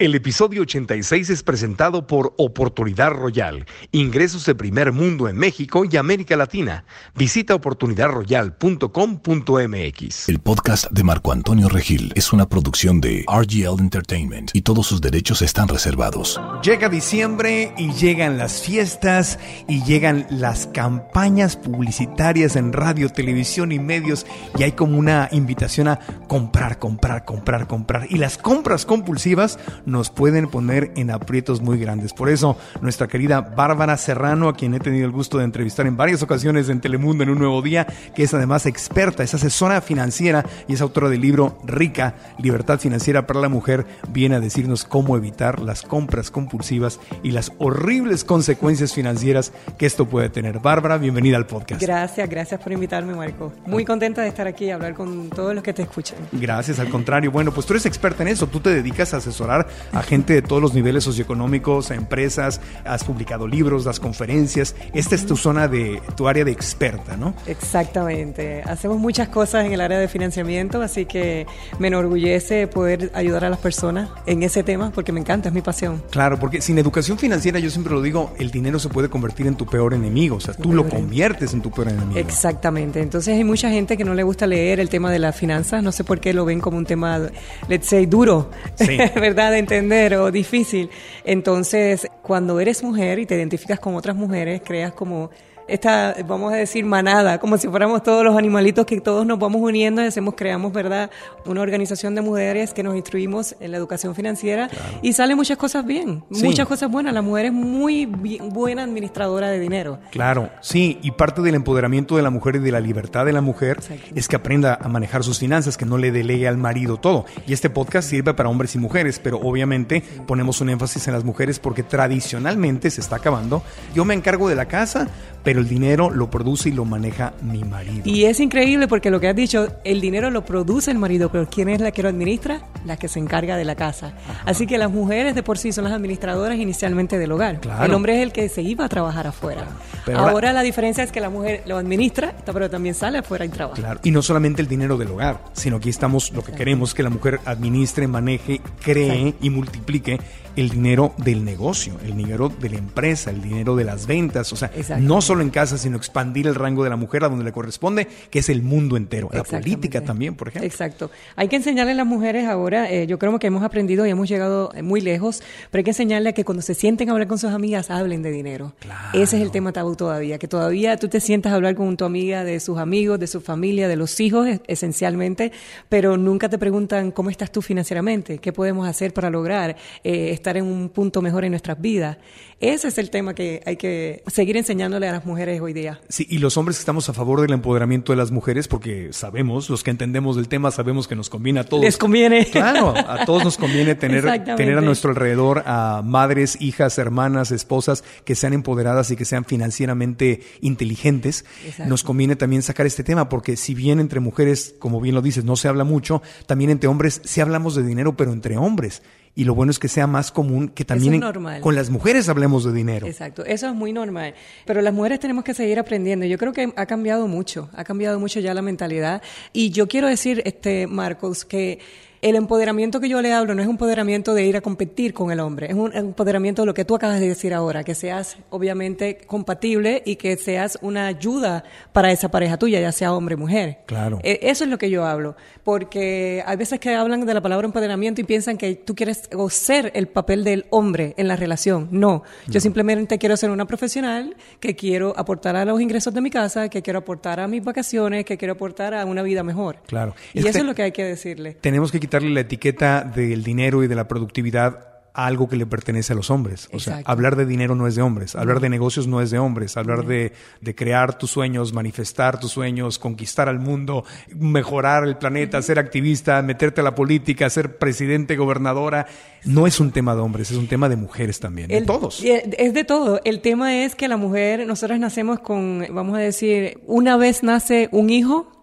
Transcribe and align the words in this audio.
El 0.00 0.14
episodio 0.14 0.62
86 0.62 1.28
es 1.28 1.42
presentado 1.42 2.06
por 2.06 2.32
Oportunidad 2.38 3.10
Royal, 3.10 3.66
ingresos 3.92 4.46
de 4.46 4.54
primer 4.54 4.92
mundo 4.92 5.28
en 5.28 5.36
México 5.36 5.84
y 5.84 5.98
América 5.98 6.36
Latina. 6.36 6.86
Visita 7.14 7.54
oportunidadroyal.com.mx. 7.54 10.28
El 10.30 10.38
podcast 10.38 10.90
de 10.90 11.04
Marco 11.04 11.32
Antonio 11.32 11.68
Regil 11.68 12.14
es 12.16 12.32
una 12.32 12.48
producción 12.48 13.02
de 13.02 13.26
RGL 13.28 13.78
Entertainment 13.78 14.52
y 14.54 14.62
todos 14.62 14.86
sus 14.86 15.02
derechos 15.02 15.42
están 15.42 15.68
reservados. 15.68 16.40
Llega 16.62 16.88
diciembre 16.88 17.74
y 17.76 17.92
llegan 17.92 18.38
las 18.38 18.62
fiestas 18.62 19.38
y 19.68 19.84
llegan 19.84 20.26
las 20.30 20.66
campañas 20.66 21.58
publicitarias 21.58 22.56
en 22.56 22.72
radio, 22.72 23.10
televisión 23.10 23.70
y 23.70 23.78
medios 23.78 24.24
y 24.58 24.62
hay 24.62 24.72
como 24.72 24.96
una 24.96 25.28
invitación 25.30 25.88
a 25.88 25.98
comprar, 26.26 26.78
comprar, 26.78 27.26
comprar, 27.26 27.66
comprar. 27.66 28.06
Y 28.08 28.16
las 28.16 28.38
compras 28.38 28.86
compulsivas 28.86 29.58
nos 29.90 30.10
pueden 30.10 30.48
poner 30.48 30.92
en 30.96 31.10
aprietos 31.10 31.60
muy 31.60 31.78
grandes. 31.78 32.12
Por 32.12 32.28
eso, 32.28 32.56
nuestra 32.80 33.08
querida 33.08 33.40
Bárbara 33.40 33.96
Serrano, 33.96 34.48
a 34.48 34.56
quien 34.56 34.74
he 34.74 34.80
tenido 34.80 35.06
el 35.06 35.12
gusto 35.12 35.38
de 35.38 35.44
entrevistar 35.44 35.86
en 35.86 35.96
varias 35.96 36.22
ocasiones 36.22 36.68
en 36.68 36.80
Telemundo 36.80 37.24
en 37.24 37.30
un 37.30 37.38
nuevo 37.38 37.62
día, 37.62 37.86
que 38.14 38.22
es 38.22 38.34
además 38.34 38.66
experta, 38.66 39.22
es 39.22 39.34
asesora 39.34 39.80
financiera 39.80 40.44
y 40.68 40.74
es 40.74 40.80
autora 40.80 41.08
del 41.08 41.20
libro 41.20 41.58
Rica, 41.64 42.14
Libertad 42.38 42.78
Financiera 42.78 43.26
para 43.26 43.40
la 43.40 43.48
Mujer, 43.48 43.86
viene 44.08 44.36
a 44.36 44.40
decirnos 44.40 44.84
cómo 44.84 45.16
evitar 45.16 45.60
las 45.60 45.82
compras 45.82 46.30
compulsivas 46.30 47.00
y 47.22 47.32
las 47.32 47.52
horribles 47.58 48.24
consecuencias 48.24 48.94
financieras 48.94 49.52
que 49.78 49.86
esto 49.86 50.06
puede 50.06 50.28
tener. 50.28 50.60
Bárbara, 50.60 50.98
bienvenida 50.98 51.36
al 51.36 51.46
podcast. 51.46 51.82
Gracias, 51.82 52.28
gracias 52.28 52.60
por 52.60 52.72
invitarme, 52.72 53.14
Marco. 53.14 53.52
Muy 53.66 53.84
contenta 53.84 54.22
de 54.22 54.28
estar 54.28 54.46
aquí 54.46 54.66
y 54.66 54.70
hablar 54.70 54.94
con 54.94 55.30
todos 55.30 55.54
los 55.54 55.62
que 55.62 55.72
te 55.72 55.82
escuchan. 55.82 56.18
Gracias, 56.32 56.78
al 56.78 56.88
contrario. 56.88 57.30
Bueno, 57.30 57.52
pues 57.52 57.66
tú 57.66 57.72
eres 57.72 57.86
experta 57.86 58.22
en 58.22 58.28
eso, 58.28 58.46
tú 58.46 58.60
te 58.60 58.70
dedicas 58.70 59.14
a 59.14 59.18
asesorar 59.18 59.66
a 59.92 60.02
gente 60.02 60.34
de 60.34 60.42
todos 60.42 60.62
los 60.62 60.74
niveles 60.74 61.04
socioeconómicos, 61.04 61.90
a 61.90 61.94
empresas, 61.94 62.60
has 62.84 63.04
publicado 63.04 63.46
libros, 63.46 63.84
das 63.84 64.00
conferencias. 64.00 64.74
Esta 64.94 65.14
es 65.14 65.26
tu 65.26 65.36
zona 65.36 65.68
de, 65.68 66.00
tu 66.16 66.28
área 66.28 66.44
de 66.44 66.52
experta, 66.52 67.16
¿no? 67.16 67.34
Exactamente. 67.46 68.62
Hacemos 68.62 68.98
muchas 68.98 69.28
cosas 69.28 69.66
en 69.66 69.72
el 69.72 69.80
área 69.80 69.98
de 69.98 70.08
financiamiento, 70.08 70.82
así 70.82 71.06
que 71.06 71.46
me 71.78 71.88
enorgullece 71.88 72.66
poder 72.66 73.10
ayudar 73.14 73.44
a 73.44 73.50
las 73.50 73.58
personas 73.58 74.10
en 74.26 74.42
ese 74.42 74.62
tema 74.62 74.90
porque 74.94 75.12
me 75.12 75.20
encanta, 75.20 75.48
es 75.48 75.54
mi 75.54 75.62
pasión. 75.62 76.02
Claro, 76.10 76.38
porque 76.38 76.60
sin 76.60 76.78
educación 76.78 77.18
financiera, 77.18 77.58
yo 77.58 77.70
siempre 77.70 77.92
lo 77.92 78.02
digo, 78.02 78.32
el 78.38 78.50
dinero 78.50 78.78
se 78.78 78.88
puede 78.88 79.08
convertir 79.08 79.46
en 79.46 79.56
tu 79.56 79.66
peor 79.66 79.94
enemigo, 79.94 80.36
o 80.36 80.40
sea, 80.40 80.54
tú 80.54 80.72
lo 80.72 80.88
conviertes 80.88 81.52
en 81.54 81.62
tu 81.62 81.70
peor 81.70 81.88
enemigo. 81.88 82.18
Exactamente. 82.18 83.00
Entonces 83.00 83.36
hay 83.36 83.44
mucha 83.44 83.70
gente 83.70 83.96
que 83.96 84.04
no 84.04 84.14
le 84.14 84.22
gusta 84.22 84.46
leer 84.46 84.80
el 84.80 84.88
tema 84.88 85.10
de 85.10 85.18
las 85.18 85.36
finanzas, 85.36 85.82
no 85.82 85.92
sé 85.92 86.04
por 86.04 86.20
qué 86.20 86.32
lo 86.32 86.44
ven 86.44 86.60
como 86.60 86.76
un 86.76 86.86
tema, 86.86 87.20
let's 87.68 87.86
say, 87.86 88.06
duro, 88.06 88.50
sí. 88.76 88.96
¿verdad? 89.14 89.56
Entender 89.70 90.16
o 90.16 90.32
difícil. 90.32 90.90
Entonces, 91.24 92.08
cuando 92.22 92.58
eres 92.58 92.82
mujer 92.82 93.20
y 93.20 93.26
te 93.26 93.36
identificas 93.36 93.78
con 93.78 93.94
otras 93.94 94.16
mujeres, 94.16 94.62
creas 94.64 94.92
como 94.92 95.30
esta, 95.70 96.16
vamos 96.26 96.52
a 96.52 96.56
decir, 96.56 96.84
manada, 96.84 97.38
como 97.38 97.56
si 97.56 97.68
fuéramos 97.68 98.02
todos 98.02 98.24
los 98.24 98.36
animalitos 98.36 98.84
que 98.86 99.00
todos 99.00 99.24
nos 99.24 99.38
vamos 99.38 99.60
uniendo 99.62 100.02
y 100.02 100.06
hacemos, 100.06 100.34
creamos, 100.36 100.72
¿verdad?, 100.72 101.10
una 101.46 101.60
organización 101.60 102.14
de 102.14 102.22
mujeres 102.22 102.74
que 102.74 102.82
nos 102.82 102.96
instruimos 102.96 103.54
en 103.60 103.70
la 103.70 103.76
educación 103.76 104.14
financiera 104.14 104.68
y 105.02 105.12
salen 105.12 105.36
muchas 105.36 105.56
cosas 105.56 105.84
bien, 105.84 106.24
muchas 106.30 106.66
cosas 106.66 106.90
buenas. 106.90 107.14
La 107.14 107.22
mujer 107.22 107.46
es 107.46 107.52
muy 107.52 108.06
buena 108.06 108.84
administradora 108.84 109.48
de 109.50 109.58
dinero. 109.58 109.98
Claro, 110.10 110.50
sí, 110.60 110.98
y 111.02 111.12
parte 111.12 111.42
del 111.42 111.54
empoderamiento 111.54 112.16
de 112.16 112.22
la 112.22 112.30
mujer 112.30 112.56
y 112.56 112.58
de 112.58 112.72
la 112.72 112.80
libertad 112.80 113.24
de 113.24 113.32
la 113.32 113.40
mujer 113.40 113.80
es 114.14 114.28
que 114.28 114.36
aprenda 114.36 114.78
a 114.80 114.88
manejar 114.88 115.24
sus 115.24 115.38
finanzas, 115.38 115.76
que 115.76 115.86
no 115.86 115.98
le 115.98 116.10
delegue 116.10 116.48
al 116.48 116.56
marido 116.56 116.96
todo. 116.96 117.24
Y 117.46 117.52
este 117.52 117.70
podcast 117.70 118.08
sirve 118.08 118.34
para 118.34 118.48
hombres 118.48 118.74
y 118.74 118.78
mujeres, 118.78 119.20
pero 119.22 119.38
obviamente 119.38 120.02
ponemos 120.26 120.60
un 120.60 120.70
énfasis 120.70 121.06
en 121.08 121.14
las 121.14 121.24
mujeres 121.24 121.58
porque 121.58 121.82
tradicionalmente 121.82 122.90
se 122.90 123.00
está 123.00 123.16
acabando. 123.16 123.62
Yo 123.94 124.04
me 124.04 124.14
encargo 124.14 124.48
de 124.48 124.54
la 124.54 124.66
casa, 124.66 125.08
pero 125.42 125.60
el 125.60 125.68
dinero 125.68 126.10
lo 126.10 126.30
produce 126.30 126.68
y 126.68 126.72
lo 126.72 126.84
maneja 126.84 127.32
mi 127.42 127.64
marido. 127.64 128.02
Y 128.04 128.24
es 128.24 128.40
increíble 128.40 128.88
porque 128.88 129.10
lo 129.10 129.20
que 129.20 129.28
has 129.28 129.36
dicho, 129.36 129.68
el 129.84 130.00
dinero 130.00 130.30
lo 130.30 130.44
produce 130.44 130.90
el 130.90 130.98
marido, 130.98 131.30
pero 131.30 131.48
¿quién 131.48 131.68
es 131.68 131.80
la 131.80 131.90
que 131.92 132.02
lo 132.02 132.08
administra? 132.08 132.62
La 132.84 132.96
que 132.96 133.08
se 133.08 133.18
encarga 133.18 133.56
de 133.56 133.64
la 133.64 133.74
casa. 133.74 134.12
Así 134.44 134.66
que 134.66 134.78
las 134.78 134.90
mujeres 134.90 135.34
de 135.34 135.42
por 135.42 135.58
sí 135.58 135.72
son 135.72 135.84
las 135.84 135.92
administradoras 135.92 136.58
inicialmente 136.58 137.18
del 137.18 137.32
hogar. 137.32 137.60
El 137.82 137.94
hombre 137.94 138.16
es 138.16 138.22
el 138.22 138.32
que 138.32 138.48
se 138.48 138.62
iba 138.62 138.84
a 138.84 138.88
trabajar 138.88 139.26
afuera. 139.26 139.66
ahora, 140.14 140.52
la 140.52 140.62
diferencia 140.62 141.04
es 141.04 141.12
que 141.12 141.20
la 141.20 141.30
mujer 141.30 141.62
lo 141.66 141.76
administra, 141.76 142.34
pero 142.44 142.68
también 142.68 142.94
sale 142.94 143.18
afuera 143.18 143.44
y 143.44 143.48
trabaja. 143.48 143.80
Claro. 143.80 144.00
Y 144.02 144.10
no 144.10 144.22
solamente 144.22 144.62
el 144.62 144.68
dinero 144.68 144.96
del 144.96 145.08
hogar, 145.08 145.40
sino 145.52 145.76
aquí 145.76 145.88
estamos, 145.88 146.32
lo 146.32 146.42
que 146.42 146.52
queremos 146.52 146.94
que 146.94 147.02
la 147.02 147.10
mujer 147.10 147.40
administre, 147.44 148.06
maneje, 148.06 148.60
cree 148.82 149.34
y 149.40 149.50
multiplique 149.50 150.18
el 150.56 150.70
dinero 150.70 151.14
del 151.16 151.44
negocio, 151.44 151.94
el 152.04 152.16
dinero 152.16 152.48
de 152.48 152.70
la 152.70 152.76
empresa, 152.76 153.30
el 153.30 153.40
dinero 153.40 153.76
de 153.76 153.84
las 153.84 154.06
ventas, 154.06 154.52
o 154.52 154.56
sea, 154.56 154.70
no 154.98 155.20
solo 155.30 155.42
en 155.42 155.50
casa, 155.50 155.78
sino 155.78 155.96
expandir 155.96 156.48
el 156.48 156.56
rango 156.56 156.82
de 156.82 156.90
la 156.90 156.96
mujer 156.96 157.22
a 157.22 157.28
donde 157.28 157.44
le 157.44 157.52
corresponde, 157.52 158.08
que 158.30 158.40
es 158.40 158.48
el 158.48 158.62
mundo 158.62 158.96
entero, 158.96 159.30
la 159.32 159.44
política 159.44 160.02
también, 160.02 160.34
por 160.34 160.48
ejemplo. 160.48 160.66
Exacto. 160.66 161.08
Hay 161.36 161.46
que 161.46 161.54
enseñarle 161.54 161.92
a 161.92 161.94
las 161.94 162.06
mujeres 162.06 162.48
ahora, 162.48 162.90
eh, 162.90 163.06
yo 163.06 163.16
creo 163.20 163.38
que 163.38 163.46
hemos 163.46 163.62
aprendido 163.62 164.04
y 164.04 164.10
hemos 164.10 164.28
llegado 164.28 164.72
muy 164.82 165.00
lejos, 165.00 165.40
pero 165.70 165.78
hay 165.78 165.84
que 165.84 165.90
enseñarle 165.90 166.30
a 166.30 166.32
que 166.32 166.44
cuando 166.44 166.62
se 166.62 166.74
sienten 166.74 167.08
a 167.08 167.12
hablar 167.12 167.28
con 167.28 167.38
sus 167.38 167.52
amigas, 167.52 167.90
hablen 167.90 168.22
de 168.22 168.32
dinero. 168.32 168.72
Ese 169.12 169.36
es 169.36 169.42
el 169.42 169.52
tema 169.52 169.72
tabú 169.72 169.94
todavía, 169.94 170.36
que 170.38 170.48
todavía 170.48 170.96
tú 170.96 171.06
te 171.06 171.20
sientas 171.20 171.52
a 171.52 171.54
hablar 171.54 171.76
con 171.76 171.96
tu 171.96 172.04
amiga 172.04 172.42
de 172.42 172.58
sus 172.58 172.78
amigos, 172.78 173.20
de 173.20 173.28
su 173.28 173.40
familia, 173.40 173.86
de 173.86 173.94
los 173.94 174.18
hijos, 174.18 174.48
esencialmente, 174.66 175.52
pero 175.88 176.16
nunca 176.16 176.48
te 176.48 176.58
preguntan 176.58 177.12
cómo 177.12 177.30
estás 177.30 177.52
tú 177.52 177.62
financieramente, 177.62 178.38
qué 178.38 178.52
podemos 178.52 178.88
hacer 178.88 179.14
para 179.14 179.30
lograr 179.30 179.76
eh, 180.02 180.30
estar 180.32 180.56
en 180.56 180.64
un 180.64 180.88
punto 180.88 181.22
mejor 181.22 181.44
en 181.44 181.52
nuestras 181.52 181.80
vidas. 181.80 182.16
Ese 182.58 182.88
es 182.88 182.98
el 182.98 183.08
tema 183.08 183.34
que 183.34 183.62
hay 183.64 183.76
que 183.76 184.22
seguir 184.26 184.56
enseñándole 184.58 185.08
a 185.08 185.12
las 185.12 185.19
mujeres 185.24 185.60
hoy 185.60 185.72
día. 185.72 186.00
Sí, 186.08 186.26
y 186.28 186.38
los 186.38 186.56
hombres 186.56 186.78
estamos 186.78 187.08
a 187.08 187.12
favor 187.12 187.40
del 187.40 187.52
empoderamiento 187.52 188.12
de 188.12 188.16
las 188.16 188.30
mujeres, 188.30 188.68
porque 188.68 189.12
sabemos, 189.12 189.70
los 189.70 189.82
que 189.82 189.90
entendemos 189.90 190.36
del 190.36 190.48
tema, 190.48 190.70
sabemos 190.70 191.08
que 191.08 191.16
nos 191.16 191.30
conviene 191.30 191.60
a 191.60 191.64
todos. 191.64 191.84
Les 191.84 191.96
conviene. 191.96 192.48
Claro, 192.60 192.94
a 192.96 193.24
todos 193.24 193.44
nos 193.44 193.56
conviene 193.56 193.94
tener, 193.94 194.24
tener 194.56 194.76
a 194.76 194.80
nuestro 194.80 195.10
alrededor 195.10 195.62
a 195.66 196.02
madres, 196.04 196.60
hijas, 196.60 196.98
hermanas, 196.98 197.52
esposas 197.52 198.04
que 198.24 198.34
sean 198.34 198.52
empoderadas 198.52 199.10
y 199.10 199.16
que 199.16 199.24
sean 199.24 199.44
financieramente 199.44 200.42
inteligentes. 200.60 201.44
Nos 201.86 202.02
conviene 202.02 202.36
también 202.36 202.62
sacar 202.62 202.86
este 202.86 203.04
tema, 203.04 203.28
porque 203.28 203.56
si 203.56 203.74
bien 203.74 204.00
entre 204.00 204.20
mujeres, 204.20 204.74
como 204.78 205.00
bien 205.00 205.14
lo 205.14 205.22
dices, 205.22 205.44
no 205.44 205.56
se 205.56 205.68
habla 205.68 205.84
mucho, 205.84 206.22
también 206.46 206.70
entre 206.70 206.88
hombres 206.88 207.22
sí 207.24 207.40
hablamos 207.40 207.74
de 207.74 207.82
dinero, 207.82 208.16
pero 208.16 208.32
entre 208.32 208.56
hombres 208.56 209.02
y 209.34 209.44
lo 209.44 209.54
bueno 209.54 209.70
es 209.70 209.78
que 209.78 209.88
sea 209.88 210.06
más 210.06 210.32
común 210.32 210.68
que 210.68 210.84
también 210.84 211.22
con 211.60 211.74
las 211.74 211.88
mujeres 211.88 212.28
hablemos 212.28 212.64
de 212.64 212.72
dinero. 212.72 213.06
Exacto, 213.06 213.44
eso 213.44 213.68
es 213.68 213.74
muy 213.74 213.92
normal. 213.92 214.34
Pero 214.66 214.82
las 214.82 214.92
mujeres 214.92 215.20
tenemos 215.20 215.44
que 215.44 215.54
seguir 215.54 215.78
aprendiendo. 215.78 216.26
Yo 216.26 216.36
creo 216.36 216.52
que 216.52 216.72
ha 216.76 216.86
cambiado 216.86 217.28
mucho, 217.28 217.70
ha 217.74 217.84
cambiado 217.84 218.18
mucho 218.18 218.40
ya 218.40 218.54
la 218.54 218.62
mentalidad. 218.62 219.22
Y 219.52 219.70
yo 219.70 219.86
quiero 219.88 220.08
decir, 220.08 220.42
este 220.44 220.86
Marcos, 220.86 221.44
que 221.44 221.78
El 222.22 222.36
empoderamiento 222.36 223.00
que 223.00 223.08
yo 223.08 223.22
le 223.22 223.32
hablo 223.32 223.54
no 223.54 223.62
es 223.62 223.66
un 223.66 223.72
empoderamiento 223.72 224.34
de 224.34 224.44
ir 224.44 224.54
a 224.54 224.60
competir 224.60 225.14
con 225.14 225.30
el 225.30 225.40
hombre, 225.40 225.68
es 225.68 225.74
un 225.74 225.96
empoderamiento 225.96 226.60
de 226.62 226.66
lo 226.66 226.74
que 226.74 226.84
tú 226.84 226.94
acabas 226.94 227.18
de 227.18 227.26
decir 227.26 227.54
ahora, 227.54 227.82
que 227.82 227.94
seas 227.94 228.36
obviamente 228.50 229.16
compatible 229.26 230.02
y 230.04 230.16
que 230.16 230.36
seas 230.36 230.78
una 230.82 231.06
ayuda 231.06 231.64
para 231.94 232.12
esa 232.12 232.30
pareja 232.30 232.58
tuya, 232.58 232.78
ya 232.78 232.92
sea 232.92 233.14
hombre 233.14 233.36
o 233.36 233.38
mujer. 233.38 233.78
Claro. 233.86 234.18
E, 234.22 234.38
eso 234.42 234.64
es 234.64 234.70
lo 234.70 234.76
que 234.76 234.90
yo 234.90 235.06
hablo, 235.06 235.34
porque 235.64 236.42
hay 236.44 236.58
veces 236.58 236.78
que 236.78 236.94
hablan 236.94 237.24
de 237.24 237.32
la 237.32 237.40
palabra 237.40 237.64
empoderamiento 237.66 238.20
y 238.20 238.24
piensan 238.24 238.58
que 238.58 238.74
tú 238.74 238.94
quieres 238.94 239.30
ser 239.48 239.90
el 239.94 240.06
papel 240.06 240.44
del 240.44 240.66
hombre 240.68 241.14
en 241.16 241.26
la 241.26 241.36
relación. 241.36 241.88
No, 241.90 242.22
yo 242.48 242.60
simplemente 242.60 243.16
quiero 243.16 243.34
ser 243.38 243.48
una 243.48 243.64
profesional 243.64 244.36
que 244.60 244.76
quiero 244.76 245.14
aportar 245.16 245.56
a 245.56 245.64
los 245.64 245.80
ingresos 245.80 246.12
de 246.12 246.20
mi 246.20 246.28
casa, 246.28 246.68
que 246.68 246.82
quiero 246.82 246.98
aportar 246.98 247.40
a 247.40 247.48
mis 247.48 247.64
vacaciones, 247.64 248.26
que 248.26 248.36
quiero 248.36 248.52
aportar 248.52 248.92
a 248.92 249.06
una 249.06 249.22
vida 249.22 249.42
mejor. 249.42 249.78
Claro. 249.86 250.14
Y 250.34 250.46
eso 250.46 250.58
es 250.58 250.64
lo 250.64 250.74
que 250.74 250.82
hay 250.82 250.92
que 250.92 251.04
decirle. 251.04 251.54
Tenemos 251.54 251.90
que 251.90 252.09
quitarle 252.10 252.30
la 252.30 252.40
etiqueta 252.40 253.02
del 253.04 253.44
dinero 253.44 253.84
y 253.84 253.86
de 253.86 253.94
la 253.94 254.08
productividad 254.08 254.88
algo 255.14 255.48
que 255.48 255.54
le 255.54 255.64
pertenece 255.64 256.12
a 256.12 256.16
los 256.16 256.28
hombres. 256.28 256.68
O 256.72 256.80
sea, 256.80 257.02
hablar 257.04 257.36
de 257.36 257.46
dinero 257.46 257.76
no 257.76 257.86
es 257.86 257.94
de 257.94 258.02
hombres, 258.02 258.34
hablar 258.34 258.58
de 258.58 258.68
negocios 258.68 259.06
no 259.06 259.20
es 259.20 259.30
de 259.30 259.38
hombres, 259.38 259.76
hablar 259.76 260.06
de, 260.06 260.32
de, 260.60 260.74
crear 260.74 261.16
tus 261.18 261.30
sueños, 261.30 261.72
manifestar 261.72 262.40
tus 262.40 262.50
sueños, 262.50 262.98
conquistar 262.98 263.48
al 263.48 263.60
mundo, 263.60 264.04
mejorar 264.34 265.04
el 265.04 265.18
planeta, 265.18 265.62
ser 265.62 265.78
activista, 265.78 266.42
meterte 266.42 266.80
a 266.80 266.84
la 266.84 266.96
política, 266.96 267.48
ser 267.48 267.78
presidente, 267.78 268.36
gobernadora, 268.36 269.06
no 269.44 269.68
es 269.68 269.78
un 269.78 269.92
tema 269.92 270.16
de 270.16 270.20
hombres, 270.20 270.50
es 270.50 270.56
un 270.56 270.66
tema 270.66 270.88
de 270.88 270.96
mujeres 270.96 271.38
también, 271.38 271.68
de 271.68 271.82
todos. 271.82 272.24
Es 272.24 272.74
de 272.74 272.84
todo. 272.84 273.20
El 273.24 273.40
tema 273.40 273.84
es 273.84 273.94
que 273.94 274.08
la 274.08 274.16
mujer, 274.16 274.66
nosotros 274.66 274.98
nacemos 274.98 275.38
con, 275.38 275.86
vamos 275.90 276.16
a 276.16 276.20
decir, 276.20 276.80
una 276.86 277.16
vez 277.16 277.44
nace 277.44 277.88
un 277.92 278.10
hijo, 278.10 278.60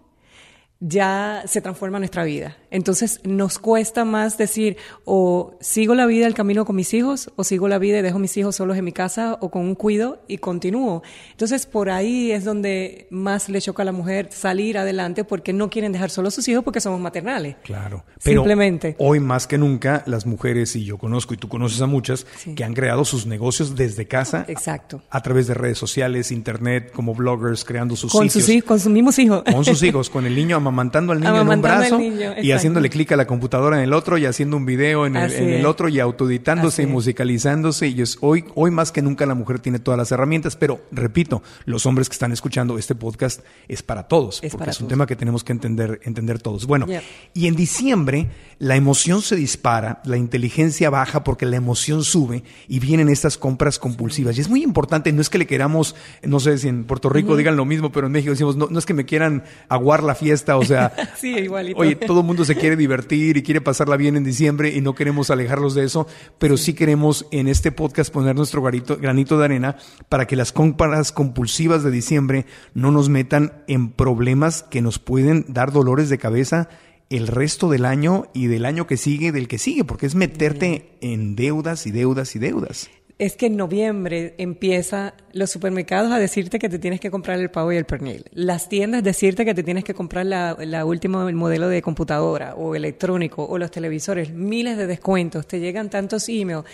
ya 0.80 1.42
se 1.46 1.60
transforma 1.60 1.98
nuestra 1.98 2.24
vida. 2.24 2.56
Entonces 2.70 3.20
nos 3.24 3.58
cuesta 3.58 4.04
más 4.04 4.38
decir 4.38 4.76
o 5.04 5.56
sigo 5.60 5.94
la 5.94 6.06
vida, 6.06 6.26
el 6.26 6.34
camino 6.34 6.64
con 6.64 6.76
mis 6.76 6.92
hijos, 6.94 7.30
o 7.36 7.44
sigo 7.44 7.68
la 7.68 7.78
vida 7.78 7.98
y 7.98 8.02
dejo 8.02 8.18
mis 8.18 8.36
hijos 8.36 8.56
solos 8.56 8.76
en 8.76 8.84
mi 8.84 8.92
casa 8.92 9.38
o 9.40 9.50
con 9.50 9.62
un 9.62 9.74
cuido 9.74 10.22
y 10.28 10.38
continúo. 10.38 11.02
Entonces 11.30 11.66
por 11.66 11.90
ahí 11.90 12.32
es 12.32 12.44
donde 12.44 13.06
más 13.10 13.48
le 13.48 13.60
choca 13.60 13.82
a 13.82 13.86
la 13.86 13.92
mujer 13.92 14.28
salir 14.32 14.78
adelante 14.78 15.24
porque 15.24 15.52
no 15.52 15.70
quieren 15.70 15.92
dejar 15.92 16.10
solos 16.10 16.34
sus 16.34 16.48
hijos 16.48 16.64
porque 16.64 16.80
somos 16.80 17.00
maternales. 17.00 17.56
Claro. 17.62 18.04
Pero 18.22 18.40
Simplemente. 18.40 18.96
Hoy 18.98 19.20
más 19.20 19.46
que 19.46 19.58
nunca 19.58 20.02
las 20.06 20.26
mujeres, 20.26 20.74
y 20.76 20.84
yo 20.84 20.98
conozco 20.98 21.34
y 21.34 21.36
tú 21.36 21.48
conoces 21.48 21.80
a 21.80 21.86
muchas, 21.86 22.26
que 22.56 22.64
han 22.64 22.74
creado 22.74 23.04
sus 23.04 23.26
negocios 23.26 23.76
desde 23.76 24.06
casa. 24.06 24.44
Exacto. 24.48 25.02
A, 25.10 25.22
través 25.22 25.46
de 25.46 25.54
redes 25.54 25.78
sociales, 25.78 26.30
internet, 26.30 26.92
como 26.92 27.14
bloggers, 27.14 27.64
creando 27.64 27.96
sus 27.96 28.12
con 28.12 28.28
sitios. 28.28 28.44
Sus 28.44 28.54
hijos, 28.54 28.68
con 28.68 28.80
sus 28.80 28.92
mismos 28.92 29.18
hijos. 29.18 29.42
Con 29.50 29.64
sus 29.64 29.82
hijos, 29.84 30.10
con 30.10 30.26
el 30.26 30.34
niño 30.34 30.56
amamantando 30.56 31.12
al 31.12 31.20
niño 31.20 31.40
en 31.40 31.48
un 31.48 31.62
brazo 31.62 32.00
y 32.00 32.52
haciéndole 32.58 32.90
clic 32.90 33.12
a 33.12 33.16
la 33.16 33.26
computadora 33.26 33.78
en 33.78 33.84
el 33.84 33.92
otro 33.92 34.18
y 34.18 34.26
haciendo 34.26 34.56
un 34.56 34.66
video 34.66 35.06
en 35.06 35.16
el, 35.16 35.64
otro 35.66 35.88
y 35.88 36.00
autoeditándose 36.00 36.82
y 36.82 36.86
musicalizándose. 36.86 37.88
Y 37.88 38.02
es 38.02 38.18
hoy, 38.20 38.44
hoy 38.54 38.70
más 38.70 38.92
que 38.92 39.02
nunca 39.02 39.26
la 39.26 39.34
mujer 39.34 39.58
tiene 39.58 39.78
todas 39.78 39.98
las 39.98 40.12
herramientas. 40.12 40.56
Pero 40.56 40.80
repito, 40.92 41.42
los 41.64 41.86
hombres 41.86 42.08
que 42.08 42.14
están 42.14 42.32
escuchando 42.32 42.78
este 42.78 42.94
podcast 42.94 43.40
es 43.68 43.82
para 43.82 44.08
todos, 44.08 44.40
porque 44.50 44.70
es 44.70 44.80
un 44.80 44.88
tema 44.88 45.06
que 45.06 45.16
tenemos 45.16 45.44
que 45.44 45.52
entender, 45.52 46.00
entender 46.04 46.40
todos. 46.40 46.66
Bueno, 46.66 46.86
y 47.34 47.46
en 47.46 47.56
diciembre 47.56 48.28
la 48.58 48.74
emoción 48.74 49.22
se 49.22 49.36
dispara, 49.36 50.02
la 50.04 50.16
inteligencia 50.16 50.90
baja 50.90 51.22
porque 51.22 51.46
la 51.46 51.56
emoción 51.56 52.02
sube 52.02 52.42
y 52.66 52.80
vienen 52.80 53.08
estas 53.08 53.38
compras 53.38 53.78
compulsivas. 53.78 54.36
Y 54.36 54.40
es 54.40 54.48
muy 54.48 54.62
importante, 54.62 55.12
no 55.12 55.20
es 55.20 55.30
que 55.30 55.38
le 55.38 55.46
queramos, 55.46 55.94
no 56.22 56.40
sé 56.40 56.58
si 56.58 56.68
en 56.68 56.84
Puerto 56.84 57.08
Rico 57.08 57.36
digan 57.36 57.56
lo 57.56 57.64
mismo, 57.64 57.92
pero 57.92 58.06
en 58.06 58.12
México 58.12 58.32
decimos, 58.32 58.56
no, 58.56 58.66
no 58.68 58.78
es 58.78 58.86
que 58.86 58.94
me 58.94 59.04
quieran 59.04 59.44
aguar 59.68 60.02
la 60.02 60.14
fiesta, 60.14 60.56
o 60.56 60.64
sea, 60.64 60.92
sí, 61.16 61.36
igualito. 61.36 61.78
oye, 61.78 61.94
todo 61.94 62.20
el 62.20 62.26
mundo 62.26 62.44
se 62.48 62.56
quiere 62.56 62.76
divertir 62.76 63.36
y 63.36 63.42
quiere 63.42 63.60
pasarla 63.60 63.98
bien 63.98 64.16
en 64.16 64.24
diciembre 64.24 64.74
y 64.74 64.80
no 64.80 64.94
queremos 64.94 65.30
alejarlos 65.30 65.74
de 65.74 65.84
eso, 65.84 66.06
pero 66.38 66.56
sí 66.56 66.72
queremos 66.72 67.26
en 67.30 67.46
este 67.46 67.72
podcast 67.72 68.10
poner 68.10 68.34
nuestro 68.34 68.62
granito 68.62 69.38
de 69.38 69.44
arena 69.44 69.76
para 70.08 70.26
que 70.26 70.34
las 70.34 70.52
compras 70.52 71.12
compulsivas 71.12 71.82
de 71.84 71.90
diciembre 71.90 72.46
no 72.72 72.90
nos 72.90 73.10
metan 73.10 73.52
en 73.68 73.90
problemas 73.90 74.62
que 74.62 74.80
nos 74.80 74.98
pueden 74.98 75.44
dar 75.48 75.72
dolores 75.72 76.08
de 76.08 76.16
cabeza 76.16 76.70
el 77.10 77.26
resto 77.26 77.68
del 77.68 77.84
año 77.84 78.28
y 78.32 78.46
del 78.46 78.64
año 78.64 78.86
que 78.86 78.96
sigue, 78.96 79.30
del 79.30 79.46
que 79.46 79.58
sigue, 79.58 79.84
porque 79.84 80.06
es 80.06 80.14
meterte 80.14 80.96
en 81.02 81.36
deudas 81.36 81.86
y 81.86 81.90
deudas 81.90 82.34
y 82.34 82.38
deudas. 82.38 82.88
Es 83.18 83.34
que 83.34 83.46
en 83.46 83.56
noviembre 83.56 84.36
empieza 84.38 85.14
los 85.32 85.50
supermercados 85.50 86.12
a 86.12 86.20
decirte 86.20 86.60
que 86.60 86.68
te 86.68 86.78
tienes 86.78 87.00
que 87.00 87.10
comprar 87.10 87.40
el 87.40 87.50
pavo 87.50 87.72
y 87.72 87.76
el 87.76 87.84
pernil. 87.84 88.24
Las 88.30 88.68
tiendas 88.68 89.02
decirte 89.02 89.44
que 89.44 89.54
te 89.54 89.64
tienes 89.64 89.82
que 89.82 89.92
comprar 89.92 90.24
la, 90.24 90.84
última 90.84 91.28
modelo 91.32 91.68
de 91.68 91.82
computadora 91.82 92.54
o 92.54 92.76
electrónico 92.76 93.44
o 93.44 93.58
los 93.58 93.72
televisores. 93.72 94.32
Miles 94.32 94.76
de 94.76 94.86
descuentos. 94.86 95.48
Te 95.48 95.58
llegan 95.58 95.90
tantos 95.90 96.28
emails. 96.28 96.64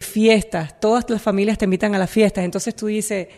Fiestas. 0.00 0.80
Todas 0.80 1.08
las 1.08 1.22
familias 1.22 1.56
te 1.56 1.66
invitan 1.66 1.94
a 1.94 2.00
las 2.00 2.10
fiestas. 2.10 2.44
Entonces 2.44 2.74
tú 2.74 2.88
dices, 2.88 3.28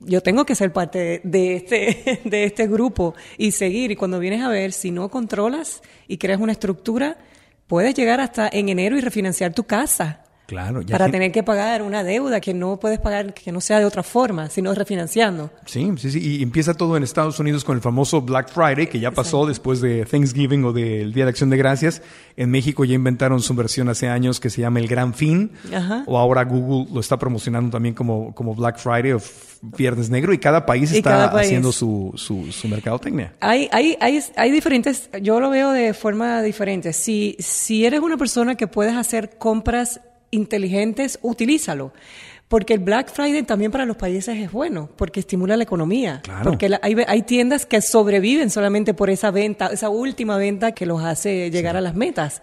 yo 0.00 0.22
tengo 0.22 0.46
que 0.46 0.54
ser 0.54 0.72
parte 0.72 1.20
de 1.24 1.56
este, 1.56 2.22
de 2.24 2.44
este 2.44 2.66
grupo 2.66 3.14
y 3.36 3.50
seguir. 3.50 3.90
Y 3.90 3.96
cuando 3.96 4.18
vienes 4.18 4.42
a 4.42 4.48
ver, 4.48 4.72
si 4.72 4.90
no 4.90 5.10
controlas 5.10 5.82
y 6.08 6.16
creas 6.16 6.40
una 6.40 6.52
estructura, 6.52 7.18
puedes 7.66 7.94
llegar 7.94 8.22
hasta 8.22 8.48
en 8.50 8.70
enero 8.70 8.96
y 8.96 9.02
refinanciar 9.02 9.52
tu 9.52 9.64
casa. 9.64 10.23
Claro, 10.46 10.82
para 10.84 11.10
tener 11.10 11.32
que 11.32 11.42
pagar 11.42 11.80
una 11.80 12.04
deuda 12.04 12.38
que 12.38 12.52
no 12.52 12.78
puedes 12.78 12.98
pagar, 12.98 13.32
que 13.32 13.50
no 13.50 13.62
sea 13.62 13.78
de 13.78 13.86
otra 13.86 14.02
forma, 14.02 14.50
sino 14.50 14.74
refinanciando. 14.74 15.50
Sí, 15.64 15.90
sí, 15.96 16.10
sí. 16.10 16.20
Y 16.20 16.42
empieza 16.42 16.74
todo 16.74 16.98
en 16.98 17.02
Estados 17.02 17.38
Unidos 17.40 17.64
con 17.64 17.76
el 17.76 17.82
famoso 17.82 18.20
Black 18.20 18.50
Friday, 18.52 18.86
que 18.86 19.00
ya 19.00 19.10
pasó 19.10 19.46
después 19.46 19.80
de 19.80 20.04
Thanksgiving 20.04 20.62
o 20.64 20.72
del 20.74 21.14
Día 21.14 21.24
de 21.24 21.30
Acción 21.30 21.48
de 21.48 21.56
Gracias. 21.56 22.02
En 22.36 22.50
México 22.50 22.84
ya 22.84 22.94
inventaron 22.94 23.40
su 23.40 23.54
versión 23.54 23.88
hace 23.88 24.08
años 24.08 24.38
que 24.38 24.50
se 24.50 24.60
llama 24.60 24.80
el 24.80 24.86
Gran 24.86 25.14
Fin. 25.14 25.52
O 26.06 26.18
ahora 26.18 26.44
Google 26.44 26.92
lo 26.92 27.00
está 27.00 27.18
promocionando 27.18 27.70
también 27.70 27.94
como, 27.94 28.34
como 28.34 28.54
Black 28.54 28.78
Friday 28.78 29.12
o 29.12 29.20
Viernes 29.62 30.10
Negro. 30.10 30.34
Y 30.34 30.38
cada 30.38 30.66
país 30.66 30.92
está 30.92 31.24
haciendo 31.30 31.72
su, 31.72 32.12
su, 32.16 32.52
su 32.52 32.68
mercadotecnia. 32.68 33.32
Hay, 33.40 33.70
hay, 33.72 33.96
hay, 33.98 34.20
hay 34.36 34.50
diferentes, 34.50 35.08
yo 35.22 35.40
lo 35.40 35.48
veo 35.48 35.72
de 35.72 35.94
forma 35.94 36.42
diferente. 36.42 36.92
Si, 36.92 37.34
si 37.38 37.86
eres 37.86 38.00
una 38.00 38.18
persona 38.18 38.56
que 38.56 38.66
puedes 38.66 38.94
hacer 38.94 39.38
compras 39.38 40.00
inteligentes, 40.34 41.18
utilízalo. 41.22 41.92
Porque 42.48 42.74
el 42.74 42.80
Black 42.80 43.10
Friday 43.10 43.42
también 43.42 43.72
para 43.72 43.86
los 43.86 43.96
países 43.96 44.38
es 44.38 44.52
bueno, 44.52 44.90
porque 44.96 45.20
estimula 45.20 45.56
la 45.56 45.62
economía. 45.62 46.22
Porque 46.42 46.78
hay, 46.82 46.96
hay, 47.06 47.22
tiendas 47.22 47.64
que 47.64 47.80
sobreviven 47.80 48.50
solamente 48.50 48.92
por 48.92 49.08
esa 49.08 49.30
venta, 49.30 49.68
esa 49.68 49.88
última 49.88 50.36
venta 50.36 50.72
que 50.72 50.84
los 50.84 51.02
hace 51.02 51.50
llegar 51.50 51.76
a 51.76 51.80
las 51.80 51.94
metas. 51.94 52.42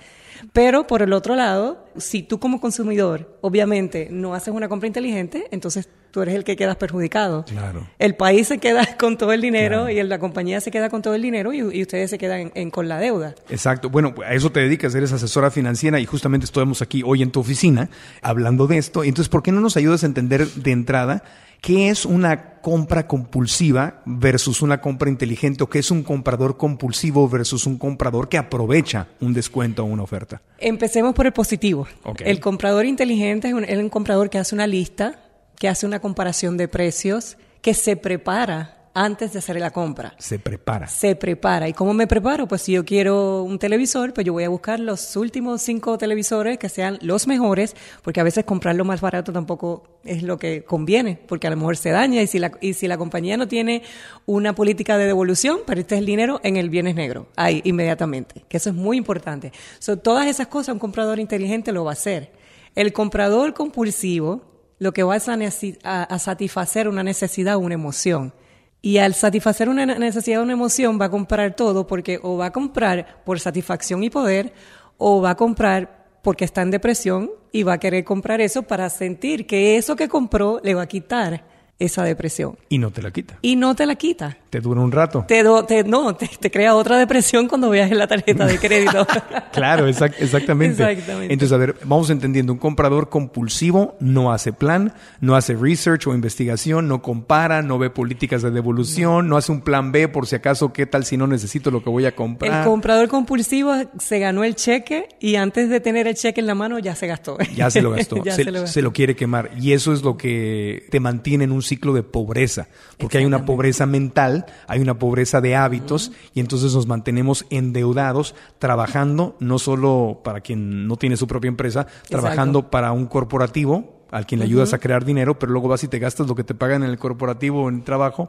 Pero 0.54 0.88
por 0.88 1.02
el 1.02 1.14
otro 1.14 1.36
lado, 1.36 1.86
si 1.98 2.24
tú 2.24 2.40
como 2.40 2.60
consumidor, 2.62 3.38
obviamente, 3.42 4.08
no 4.12 4.34
haces 4.34 4.54
una 4.54 4.70
compra 4.70 4.88
inteligente, 4.88 5.46
entonces 5.52 5.90
tú 6.12 6.22
eres 6.22 6.36
el 6.36 6.44
que 6.44 6.56
quedas 6.56 6.76
perjudicado. 6.76 7.46
Claro. 7.46 7.88
El 7.98 8.16
país 8.16 8.48
se 8.48 8.58
queda 8.58 8.86
con 9.00 9.18
todo 9.18 9.32
el 9.32 9.42
dinero 9.42 9.90
y 9.90 10.02
la 10.04 10.20
compañía 10.20 10.62
se 10.62 10.72
queda 10.72 10.90
con 10.90 11.02
todo 11.02 11.16
el 11.16 11.22
dinero 11.22 11.54
y, 11.54 11.64
ustedes 11.82 12.10
se 12.10 12.18
quedan 12.18 12.52
en, 12.56 12.70
con 12.70 12.88
la 12.88 13.00
deuda. 13.00 13.36
Exacto. 13.50 13.90
Bueno, 13.90 14.14
a 14.26 14.34
eso 14.34 14.52
te 14.52 14.60
dedicas, 14.60 14.94
eres 14.96 15.12
asesora 15.12 15.52
financiera 15.52 16.00
y 16.00 16.06
justamente 16.06 16.46
estamos 16.46 16.82
aquí 16.82 17.02
hoy 17.06 17.22
en 17.22 17.32
tu 17.32 17.40
oficina 17.40 17.90
hablando 18.22 18.68
de 18.68 18.78
esto. 18.78 19.04
Entonces, 19.04 19.30
¿por 19.30 19.44
qué 19.44 19.52
no 19.52 19.62
nos 19.62 19.78
ayudas 19.78 20.04
a 20.04 20.06
entender 20.06 20.48
de 20.48 20.72
entrada 20.72 21.24
qué 21.62 21.90
es 21.90 22.06
una 22.06 22.60
compra 22.62 23.08
compulsiva 23.08 24.02
versus 24.06 24.62
una 24.62 24.82
compra 24.82 25.10
inteligente 25.10 25.64
o 25.64 25.70
qué 25.70 25.80
es 25.80 25.90
un 25.90 26.04
comprador 26.04 26.58
compulsivo 26.58 27.28
versus 27.30 27.66
un 27.66 27.78
comprador 27.78 28.30
que 28.30 28.38
aprovecha 28.38 29.08
un 29.20 29.34
descuento 29.34 29.84
o 29.84 29.86
una 29.86 30.04
oferta? 30.04 30.42
Empecemos 30.60 31.14
por 31.14 31.26
el 31.26 31.34
positivo. 31.34 31.88
El 32.20 32.40
comprador 32.40 32.86
inteligente 32.86 33.48
es 33.50 33.78
un 33.78 33.90
comprador 33.90 34.30
que 34.30 34.38
hace 34.38 34.54
una 34.54 34.68
lista 34.68 35.20
que 35.62 35.70
hace 35.70 35.86
una 35.86 36.00
comparación 36.00 36.58
de 36.58 36.68
precios, 36.68 37.38
que 37.62 37.76
se 37.76 37.96
prepara 37.96 38.81
antes 38.94 39.34
de 39.34 39.40
hacer 39.40 39.60
la 39.60 39.72
compra. 39.72 40.16
Se 40.18 40.40
prepara. 40.40 40.88
Se 40.88 41.16
prepara. 41.16 41.68
¿Y 41.68 41.74
cómo 41.74 41.94
me 41.94 42.08
preparo? 42.08 42.48
Pues 42.48 42.62
si 42.64 42.74
yo 42.74 42.86
quiero 42.86 43.44
un 43.44 43.60
televisor, 43.60 44.14
pues 44.14 44.26
yo 44.26 44.34
voy 44.34 44.44
a 44.44 44.50
buscar 44.50 44.80
los 44.80 45.16
últimos 45.16 45.62
cinco 45.62 45.98
televisores 45.98 46.58
que 46.58 46.70
sean 46.70 46.98
los 47.02 47.28
mejores, 47.28 47.76
porque 48.02 48.20
a 48.20 48.24
veces 48.24 48.46
comprar 48.46 48.76
lo 48.76 48.86
más 48.86 49.02
barato 49.02 49.32
tampoco 49.32 50.00
es 50.04 50.24
lo 50.24 50.38
que 50.38 50.64
conviene, 50.64 51.20
porque 51.28 51.48
a 51.48 51.50
lo 51.50 51.58
mejor 51.58 51.78
se 51.78 51.92
daña 51.92 52.22
y 52.22 52.28
si 52.28 52.40
la, 52.40 52.52
y 52.62 52.74
si 52.74 52.88
la 52.88 52.98
compañía 52.98 53.38
no 53.38 53.48
tiene 53.48 53.84
una 54.26 54.54
política 54.54 54.98
de 54.98 55.06
devolución, 55.06 55.60
este 55.76 55.98
el 55.98 56.06
dinero 56.06 56.40
en 56.44 56.58
el 56.58 56.70
bienes 56.70 56.96
negro, 56.96 57.28
ahí 57.36 57.62
inmediatamente, 57.64 58.46
que 58.48 58.58
eso 58.58 58.70
es 58.70 58.76
muy 58.76 58.98
importante. 58.98 59.52
So, 59.80 59.98
todas 59.98 60.28
esas 60.28 60.48
cosas 60.48 60.74
un 60.74 60.80
comprador 60.80 61.20
inteligente 61.20 61.72
lo 61.72 61.84
va 61.84 61.92
a 61.92 61.94
hacer. 61.94 62.32
El 62.76 62.94
comprador 62.94 63.54
compulsivo 63.54 64.52
lo 64.82 64.94
que 64.94 65.04
va 65.04 65.16
a, 65.16 66.20
satisfacer 66.20 66.88
una 66.88 67.04
necesidad 67.04 67.56
o 67.58 67.60
una 67.60 67.76
emoción. 67.76 68.34
Y 68.82 68.98
al 68.98 69.14
satisfacer 69.14 69.70
una 69.70 69.86
necesidad 69.86 70.42
una 70.42 70.54
emoción 70.54 71.00
va 71.00 71.06
a 71.06 71.10
comprar 71.12 71.56
todo 71.56 71.86
porque 71.86 72.20
o 72.22 72.38
va 72.38 72.48
a 72.48 72.52
comprar 72.52 73.24
por 73.24 73.40
satisfacción 73.40 74.04
y 74.04 74.10
poder 74.10 74.54
o 74.98 75.22
va 75.22 75.32
a 75.32 75.36
comprar 75.36 76.18
porque 76.24 76.46
está 76.46 76.62
en 76.62 76.72
depresión 76.72 77.32
y 77.52 77.64
va 77.64 77.74
a 77.74 77.80
querer 77.80 78.04
comprar 78.04 78.42
eso 78.42 78.64
para 78.64 78.90
sentir 78.90 79.46
que 79.46 79.78
eso 79.78 79.96
que 79.96 80.08
compró 80.08 80.60
le 80.64 80.74
va 80.74 80.84
a 80.84 80.88
quitar 80.88 81.46
esa 81.80 82.04
depresión. 82.04 82.58
Y 82.70 82.78
no 82.78 82.92
te 82.92 83.02
la 83.02 83.12
quita. 83.12 83.38
Y 83.42 83.56
no 83.56 83.76
te 83.76 83.86
la 83.86 83.96
quita. 83.96 84.38
Te 84.52 84.60
dura 84.60 84.82
un 84.82 84.92
rato. 84.92 85.24
Te, 85.30 85.46
te 85.66 85.84
no, 85.86 86.14
te, 86.14 86.52
crea 86.52 86.76
otra 86.76 86.98
depresión 86.98 87.48
cuando 87.48 87.70
veas 87.70 87.90
en 87.90 87.98
la 87.98 88.06
tarjeta 88.06 88.46
de 88.46 88.60
crédito. 88.60 89.08
claro, 89.54 89.88
exactamente. 89.88 90.84
exactamente. 90.84 91.32
Entonces, 91.32 91.54
a 91.54 91.58
ver, 91.58 91.78
vamos 91.86 92.10
entendiendo, 92.10 92.52
un 92.52 92.60
comprador 92.60 93.08
compulsivo 93.08 93.96
no 94.02 94.34
hace 94.34 94.52
plan, 94.52 94.94
no 95.22 95.38
hace 95.38 95.56
research 95.56 96.06
o 96.08 96.14
investigación, 96.14 96.90
no 96.90 97.02
compara, 97.02 97.62
no 97.62 97.80
ve 97.80 97.90
políticas 97.90 98.42
de 98.42 98.52
devolución, 98.52 99.30
no, 99.30 99.38
hace 99.38 99.54
un 99.54 99.62
plan 99.62 99.94
B 99.94 100.10
por 100.10 100.28
si 100.28 100.36
acaso, 100.36 100.74
¿qué 100.74 100.86
tal 100.86 101.06
si 101.06 101.16
no 101.16 101.28
necesito 101.28 101.72
lo 101.72 101.82
que 101.82 101.90
voy 101.90 102.06
a 102.06 102.14
comprar? 102.14 102.60
El 102.60 102.68
comprador 102.68 103.08
compulsivo 103.08 103.74
se 104.00 104.20
ganó 104.20 104.44
el 104.44 104.56
cheque 104.56 105.08
y 105.22 105.36
antes 105.36 105.70
de 105.70 105.80
tener 105.80 106.08
el 106.08 106.16
cheque 106.16 106.42
en 106.42 106.48
la 106.48 106.56
mano 106.56 106.78
ya 106.78 106.94
se 106.96 107.08
gastó. 107.08 107.38
Ya 107.56 107.70
se 107.70 107.82
lo 107.82 107.92
gastó. 107.92 108.22
se, 108.66 108.82
lo 108.82 108.92
quiere 108.92 109.16
quemar. 109.16 109.52
Y 109.58 109.72
eso 109.72 109.94
es 109.94 110.02
lo 110.02 110.18
que 110.18 110.88
te 110.92 111.00
mantiene 111.00 111.46
en 111.46 111.54
un 111.54 111.62
ciclo 111.62 111.94
de 111.94 112.04
pobreza, 112.04 112.68
porque 112.98 113.18
hay 113.18 113.24
una 113.24 113.46
pobreza 113.46 113.86
mental 113.86 114.41
hay 114.68 114.80
una 114.80 114.98
pobreza 115.00 115.42
de 115.42 115.56
hábitos 115.56 116.12
y 116.34 116.40
entonces 116.40 116.74
nos 116.74 116.88
mantenemos 116.88 117.46
endeudados 117.50 118.36
trabajando 118.60 119.36
no 119.40 119.60
solo 119.60 120.22
para 120.24 120.42
quien 120.42 120.88
no 120.88 120.98
tiene 120.98 121.18
su 121.18 121.28
propia 121.28 121.50
empresa, 121.50 121.88
trabajando 122.10 122.70
para 122.70 122.92
un 122.92 123.06
corporativo 123.06 124.02
al 124.12 124.26
quien 124.26 124.40
le 124.40 124.46
ayudas 124.46 124.74
a 124.74 124.78
crear 124.78 125.06
dinero, 125.06 125.40
pero 125.40 125.54
luego 125.54 125.70
vas 125.70 125.84
y 125.86 125.88
te 125.88 125.98
gastas 125.98 126.28
lo 126.28 126.36
que 126.36 126.44
te 126.44 126.54
pagan 126.54 126.84
en 126.84 126.90
el 126.90 126.98
corporativo 126.98 127.64
o 127.64 127.70
en 127.70 127.76
el 127.76 127.84
trabajo 127.84 128.28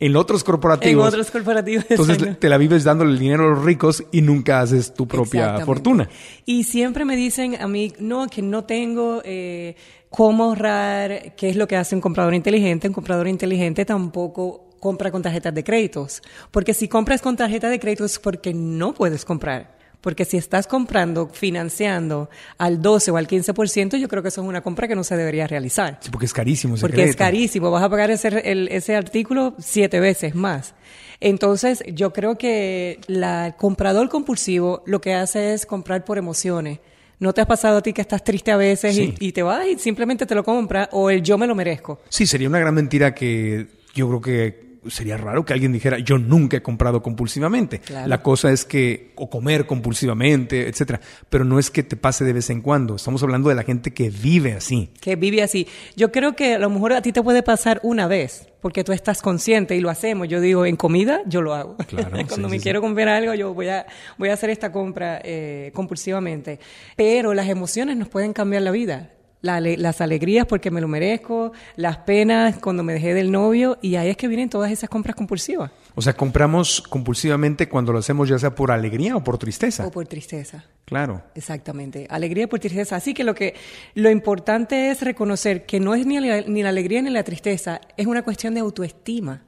en 0.00 0.16
otros 0.16 0.42
corporativos. 0.42 1.04
En 1.04 1.08
otros 1.08 1.30
corporativos. 1.30 1.84
Entonces 1.88 2.38
te 2.38 2.48
la 2.48 2.58
vives 2.58 2.84
dándole 2.84 3.12
el 3.12 3.18
dinero 3.18 3.44
a 3.44 3.50
los 3.50 3.64
ricos 3.64 4.04
y 4.12 4.22
nunca 4.22 4.60
haces 4.60 4.92
tu 4.92 5.06
propia 5.06 5.64
fortuna. 5.64 6.08
Y 6.44 6.64
siempre 6.64 7.04
me 7.04 7.16
dicen 7.16 7.60
a 7.60 7.68
mí, 7.68 7.92
no, 7.98 8.26
que 8.26 8.42
no 8.42 8.64
tengo 8.64 9.22
eh, 9.24 9.76
cómo 10.10 10.44
ahorrar, 10.44 11.34
qué 11.36 11.48
es 11.48 11.56
lo 11.56 11.68
que 11.68 11.76
hace 11.76 11.94
un 11.94 12.00
comprador 12.00 12.34
inteligente. 12.34 12.88
Un 12.88 12.94
comprador 12.94 13.28
inteligente 13.28 13.84
tampoco 13.84 14.63
compra 14.84 15.10
con 15.10 15.22
tarjetas 15.22 15.54
de 15.54 15.64
créditos. 15.64 16.20
Porque 16.50 16.74
si 16.74 16.88
compras 16.88 17.22
con 17.22 17.38
tarjeta 17.38 17.70
de 17.70 17.80
créditos 17.80 18.12
es 18.12 18.18
porque 18.18 18.52
no 18.52 18.92
puedes 18.92 19.24
comprar. 19.24 19.78
Porque 20.02 20.26
si 20.26 20.36
estás 20.36 20.66
comprando, 20.66 21.30
financiando 21.32 22.28
al 22.58 22.82
12 22.82 23.10
o 23.12 23.16
al 23.16 23.26
15%, 23.26 23.96
yo 23.96 24.08
creo 24.08 24.22
que 24.22 24.28
eso 24.28 24.42
es 24.42 24.46
una 24.46 24.60
compra 24.60 24.86
que 24.86 24.94
no 24.94 25.02
se 25.02 25.16
debería 25.16 25.46
realizar. 25.46 25.96
Sí, 26.02 26.10
porque 26.10 26.26
es 26.26 26.34
carísimo. 26.34 26.74
Ese 26.74 26.82
porque 26.82 27.04
es 27.04 27.16
carísimo. 27.16 27.70
Vas 27.70 27.82
a 27.82 27.88
pagar 27.88 28.10
ese, 28.10 28.42
ese 28.44 28.94
artículo 28.94 29.54
siete 29.58 30.00
veces 30.00 30.34
más. 30.34 30.74
Entonces, 31.18 31.82
yo 31.86 32.12
creo 32.12 32.36
que 32.36 33.00
la, 33.06 33.46
el 33.46 33.54
comprador 33.54 34.10
compulsivo 34.10 34.82
lo 34.84 35.00
que 35.00 35.14
hace 35.14 35.54
es 35.54 35.64
comprar 35.64 36.04
por 36.04 36.18
emociones. 36.18 36.80
¿No 37.18 37.32
te 37.32 37.40
has 37.40 37.46
pasado 37.46 37.78
a 37.78 37.82
ti 37.82 37.94
que 37.94 38.02
estás 38.02 38.22
triste 38.22 38.52
a 38.52 38.58
veces 38.58 38.98
y, 38.98 39.14
y, 39.18 39.32
te 39.32 39.42
vas 39.42 39.66
y 39.66 39.78
simplemente 39.78 40.26
te 40.26 40.34
lo 40.34 40.44
compras 40.44 40.90
o 40.92 41.08
el 41.08 41.22
yo 41.22 41.38
me 41.38 41.46
lo 41.46 41.54
merezco? 41.54 42.00
Sí, 42.10 42.26
sería 42.26 42.50
una 42.50 42.58
gran 42.58 42.74
mentira 42.74 43.14
que 43.14 43.66
yo 43.94 44.08
creo 44.08 44.20
que 44.20 44.63
sería 44.88 45.16
raro 45.16 45.44
que 45.44 45.52
alguien 45.52 45.72
dijera, 45.72 45.98
yo 45.98 46.18
nunca 46.18 46.56
he 46.56 46.62
comprado 46.62 47.02
compulsivamente. 47.02 47.80
La 48.06 48.22
cosa 48.22 48.52
es 48.52 48.64
que, 48.64 49.12
o 49.16 49.30
comer 49.30 49.66
compulsivamente, 49.66 50.68
etcétera. 50.68 51.00
Pero 51.28 51.44
no 51.44 51.58
es 51.58 51.70
que 51.70 51.82
te 51.82 51.96
pase 51.96 52.24
de 52.24 52.32
vez 52.32 52.50
en 52.50 52.60
cuando. 52.60 52.96
Estamos 52.96 53.22
hablando 53.22 53.48
de 53.48 53.54
la 53.54 53.62
gente 53.62 53.92
que 53.92 54.10
vive 54.10 54.54
así. 54.54 54.90
Que 55.00 55.16
vive 55.16 55.42
así. 55.42 55.66
Yo 55.96 56.12
creo 56.12 56.36
que 56.36 56.54
a 56.54 56.58
lo 56.58 56.70
mejor 56.70 56.92
a 56.92 57.02
ti 57.02 57.12
te 57.12 57.22
puede 57.22 57.42
pasar 57.42 57.80
una 57.82 58.06
vez, 58.06 58.48
porque 58.60 58.84
tú 58.84 58.92
estás 58.92 59.22
consciente 59.22 59.76
y 59.76 59.80
lo 59.80 59.90
hacemos. 59.90 60.28
Yo 60.28 60.40
digo, 60.40 60.66
en 60.66 60.76
comida, 60.76 61.22
yo 61.26 61.42
lo 61.42 61.54
hago. 61.54 61.76
Cuando 62.28 62.48
me 62.48 62.60
quiero 62.60 62.80
comprar 62.80 63.08
algo, 63.08 63.34
yo 63.34 63.54
voy 63.54 63.68
a, 63.68 63.86
voy 64.18 64.28
a 64.28 64.34
hacer 64.34 64.50
esta 64.50 64.72
compra 64.72 65.20
eh, 65.24 65.70
compulsivamente. 65.74 66.58
Pero 66.96 67.34
las 67.34 67.48
emociones 67.48 67.96
nos 67.96 68.08
pueden 68.08 68.32
cambiar 68.32 68.62
la 68.62 68.70
vida 68.70 69.13
las 69.44 70.00
alegrías 70.00 70.46
porque 70.46 70.70
me 70.70 70.80
lo 70.80 70.88
merezco, 70.88 71.52
las 71.76 71.98
penas 71.98 72.56
cuando 72.58 72.82
me 72.82 72.94
dejé 72.94 73.14
del 73.14 73.30
novio 73.30 73.78
y 73.82 73.96
ahí 73.96 74.08
es 74.08 74.16
que 74.16 74.26
vienen 74.26 74.48
todas 74.48 74.70
esas 74.72 74.88
compras 74.88 75.14
compulsivas. 75.14 75.70
O 75.94 76.02
sea, 76.02 76.14
compramos 76.14 76.80
compulsivamente 76.80 77.68
cuando 77.68 77.92
lo 77.92 77.98
hacemos 77.98 78.28
ya 78.28 78.38
sea 78.38 78.54
por 78.54 78.72
alegría 78.72 79.16
o 79.16 79.22
por 79.22 79.38
tristeza. 79.38 79.86
O 79.86 79.90
por 79.90 80.06
tristeza. 80.06 80.64
Claro. 80.84 81.22
Exactamente. 81.34 82.06
Alegría 82.10 82.48
por 82.48 82.58
tristeza. 82.58 82.96
Así 82.96 83.14
que 83.14 83.22
lo 83.22 83.34
que 83.34 83.54
lo 83.94 84.10
importante 84.10 84.90
es 84.90 85.02
reconocer 85.02 85.66
que 85.66 85.78
no 85.78 85.94
es 85.94 86.06
ni 86.06 86.18
la, 86.18 86.40
ni 86.42 86.62
la 86.62 86.70
alegría 86.70 87.02
ni 87.02 87.10
la 87.10 87.22
tristeza, 87.22 87.80
es 87.96 88.06
una 88.06 88.22
cuestión 88.22 88.54
de 88.54 88.60
autoestima. 88.60 89.42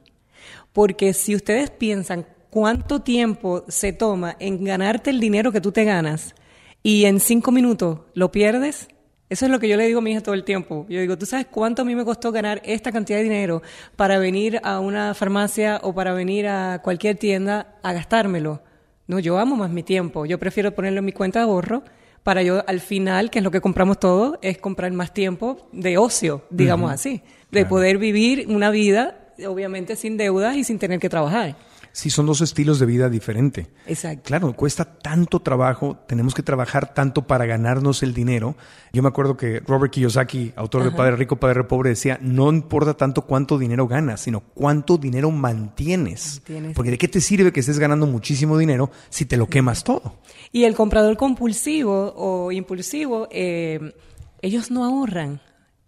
Porque 0.73 1.15
si 1.15 1.35
ustedes 1.35 1.71
piensan 1.71 2.27
cuánto 2.51 3.01
tiempo 3.01 3.65
se 3.69 3.93
toma 3.93 4.37
en 4.39 4.63
ganarte 4.65 5.11
el 5.11 5.21
dinero 5.21 5.53
que 5.53 5.61
tú 5.61 5.73
te 5.73 5.85
ganas 5.85 6.35
y 6.83 7.07
en 7.07 7.19
cinco 7.19 7.51
minutos 7.51 8.01
lo 8.15 8.31
pierdes, 8.31 8.89
eso 9.29 9.47
es 9.47 9.51
lo 9.51 9.59
que 9.59 9.69
yo 9.69 9.77
le 9.77 9.87
digo 9.87 9.99
a 9.99 10.03
mi 10.03 10.13
hija 10.13 10.23
todo 10.23 10.35
el 10.35 10.45
tiempo. 10.45 10.87
Yo 10.89 11.01
digo, 11.01 11.19
¿tú 11.19 11.27
sabes 11.27 11.47
cuánto 11.51 11.83
a 11.83 11.85
mí 11.85 11.97
me 11.97 12.05
costó 12.05 12.31
ganar 12.31 12.63
esta 12.65 12.93
cantidad 12.93 13.19
de 13.19 13.25
dinero 13.25 13.63
para 13.97 14.19
venir 14.19 14.61
a 14.63 14.79
una 14.79 15.15
farmacia 15.15 15.81
o 15.83 15.93
para 15.95 16.13
venir 16.13 16.47
a 16.47 16.81
cualquier 16.83 17.17
tienda 17.17 17.75
a 17.83 17.93
gastármelo? 17.93 18.63
No, 19.09 19.19
yo 19.19 19.39
amo 19.39 19.57
más 19.57 19.71
mi 19.71 19.83
tiempo. 19.83 20.27
Yo 20.27 20.39
prefiero 20.39 20.75
ponerlo 20.75 21.01
en 21.01 21.05
mi 21.05 21.13
cuenta 21.13 21.41
de 21.41 21.45
ahorro 21.45 21.83
para 22.23 22.43
yo 22.43 22.63
al 22.69 22.81
final, 22.81 23.31
que 23.31 23.39
es 23.39 23.45
lo 23.45 23.51
que 23.51 23.61
compramos 23.61 23.99
todos, 23.99 24.39
es 24.43 24.59
comprar 24.59 24.93
más 24.93 25.13
tiempo 25.13 25.69
de 25.73 25.99
ocio, 25.99 26.45
digamos 26.51 26.91
así. 26.91 27.23
De 27.51 27.65
poder 27.65 27.99
vivir 27.99 28.47
una 28.49 28.71
vida, 28.71 29.33
obviamente 29.47 29.97
sin 29.97 30.17
deudas 30.17 30.57
y 30.57 30.65
sin 30.65 30.79
tener 30.79 30.99
que 30.99 31.09
trabajar. 31.09 31.57
Sí, 31.97 32.11
son 32.11 32.27
dos 32.27 32.43
estilos 32.43 32.79
de 32.79 32.85
vida 32.85 33.09
diferentes. 33.09 33.69
Exacto. 33.87 34.25
Claro, 34.27 34.53
cuesta 34.53 34.85
tanto 34.85 35.41
trabajo, 35.41 35.97
tenemos 36.07 36.35
que 36.35 36.43
trabajar 36.43 36.93
tanto 36.93 37.27
para 37.27 37.47
ganarnos 37.47 38.03
el 38.03 38.13
dinero. 38.13 38.55
Yo 38.93 39.03
me 39.03 39.09
acuerdo 39.09 39.39
que 39.39 39.61
Robert 39.61 39.95
Kiyosaki, 39.95 40.53
autor 40.57 40.85
de 40.85 40.91
Padre 40.91 41.17
Rico, 41.17 41.37
Padre 41.37 41.65
Pobre, 41.65 41.89
decía, 41.89 42.19
no 42.21 42.53
importa 42.53 42.93
tanto 42.93 43.23
cuánto 43.23 43.57
dinero 43.57 43.89
ganas, 43.89 44.21
sino 44.21 44.41
cuánto 44.41 44.99
dinero 44.99 45.31
mantienes. 45.31 46.43
Porque 46.75 46.91
de 46.91 46.99
qué 46.99 47.09
te 47.09 47.23
sirve 47.23 47.51
que 47.51 47.61
estés 47.61 47.79
ganando 47.79 48.07
muchísimo 48.07 48.59
dinero 48.59 48.91
si 49.09 49.25
te 49.25 49.39
lo 49.39 49.47
quemas 49.47 49.83
todo. 49.83 50.19
Y 50.53 50.65
el 50.65 50.75
comprador 50.75 51.17
compulsivo 51.17 52.13
o 52.15 52.53
impulsivo, 52.53 53.27
eh, 53.31 53.95
ellos 54.43 54.71
no 54.71 54.85
ahorran. 54.85 55.41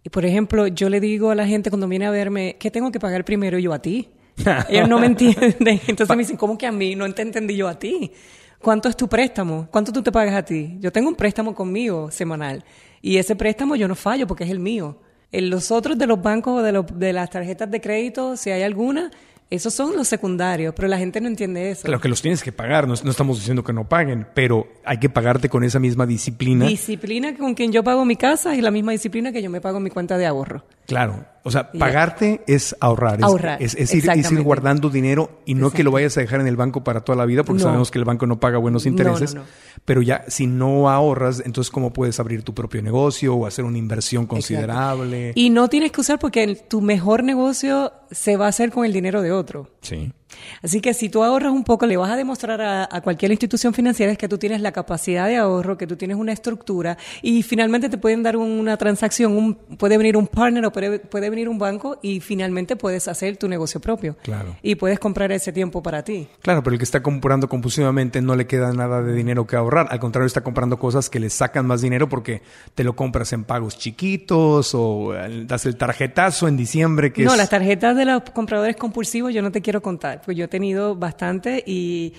Y 0.03 0.09
por 0.09 0.25
ejemplo, 0.25 0.65
yo 0.65 0.89
le 0.89 1.01
digo 1.01 1.29
a 1.29 1.35
la 1.35 1.45
gente 1.45 1.69
cuando 1.69 1.87
viene 1.87 2.07
a 2.07 2.11
verme, 2.11 2.57
¿qué 2.59 2.71
tengo 2.71 2.91
que 2.91 2.99
pagar 2.99 3.25
primero 3.25 3.59
yo 3.59 3.73
a 3.73 3.79
ti? 3.79 4.09
Ellos 4.69 4.89
no 4.89 4.99
me 4.99 5.07
entienden. 5.07 5.81
Entonces 5.87 6.09
me 6.09 6.23
dicen, 6.23 6.37
¿cómo 6.37 6.57
que 6.57 6.67
a 6.67 6.71
mí? 6.71 6.95
No 6.95 7.11
te 7.13 7.21
entendí 7.21 7.55
yo 7.55 7.67
a 7.67 7.77
ti. 7.77 8.11
¿Cuánto 8.61 8.89
es 8.89 8.97
tu 8.97 9.07
préstamo? 9.07 9.67
¿Cuánto 9.71 9.91
tú 9.93 10.01
te 10.01 10.11
pagas 10.11 10.35
a 10.35 10.43
ti? 10.43 10.77
Yo 10.79 10.91
tengo 10.91 11.07
un 11.07 11.15
préstamo 11.15 11.55
conmigo 11.55 12.11
semanal 12.11 12.63
y 13.01 13.17
ese 13.17 13.35
préstamo 13.35 13.75
yo 13.75 13.87
no 13.87 13.95
fallo 13.95 14.27
porque 14.27 14.43
es 14.43 14.49
el 14.49 14.59
mío. 14.59 14.97
En 15.31 15.49
los 15.49 15.71
otros 15.71 15.97
de 15.97 16.07
los 16.07 16.21
bancos 16.21 16.59
o 16.59 16.61
de, 16.61 16.71
los, 16.71 16.85
de 16.99 17.13
las 17.13 17.29
tarjetas 17.29 17.69
de 17.71 17.79
crédito, 17.79 18.35
si 18.35 18.49
hay 18.49 18.63
alguna, 18.63 19.11
esos 19.51 19.73
son 19.73 19.95
los 19.95 20.07
secundarios, 20.07 20.73
pero 20.75 20.87
la 20.87 20.97
gente 20.97 21.19
no 21.21 21.27
entiende 21.27 21.71
eso. 21.71 21.83
Claro 21.83 21.99
que 21.99 22.07
los 22.07 22.21
tienes 22.21 22.43
que 22.43 22.51
pagar, 22.51 22.87
no, 22.87 22.93
estamos 22.93 23.37
diciendo 23.37 23.63
que 23.63 23.73
no 23.73 23.87
paguen, 23.87 24.27
pero 24.35 24.67
hay 24.83 24.97
que 24.97 25.09
pagarte 25.09 25.49
con 25.49 25.63
esa 25.63 25.79
misma 25.79 26.05
disciplina. 26.05 26.67
Disciplina 26.67 27.35
con 27.35 27.55
quien 27.55 27.71
yo 27.71 27.83
pago 27.83 28.05
mi 28.05 28.15
casa 28.15 28.55
y 28.55 28.61
la 28.61 28.71
misma 28.71 28.91
disciplina 28.91 29.31
que 29.31 29.41
yo 29.41 29.49
me 29.49 29.59
pago 29.61 29.79
mi 29.79 29.89
cuenta 29.89 30.17
de 30.17 30.25
ahorro. 30.25 30.65
Claro, 30.85 31.25
o 31.43 31.51
sea, 31.51 31.71
pagarte 31.71 32.41
es 32.47 32.75
ahorrar, 32.79 33.19
es, 33.59 33.75
es, 33.75 33.93
ir, 33.93 34.43
guardando 34.43 34.89
dinero 34.89 35.41
y 35.45 35.53
no 35.53 35.71
que 35.71 35.83
lo 35.83 35.91
vayas 35.91 36.17
a 36.17 36.21
dejar 36.21 36.41
en 36.41 36.47
el 36.47 36.55
banco 36.55 36.83
para 36.83 37.01
toda 37.01 37.15
la 37.17 37.25
vida, 37.25 37.43
porque 37.43 37.61
sabemos 37.61 37.91
que 37.91 37.99
el 37.99 38.05
banco 38.05 38.27
no 38.27 38.39
paga 38.39 38.57
buenos 38.57 38.85
intereses, 38.85 39.35
pero 39.85 40.01
ya 40.01 40.25
si 40.27 40.47
no 40.47 40.89
ahorras, 40.89 41.41
entonces 41.45 41.71
¿cómo 41.71 41.93
puedes 41.93 42.19
abrir 42.19 42.43
tu 42.43 42.53
propio 42.53 42.81
negocio 42.81 43.35
o 43.35 43.45
hacer 43.45 43.65
una 43.65 43.77
inversión 43.77 44.25
considerable? 44.25 45.31
Y 45.35 45.49
no 45.49 45.67
tienes 45.69 45.91
que 45.91 46.01
usar 46.01 46.19
porque 46.19 46.55
tu 46.55 46.81
mejor 46.81 47.23
negocio 47.23 47.91
se 48.11 48.37
va 48.37 48.45
a 48.45 48.49
hacer 48.49 48.71
con 48.71 48.85
el 48.85 48.93
dinero 48.93 49.21
de 49.21 49.31
otro. 49.31 49.69
Sí. 49.81 50.11
Así 50.61 50.81
que 50.81 50.93
si 50.93 51.09
tú 51.09 51.23
ahorras 51.23 51.51
un 51.51 51.63
poco, 51.63 51.85
le 51.85 51.97
vas 51.97 52.11
a 52.11 52.15
demostrar 52.15 52.61
a, 52.61 53.01
cualquier 53.01 53.31
institución 53.31 53.73
financiera 53.73 54.15
que 54.15 54.27
tú 54.27 54.37
tienes 54.37 54.61
la 54.61 54.71
capacidad 54.71 55.27
de 55.27 55.37
ahorro, 55.37 55.77
que 55.77 55.87
tú 55.87 55.95
tienes 55.95 56.17
una 56.17 56.33
estructura 56.33 56.97
y 57.21 57.43
finalmente 57.43 57.89
te 57.89 57.97
pueden 57.97 58.23
dar 58.23 58.37
una 58.37 58.77
transacción, 58.77 59.35
un, 59.35 59.55
puede 59.55 59.97
venir 59.97 60.17
un 60.17 60.27
partner 60.27 60.65
o 60.65 60.71
puede, 60.71 60.99
puede, 60.99 61.29
venir 61.29 61.47
un 61.47 61.57
banco 61.57 61.99
y 62.01 62.19
finalmente 62.19 62.75
puedes 62.75 63.07
hacer 63.07 63.37
tu 63.37 63.47
negocio 63.47 63.79
propio. 63.79 64.17
Claro. 64.23 64.55
Y 64.61 64.75
puedes 64.75 64.99
comprar 64.99 65.31
ese 65.31 65.51
tiempo 65.51 65.81
para 65.81 66.03
ti. 66.03 66.27
Claro, 66.41 66.63
pero 66.63 66.73
el 66.73 66.79
que 66.79 66.83
está 66.83 67.01
comprando 67.01 67.47
compulsivamente 67.47 68.21
no 68.21 68.35
le 68.35 68.47
queda 68.47 68.73
nada 68.73 69.01
de 69.01 69.13
dinero 69.13 69.47
que 69.47 69.55
ahorrar. 69.55 69.87
Al 69.89 69.99
contrario, 69.99 70.27
está 70.27 70.41
comprando 70.41 70.77
cosas 70.77 71.09
que 71.09 71.19
le 71.19 71.29
sacan 71.29 71.65
más 71.65 71.81
dinero 71.81 72.09
porque 72.09 72.41
te 72.75 72.83
lo 72.83 72.95
compras 72.95 73.33
en 73.33 73.43
pagos 73.43 73.77
chiquitos 73.77 74.73
o 74.73 75.15
eh, 75.15 75.45
das 75.45 75.65
el 75.65 75.77
tarjetazo 75.77 76.47
en 76.47 76.57
diciembre. 76.57 77.13
Que 77.13 77.23
no, 77.23 77.35
las 77.35 77.49
tarjetas 77.49 77.95
de 77.95 78.05
los 78.05 78.23
compradores 78.31 78.75
compulsivos 78.75 79.33
yo 79.33 79.41
no 79.41 79.51
te 79.51 79.61
quiero 79.61 79.81
contar 79.81 80.18
yo 80.27 80.45
he 80.45 80.47
tenido 80.47 80.95
bastante 80.95 81.63
y, 81.65 82.13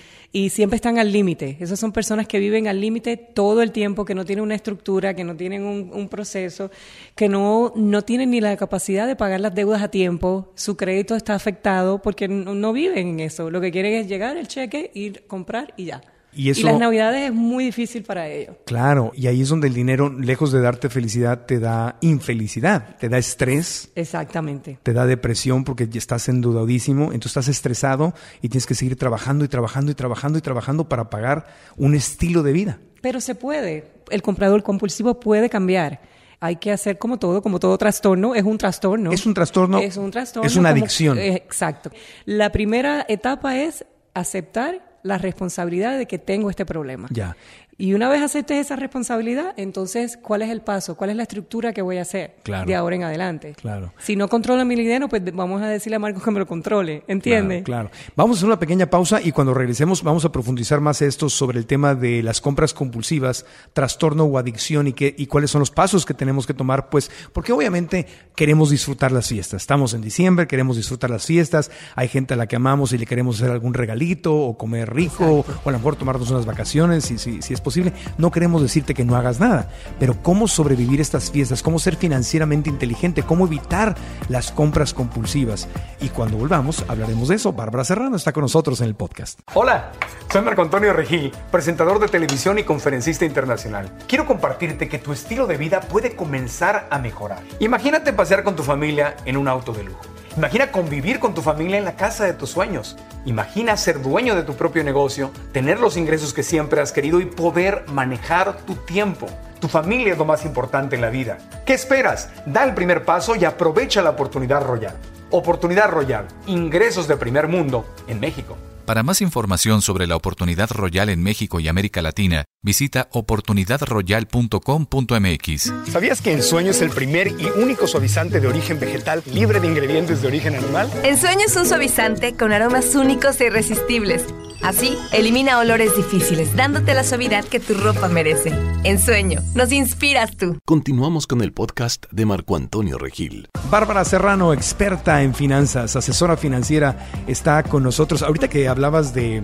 siempre 0.49 0.77
están 0.77 0.97
al 0.97 1.11
límite. 1.11 1.57
Esas 1.59 1.79
son 1.79 1.91
personas 1.91 2.27
que 2.27 2.39
viven 2.39 2.67
al 2.67 2.79
límite 2.79 3.17
todo 3.17 3.61
el 3.61 3.71
tiempo, 3.71 4.05
que 4.05 4.15
no 4.15 4.25
tienen 4.25 4.43
una 4.43 4.55
estructura, 4.55 5.13
que 5.13 5.23
no 5.23 5.35
tienen 5.35 5.63
un, 5.63 5.91
un, 5.93 6.07
proceso, 6.07 6.71
que 7.15 7.27
no, 7.27 7.73
no 7.75 8.01
tienen 8.03 8.31
ni 8.31 8.39
la 8.39 8.55
capacidad 8.55 9.07
de 9.07 9.15
pagar 9.15 9.41
las 9.41 9.53
deudas 9.53 9.81
a 9.81 9.89
tiempo, 9.89 10.51
su 10.55 10.77
crédito 10.77 11.15
está 11.15 11.35
afectado 11.35 12.01
porque 12.01 12.27
no, 12.27 12.55
no 12.55 12.73
viven 12.73 13.07
en 13.07 13.19
eso. 13.19 13.49
Lo 13.49 13.59
que 13.59 13.71
quieren 13.71 13.93
es 13.93 14.07
llegar 14.07 14.37
el 14.37 14.47
cheque, 14.47 14.91
ir, 14.93 15.25
comprar 15.27 15.73
y 15.75 15.85
ya. 15.85 16.01
Y, 16.33 16.49
eso, 16.49 16.67
las 16.67 16.79
navidades 16.79 17.29
es 17.29 17.33
muy 17.33 17.65
difícil 17.65 18.03
para 18.03 18.27
ellos. 18.27 18.55
Claro, 18.65 19.11
y 19.15 19.27
ahí 19.27 19.41
es 19.41 19.49
donde 19.49 19.67
el 19.67 19.73
dinero, 19.73 20.09
lejos 20.09 20.51
de 20.51 20.61
darte 20.61 20.89
felicidad, 20.89 21.45
te 21.45 21.59
da 21.59 21.97
infelicidad, 22.01 22.95
te 22.97 23.09
da 23.09 23.17
estrés. 23.17 23.91
Exactamente. 23.95 24.79
Te 24.81 24.93
da 24.93 25.05
depresión 25.05 25.63
porque 25.63 25.89
estás 25.93 26.29
endeudadísimo, 26.29 27.05
entonces 27.05 27.31
estás 27.31 27.47
estresado 27.49 28.13
y 28.41 28.49
tienes 28.49 28.65
que 28.65 28.75
seguir 28.75 28.95
trabajando 28.95 29.43
y 29.43 29.47
trabajando 29.47 29.91
y 29.91 29.95
trabajando 29.95 30.39
y 30.39 30.41
trabajando 30.41 30.87
para 30.87 31.09
pagar 31.09 31.47
un 31.77 31.95
estilo 31.95 32.43
de 32.43 32.53
vida. 32.53 32.79
Pero 33.01 33.19
se 33.19 33.35
puede. 33.35 33.91
El 34.09 34.21
comprador 34.21 34.63
compulsivo 34.63 35.19
puede 35.19 35.49
cambiar 35.49 35.99
hay 36.43 36.55
que 36.55 36.71
hacer 36.71 36.97
como 36.97 37.19
todo, 37.19 37.43
como 37.43 37.59
todo 37.59 37.77
trastorno, 37.77 38.33
es 38.33 38.43
un 38.43 38.57
trastorno. 38.57 39.11
Es 39.11 39.27
un 39.27 39.35
trastorno. 39.35 39.77
Es 39.77 39.95
un 39.95 40.09
trastorno. 40.09 40.47
Es 40.47 40.55
una 40.55 40.69
adicción. 40.69 41.19
exacto. 41.19 41.91
La 42.25 42.51
primera 42.51 43.05
etapa 43.07 43.57
es 43.57 43.85
aceptar 44.15 44.90
la 45.03 45.17
responsabilidad 45.17 45.97
de 45.97 46.05
que 46.05 46.17
tengo 46.17 46.49
este 46.49 46.65
problema. 46.65 47.07
Ya. 47.11 47.35
Y 47.81 47.95
una 47.95 48.09
vez 48.09 48.21
aceptes 48.21 48.63
esa 48.63 48.75
responsabilidad, 48.75 49.55
entonces, 49.57 50.15
¿cuál 50.15 50.43
es 50.43 50.51
el 50.51 50.61
paso? 50.61 50.95
¿Cuál 50.95 51.09
es 51.09 51.15
la 51.15 51.23
estructura 51.23 51.73
que 51.73 51.81
voy 51.81 51.97
a 51.97 52.03
hacer 52.03 52.35
de 52.45 52.75
ahora 52.75 52.95
en 52.95 53.03
adelante? 53.05 53.55
Claro. 53.59 53.91
Si 53.97 54.15
no 54.15 54.27
controla 54.27 54.63
mi 54.63 54.75
dinero, 54.75 55.09
pues 55.09 55.23
vamos 55.33 55.63
a 55.63 55.67
decirle 55.67 55.95
a 55.95 55.99
Marcos 55.99 56.21
que 56.21 56.29
me 56.29 56.37
lo 56.37 56.45
controle, 56.45 57.01
¿entiende? 57.07 57.63
Claro, 57.63 57.89
Vamos 58.15 58.37
a 58.37 58.37
hacer 58.37 58.45
una 58.45 58.59
pequeña 58.59 58.85
pausa 58.85 59.19
y 59.19 59.31
cuando 59.31 59.55
regresemos 59.55 60.03
vamos 60.03 60.25
a 60.25 60.31
profundizar 60.31 60.79
más 60.79 61.01
esto 61.01 61.27
sobre 61.27 61.57
el 61.57 61.65
tema 61.65 61.95
de 61.95 62.21
las 62.21 62.39
compras 62.39 62.75
compulsivas, 62.75 63.47
trastorno 63.73 64.25
o 64.25 64.37
adicción 64.37 64.85
y, 64.85 64.93
qué, 64.93 65.15
y 65.17 65.25
cuáles 65.25 65.49
son 65.49 65.61
los 65.61 65.71
pasos 65.71 66.05
que 66.05 66.13
tenemos 66.13 66.45
que 66.45 66.53
tomar, 66.53 66.91
pues 66.91 67.09
porque 67.33 67.51
obviamente 67.51 68.05
queremos 68.35 68.69
disfrutar 68.69 69.11
las 69.11 69.27
fiestas. 69.27 69.63
Estamos 69.63 69.95
en 69.95 70.01
diciembre, 70.01 70.45
queremos 70.45 70.77
disfrutar 70.77 71.09
las 71.09 71.25
fiestas, 71.25 71.71
hay 71.95 72.09
gente 72.09 72.35
a 72.35 72.37
la 72.37 72.45
que 72.45 72.57
amamos 72.57 72.93
y 72.93 72.99
le 72.99 73.07
queremos 73.07 73.37
hacer 73.37 73.49
algún 73.49 73.73
regalito 73.73 74.35
o 74.35 74.55
comer 74.55 74.93
rico 74.93 75.43
o 75.63 75.67
a 75.67 75.71
lo 75.71 75.79
mejor 75.79 75.95
tomarnos 75.95 76.29
unas 76.29 76.45
vacaciones 76.45 77.05
si, 77.05 77.17
si, 77.17 77.41
si 77.41 77.55
es 77.55 77.59
posible 77.59 77.70
no 78.17 78.31
queremos 78.31 78.61
decirte 78.61 78.93
que 78.93 79.05
no 79.05 79.15
hagas 79.15 79.39
nada, 79.39 79.69
pero 79.99 80.21
cómo 80.21 80.47
sobrevivir 80.47 81.01
estas 81.01 81.31
fiestas, 81.31 81.63
cómo 81.63 81.79
ser 81.79 81.95
financieramente 81.95 82.69
inteligente, 82.69 83.23
cómo 83.23 83.45
evitar 83.45 83.95
las 84.29 84.51
compras 84.51 84.93
compulsivas. 84.93 85.67
Y 85.99 86.09
cuando 86.09 86.37
volvamos, 86.37 86.83
hablaremos 86.87 87.27
de 87.29 87.35
eso. 87.35 87.53
Bárbara 87.53 87.83
Serrano 87.83 88.15
está 88.15 88.33
con 88.33 88.41
nosotros 88.41 88.81
en 88.81 88.87
el 88.87 88.95
podcast. 88.95 89.39
Hola, 89.53 89.91
soy 90.31 90.41
Marco 90.41 90.61
Antonio 90.61 90.93
Regil, 90.93 91.31
presentador 91.51 91.99
de 91.99 92.07
televisión 92.07 92.59
y 92.59 92.63
conferencista 92.63 93.25
internacional. 93.25 93.91
Quiero 94.07 94.25
compartirte 94.25 94.87
que 94.87 94.99
tu 94.99 95.13
estilo 95.13 95.47
de 95.47 95.57
vida 95.57 95.81
puede 95.81 96.15
comenzar 96.15 96.87
a 96.89 96.99
mejorar. 96.99 97.41
Imagínate 97.59 98.13
pasear 98.13 98.43
con 98.43 98.55
tu 98.55 98.63
familia 98.63 99.15
en 99.25 99.37
un 99.37 99.47
auto 99.47 99.73
de 99.73 99.83
lujo 99.83 100.01
Imagina 100.37 100.71
convivir 100.71 101.19
con 101.19 101.33
tu 101.33 101.41
familia 101.41 101.77
en 101.77 101.83
la 101.83 101.97
casa 101.97 102.23
de 102.23 102.33
tus 102.33 102.49
sueños. 102.49 102.95
Imagina 103.25 103.75
ser 103.75 104.01
dueño 104.01 104.33
de 104.33 104.43
tu 104.43 104.55
propio 104.55 104.81
negocio, 104.81 105.31
tener 105.51 105.79
los 105.79 105.97
ingresos 105.97 106.33
que 106.33 106.41
siempre 106.41 106.79
has 106.79 106.93
querido 106.93 107.19
y 107.19 107.25
poder 107.25 107.83
manejar 107.87 108.57
tu 108.59 108.75
tiempo. 108.75 109.27
Tu 109.59 109.67
familia 109.67 110.13
es 110.13 110.17
lo 110.17 110.23
más 110.25 110.45
importante 110.45 110.95
en 110.95 111.01
la 111.01 111.09
vida. 111.09 111.37
¿Qué 111.65 111.73
esperas? 111.73 112.29
Da 112.45 112.63
el 112.63 112.73
primer 112.73 113.03
paso 113.03 113.35
y 113.35 113.43
aprovecha 113.43 114.01
la 114.01 114.11
oportunidad 114.11 114.63
royal. 114.63 114.95
Oportunidad 115.31 115.89
royal, 115.89 116.27
ingresos 116.47 117.09
de 117.09 117.17
primer 117.17 117.49
mundo 117.49 117.85
en 118.07 118.21
México. 118.21 118.57
Para 118.91 119.03
más 119.03 119.21
información 119.21 119.81
sobre 119.81 120.05
la 120.05 120.17
oportunidad 120.17 120.69
royal 120.69 121.07
en 121.07 121.23
México 121.23 121.61
y 121.61 121.69
América 121.69 122.01
Latina, 122.01 122.43
visita 122.61 123.07
oportunidadroyal.com.mx. 123.13 125.73
¿Sabías 125.89 126.19
que 126.19 126.33
Ensueño 126.33 126.71
es 126.71 126.81
el 126.81 126.89
primer 126.89 127.27
y 127.27 127.47
único 127.55 127.87
suavizante 127.87 128.41
de 128.41 128.49
origen 128.49 128.81
vegetal 128.81 129.23
libre 129.31 129.61
de 129.61 129.67
ingredientes 129.67 130.21
de 130.21 130.27
origen 130.27 130.55
animal? 130.55 130.91
Ensueño 131.05 131.45
es 131.45 131.55
un 131.55 131.65
suavizante 131.65 132.35
con 132.35 132.51
aromas 132.51 132.93
únicos 132.93 133.39
e 133.39 133.45
irresistibles. 133.45 134.25
Así, 134.61 134.95
elimina 135.11 135.57
olores 135.57 135.95
difíciles, 135.95 136.55
dándote 136.55 136.93
la 136.93 137.03
suavidad 137.03 137.43
que 137.43 137.59
tu 137.59 137.73
ropa 137.73 138.07
merece. 138.09 138.53
Ensueño, 138.83 139.41
nos 139.55 139.71
inspiras 139.71 140.37
tú. 140.37 140.59
Continuamos 140.65 141.25
con 141.25 141.41
el 141.41 141.51
podcast 141.51 142.05
de 142.11 142.27
Marco 142.27 142.55
Antonio 142.55 142.99
Regil. 142.99 143.49
Bárbara 143.71 144.05
Serrano, 144.05 144.53
experta 144.53 145.23
en 145.23 145.33
finanzas, 145.33 145.95
asesora 145.95 146.37
financiera, 146.37 147.09
está 147.25 147.63
con 147.63 147.81
nosotros. 147.81 148.21
Ahorita 148.21 148.49
que 148.49 148.67
hablabas 148.81 149.13
de 149.13 149.43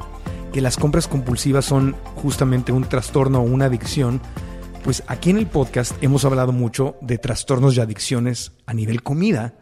que 0.52 0.62
las 0.62 0.78
compras 0.78 1.08
compulsivas 1.08 1.64
son 1.64 1.96
justamente 2.16 2.72
un 2.72 2.86
trastorno 2.90 3.42
o 3.42 3.44
una 3.44 3.66
adicción, 3.66 4.20
pues 4.84 5.04
aquí 5.06 5.30
en 5.30 5.38
el 5.38 5.46
podcast 5.46 5.92
hemos 6.02 6.26
hablado 6.26 6.52
mucho 6.52 6.96
de 7.02 7.20
trastornos 7.20 7.78
y 7.78 7.80
adicciones 7.80 8.54
a 8.66 8.74
nivel 8.74 9.04
comida 9.04 9.54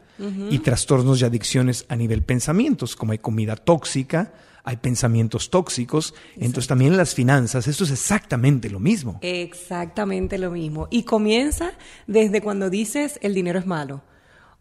y 0.49 0.59
trastornos 0.59 1.19
y 1.19 1.25
adicciones 1.25 1.85
a 1.89 1.97
nivel 1.97 2.23
pensamientos, 2.23 2.95
como 2.95 3.11
hay 3.11 3.17
comida 3.17 3.57
tóxica, 3.57 4.31
hay 4.63 4.77
pensamientos 4.77 5.49
tóxicos, 5.49 6.13
entonces 6.37 6.67
también 6.67 6.95
las 6.95 7.13
finanzas, 7.13 7.67
esto 7.67 7.83
es 7.83 7.91
exactamente 7.91 8.69
lo 8.69 8.79
mismo. 8.79 9.19
Exactamente 9.23 10.37
lo 10.37 10.51
mismo. 10.51 10.87
Y 10.89 11.03
comienza 11.03 11.73
desde 12.07 12.39
cuando 12.39 12.69
dices 12.69 13.19
el 13.21 13.33
dinero 13.33 13.59
es 13.59 13.65
malo 13.65 14.03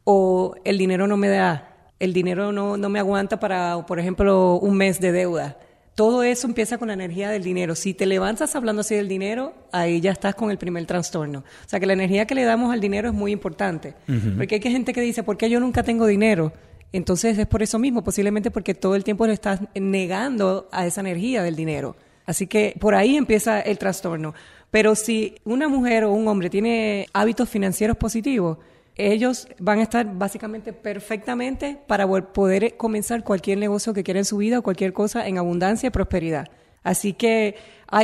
o 0.03 0.57
el 0.65 0.77
dinero 0.77 1.07
no 1.07 1.17
me 1.17 1.29
da, 1.29 1.74
el 2.05 2.13
dinero 2.13 2.53
no, 2.53 2.77
no 2.77 2.89
me 2.89 2.99
aguanta 2.99 3.41
para, 3.41 3.85
por 3.87 3.99
ejemplo, 3.99 4.57
un 4.57 4.77
mes 4.77 5.01
de 5.01 5.13
deuda 5.13 5.57
todo 5.95 6.25
eso 6.25 6.47
empieza 6.47 6.79
con 6.79 6.89
la 6.89 6.95
energía 6.95 7.31
del 7.31 7.45
dinero. 7.45 7.75
Si 7.75 7.95
te 7.95 8.07
levantas 8.07 8.57
hablando 8.57 8.81
así 8.81 8.97
del 8.97 9.09
dinero, 9.09 9.55
ahí 9.71 10.01
ya 10.01 10.11
estás 10.11 10.35
con 10.35 10.51
el 10.51 10.59
primer 10.59 10.87
trastorno. 10.87 11.41
O 11.41 11.69
sea 11.69 11.79
que 11.79 11.87
la 11.87 11.93
energía 11.93 12.27
que 12.27 12.35
le 12.35 12.43
damos 12.43 12.73
al 12.73 12.81
dinero 12.81 13.09
es 13.09 13.15
muy 13.15 13.31
importante. 13.31 13.95
Porque 14.37 14.57
hay 14.57 14.73
gente 14.73 14.93
que 14.93 15.01
dice, 15.01 15.23
¿por 15.23 15.37
qué 15.37 15.49
yo 15.49 15.61
nunca 15.61 15.83
tengo 15.85 16.07
dinero? 16.07 16.53
Entonces 16.93 17.39
es 17.39 17.47
por 17.47 17.63
eso 17.63 17.79
mismo, 17.79 18.03
posiblemente 18.03 18.51
porque 18.51 18.75
todo 18.75 18.97
el 18.97 19.05
tiempo 19.05 19.27
le 19.27 19.33
estás 19.35 19.61
negando 19.75 20.69
a 20.73 20.87
esa 20.87 21.01
energía 21.01 21.43
del 21.43 21.55
dinero. 21.55 21.97
Así 22.27 22.47
que 22.47 22.75
por 22.81 22.95
ahí 22.95 23.17
empieza 23.17 23.61
el 23.61 23.79
trastorno. 23.79 24.35
Pero 24.73 24.97
si 24.97 25.37
una 25.45 25.69
mujer 25.69 26.05
o 26.05 26.13
un 26.13 26.27
hombre 26.27 26.51
tiene 26.51 27.07
hábitos 27.13 27.49
financieros 27.49 27.97
positivos, 27.97 28.59
ellos 28.97 29.49
van 29.59 29.81
a 29.81 29.83
estar 29.83 30.07
básicamente 30.17 30.73
perfectamente 30.73 31.79
para 31.87 32.07
poder 32.07 32.77
comenzar 32.77 33.25
cualquier 33.25 33.59
negocio 33.59 33.93
que 33.93 34.05
quiera 34.05 34.21
en 34.21 34.25
su 34.25 34.37
vida 34.37 34.61
o 34.61 34.63
cualquier 34.63 34.93
cosa 34.93 35.27
en 35.27 35.39
abundancia 35.39 35.89
y 35.89 35.91
prosperidad. 35.91 36.49
Así 36.83 37.15
que 37.15 37.57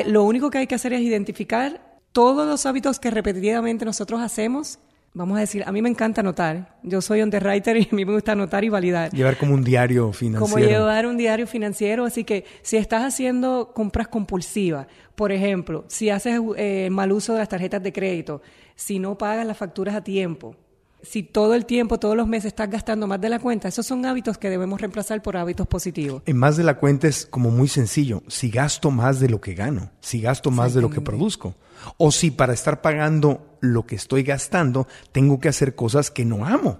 lo 0.06 0.24
único 0.24 0.50
que 0.50 0.58
hay 0.58 0.66
que 0.66 0.74
hacer 0.74 0.92
es 0.92 1.02
identificar 1.02 1.98
todos 2.12 2.46
los 2.46 2.66
hábitos 2.66 2.98
que 2.98 3.10
repetidamente 3.10 3.84
nosotros 3.84 4.20
hacemos. 4.20 4.80
Vamos 5.12 5.36
a 5.38 5.40
decir, 5.40 5.64
a 5.66 5.72
mí 5.72 5.82
me 5.82 5.88
encanta 5.88 6.20
anotar. 6.20 6.78
Yo 6.82 7.00
soy 7.02 7.22
underwriter 7.22 7.76
y 7.76 7.88
a 7.90 7.94
mí 7.94 8.04
me 8.04 8.12
gusta 8.12 8.32
anotar 8.32 8.64
y 8.64 8.68
validar. 8.68 9.10
Llevar 9.10 9.36
como 9.36 9.54
un 9.54 9.64
diario 9.64 10.12
financiero. 10.12 10.40
Como 10.40 10.64
llevar 10.64 11.06
un 11.06 11.16
diario 11.16 11.46
financiero. 11.46 12.04
Así 12.04 12.24
que 12.24 12.44
si 12.62 12.76
estás 12.76 13.04
haciendo 13.04 13.72
compras 13.74 14.08
compulsivas, 14.08 14.86
por 15.14 15.32
ejemplo, 15.32 15.84
si 15.88 16.10
haces 16.10 16.40
eh, 16.56 16.88
mal 16.90 17.12
uso 17.12 17.32
de 17.32 17.40
las 17.40 17.48
tarjetas 17.48 17.82
de 17.82 17.92
crédito, 17.92 18.40
si 18.76 18.98
no 18.98 19.18
pagas 19.18 19.44
las 19.44 19.56
facturas 19.56 19.96
a 19.96 20.02
tiempo, 20.02 20.56
si 21.02 21.22
todo 21.22 21.54
el 21.54 21.66
tiempo, 21.66 21.98
todos 21.98 22.16
los 22.16 22.26
meses 22.26 22.46
estás 22.46 22.70
gastando 22.70 23.06
más 23.06 23.20
de 23.20 23.28
la 23.28 23.38
cuenta, 23.38 23.68
esos 23.68 23.86
son 23.86 24.04
hábitos 24.06 24.38
que 24.38 24.50
debemos 24.50 24.80
reemplazar 24.80 25.22
por 25.22 25.36
hábitos 25.36 25.66
positivos. 25.66 26.22
En 26.26 26.36
más 26.36 26.56
de 26.56 26.64
la 26.64 26.78
cuenta 26.78 27.08
es 27.08 27.26
como 27.26 27.50
muy 27.50 27.68
sencillo. 27.68 28.22
Si 28.28 28.50
gasto 28.50 28.90
más 28.90 29.20
de 29.20 29.28
lo 29.28 29.40
que 29.40 29.54
gano, 29.54 29.90
si 30.00 30.20
gasto 30.20 30.50
más 30.50 30.74
de 30.74 30.82
lo 30.82 30.90
que 30.90 31.00
produzco, 31.00 31.54
o 31.96 32.10
si 32.10 32.30
para 32.30 32.52
estar 32.52 32.82
pagando 32.82 33.56
lo 33.60 33.86
que 33.86 33.96
estoy 33.96 34.22
gastando, 34.22 34.86
tengo 35.12 35.40
que 35.40 35.48
hacer 35.48 35.74
cosas 35.74 36.10
que 36.10 36.24
no 36.24 36.46
amo. 36.46 36.78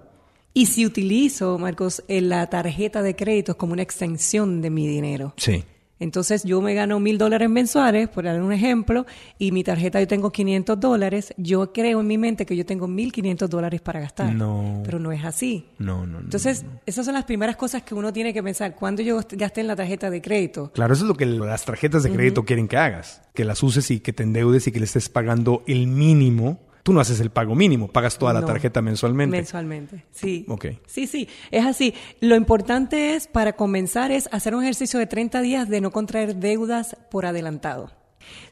Y 0.53 0.67
si 0.67 0.85
utilizo, 0.85 1.59
Marcos, 1.59 2.03
la 2.09 2.49
tarjeta 2.49 3.03
de 3.03 3.15
crédito 3.15 3.57
como 3.57 3.73
una 3.73 3.83
extensión 3.83 4.61
de 4.63 4.71
mi 4.71 4.87
dinero. 4.87 5.33
Sí. 5.37 5.65
Entonces 6.01 6.43
yo 6.45 6.61
me 6.63 6.75
gano 6.75 6.99
mil 6.99 7.19
dólares 7.19 7.49
mensuales, 7.49 8.09
por 8.09 8.25
dar 8.25 8.41
un 8.43 8.53
ejemplo, 8.53 9.07
y 9.39 9.53
mi 9.53 9.63
tarjeta 9.63 10.01
yo 10.01 10.09
tengo 10.09 10.33
500 10.33 10.81
dólares, 10.81 11.35
yo 11.37 11.73
creo 11.73 12.01
en 12.01 12.07
mi 12.07 12.19
mente 12.19 12.47
que 12.47 12.57
yo 12.57 12.67
tengo 12.67 12.89
1500 12.89 13.49
dólares 13.49 13.81
para 13.83 14.01
gastar. 14.01 14.35
No. 14.35 14.81
Pero 14.85 14.99
no 14.99 15.13
es 15.13 15.25
así. 15.25 15.67
No, 15.79 16.07
no, 16.07 16.15
no. 16.15 16.21
Entonces, 16.21 16.65
esas 16.87 17.05
son 17.05 17.15
las 17.15 17.25
primeras 17.25 17.57
cosas 17.57 17.83
que 17.83 17.95
uno 17.95 18.13
tiene 18.13 18.33
que 18.33 18.43
pensar. 18.43 18.75
¿Cuándo 18.75 19.03
yo 19.03 19.21
gasté 19.33 19.61
en 19.61 19.67
la 19.67 19.77
tarjeta 19.77 20.11
de 20.11 20.23
crédito? 20.23 20.73
Claro, 20.73 20.95
eso 20.95 21.05
es 21.05 21.09
lo 21.09 21.15
que 21.15 21.27
las 21.27 21.65
tarjetas 21.65 22.03
de 22.03 22.11
crédito 22.11 22.45
quieren 22.45 22.67
que 22.67 22.79
hagas. 22.79 23.23
Que 23.35 23.45
las 23.45 23.63
uses 23.63 23.91
y 23.91 24.01
que 24.01 24.13
te 24.15 24.23
endeudes 24.23 24.67
y 24.67 24.73
que 24.73 24.79
le 24.79 24.87
estés 24.87 25.11
pagando 25.11 25.63
el 25.67 25.87
mínimo 25.87 26.70
Tú 26.83 26.93
no 26.93 27.01
haces 27.01 27.21
el 27.21 27.31
pago 27.31 27.55
mínimo, 27.55 27.89
pagas 27.89 28.19
toda 28.19 28.33
la 28.33 28.45
tarjeta 28.45 28.81
mensualmente. 28.81 29.37
Mensualmente, 29.37 30.05
sí. 30.11 30.47
Ok. 30.49 30.67
Sí, 30.87 31.07
sí, 31.07 31.29
es 31.51 31.67
así. 31.67 31.95
Lo 32.21 32.37
importante 32.37 33.15
es, 33.15 33.27
para 33.27 33.55
comenzar, 33.55 34.11
es 34.11 34.29
hacer 34.33 34.55
un 34.55 34.63
ejercicio 34.63 34.99
de 34.99 35.07
30 35.07 35.41
días 35.43 35.69
de 35.69 35.81
no 35.81 35.91
contraer 35.91 36.37
deudas 36.37 36.97
por 37.11 37.27
adelantado. 37.27 37.91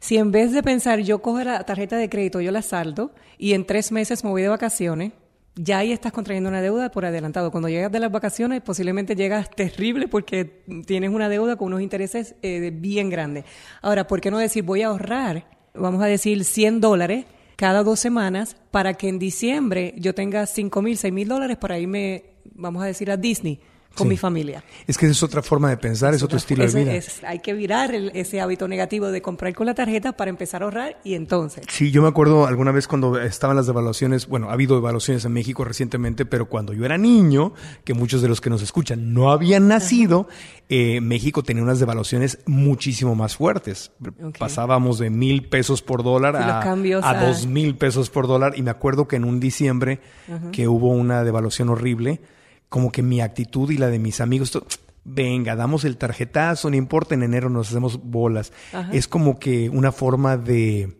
Si 0.01 0.17
en 0.17 0.31
vez 0.31 0.53
de 0.53 0.63
pensar, 0.63 1.01
yo 1.01 1.21
cojo 1.21 1.43
la 1.43 1.65
tarjeta 1.65 1.97
de 1.97 2.09
crédito, 2.09 2.41
yo 2.41 2.51
la 2.51 2.63
saldo 2.63 3.13
y 3.39 3.53
en 3.53 3.67
tres 3.67 3.93
meses 3.93 4.25
me 4.25 4.31
voy 4.31 4.43
de 4.43 4.49
vacaciones, 4.49 5.13
ya 5.55 5.79
ahí 5.79 5.93
estás 5.93 6.13
contrayendo 6.13 6.49
una 6.49 6.63
deuda 6.63 6.91
por 6.91 7.05
adelantado. 7.05 7.51
Cuando 7.51 7.69
llegas 7.69 7.91
de 7.91 8.01
las 8.01 8.13
vacaciones, 8.13 8.63
posiblemente 8.63 9.17
llegas 9.17 9.51
terrible 9.57 10.09
porque 10.09 10.63
tienes 10.87 11.11
una 11.11 11.29
deuda 11.29 11.57
con 11.57 11.69
unos 11.69 11.81
intereses 11.81 12.35
eh, 12.43 12.71
bien 12.73 13.11
grandes. 13.11 13.45
Ahora, 13.83 14.07
¿por 14.07 14.21
qué 14.21 14.31
no 14.31 14.39
decir 14.39 14.63
voy 14.63 14.83
a 14.83 14.89
ahorrar, 14.89 15.47
vamos 15.75 16.03
a 16.03 16.07
decir 16.07 16.45
100 16.45 16.81
dólares 16.81 17.27
cada 17.59 17.83
dos 17.83 17.99
semanas 17.99 18.57
para 18.71 18.95
que 18.95 19.09
en 19.09 19.19
diciembre 19.19 19.93
yo 19.97 20.15
tenga 20.15 20.47
cinco 20.47 20.81
mil, 20.81 20.97
seis 20.97 21.13
mil 21.13 21.27
dólares 21.27 21.57
para 21.57 21.77
irme, 21.77 22.37
vamos 22.55 22.85
a 22.85 22.87
decir, 22.87 23.11
a 23.11 23.17
Disney. 23.17 23.59
Con 23.99 24.09
mi 24.09 24.17
familia. 24.17 24.65
Es 24.87 24.97
que 24.97 25.07
es 25.07 25.23
otra 25.23 25.43
forma 25.43 25.71
de 25.71 25.77
pensar, 25.77 26.15
es, 26.15 26.23
otro 26.23 26.39
estilo 26.39 26.67
de 26.67 26.85
vida. 26.85 27.01
hay 27.27 27.41
que 27.41 27.53
virar 27.53 27.95
ese 27.95 28.41
hábito 28.41 28.69
negativo 28.69 29.09
de 29.11 29.21
comprar 29.21 29.55
con 29.55 29.67
la 29.67 29.75
tarjeta 29.75 30.13
para 30.13 30.31
empezar 30.31 30.63
a 30.63 30.67
ahorrar 30.67 30.99
y 31.05 31.15
entonces. 31.15 31.65
Sí, 31.69 31.91
yo 31.91 32.03
me 32.03 32.09
acuerdo 32.09 32.47
alguna 32.47 32.73
vez 32.73 32.89
cuando 32.89 33.21
estaban 33.21 33.57
las 33.57 33.67
devaluaciones, 33.67 34.27
bueno, 34.27 34.51
ha 34.51 34.53
habido 34.53 34.77
devaluaciones 34.77 35.25
en 35.25 35.33
México 35.33 35.65
recientemente, 35.65 36.25
pero 36.25 36.49
cuando 36.49 36.73
yo 36.73 36.85
era 36.85 36.99
niño, 36.99 37.53
que 37.85 37.95
muchos 37.95 38.23
de 38.23 38.29
los 38.29 38.41
que 38.41 38.51
nos 38.51 38.63
escuchan 38.63 39.13
no 39.13 39.31
habían 39.31 39.69
nacido, 39.69 40.29
eh, 40.69 41.01
México 41.01 41.43
tenía 41.43 41.63
unas 41.63 41.81
devaluaciones 41.81 42.39
muchísimo 42.47 43.15
más 43.15 43.37
fuertes. 43.37 43.93
Pasábamos 44.39 44.99
de 44.99 45.11
mil 45.11 45.49
pesos 45.49 45.83
por 45.83 46.03
dólar 46.03 46.37
a, 46.37 46.61
a, 46.61 47.27
dos 47.27 47.47
mil 47.47 47.77
pesos 47.77 48.11
por 48.11 48.27
dólar 48.27 48.55
y 48.57 48.63
me 48.63 48.71
acuerdo 48.71 49.09
que 49.09 49.17
en 49.17 49.25
un 49.25 49.41
diciembre 49.41 50.01
que 50.53 50.69
hubo 50.69 50.89
una 50.89 51.25
devaluación 51.25 51.69
horrible, 51.69 52.21
como 52.69 52.93
que 52.93 53.03
mi 53.03 53.21
actitud 53.21 53.71
y 53.71 53.79
la 53.79 53.89
de 53.89 53.99
mis 53.99 54.21
amigos, 54.21 54.59
venga, 55.05 55.57
damos 55.57 55.85
el 55.85 55.97
tarjetazo, 55.97 56.71
no 56.71 56.77
importa, 56.77 57.15
en 57.15 57.23
enero 57.23 57.49
nos 57.51 57.71
hacemos 57.71 58.01
bolas. 58.03 58.53
Es 58.93 59.09
como 59.09 59.39
que 59.39 59.69
una 59.71 59.93
forma 59.93 60.37
de 60.37 60.99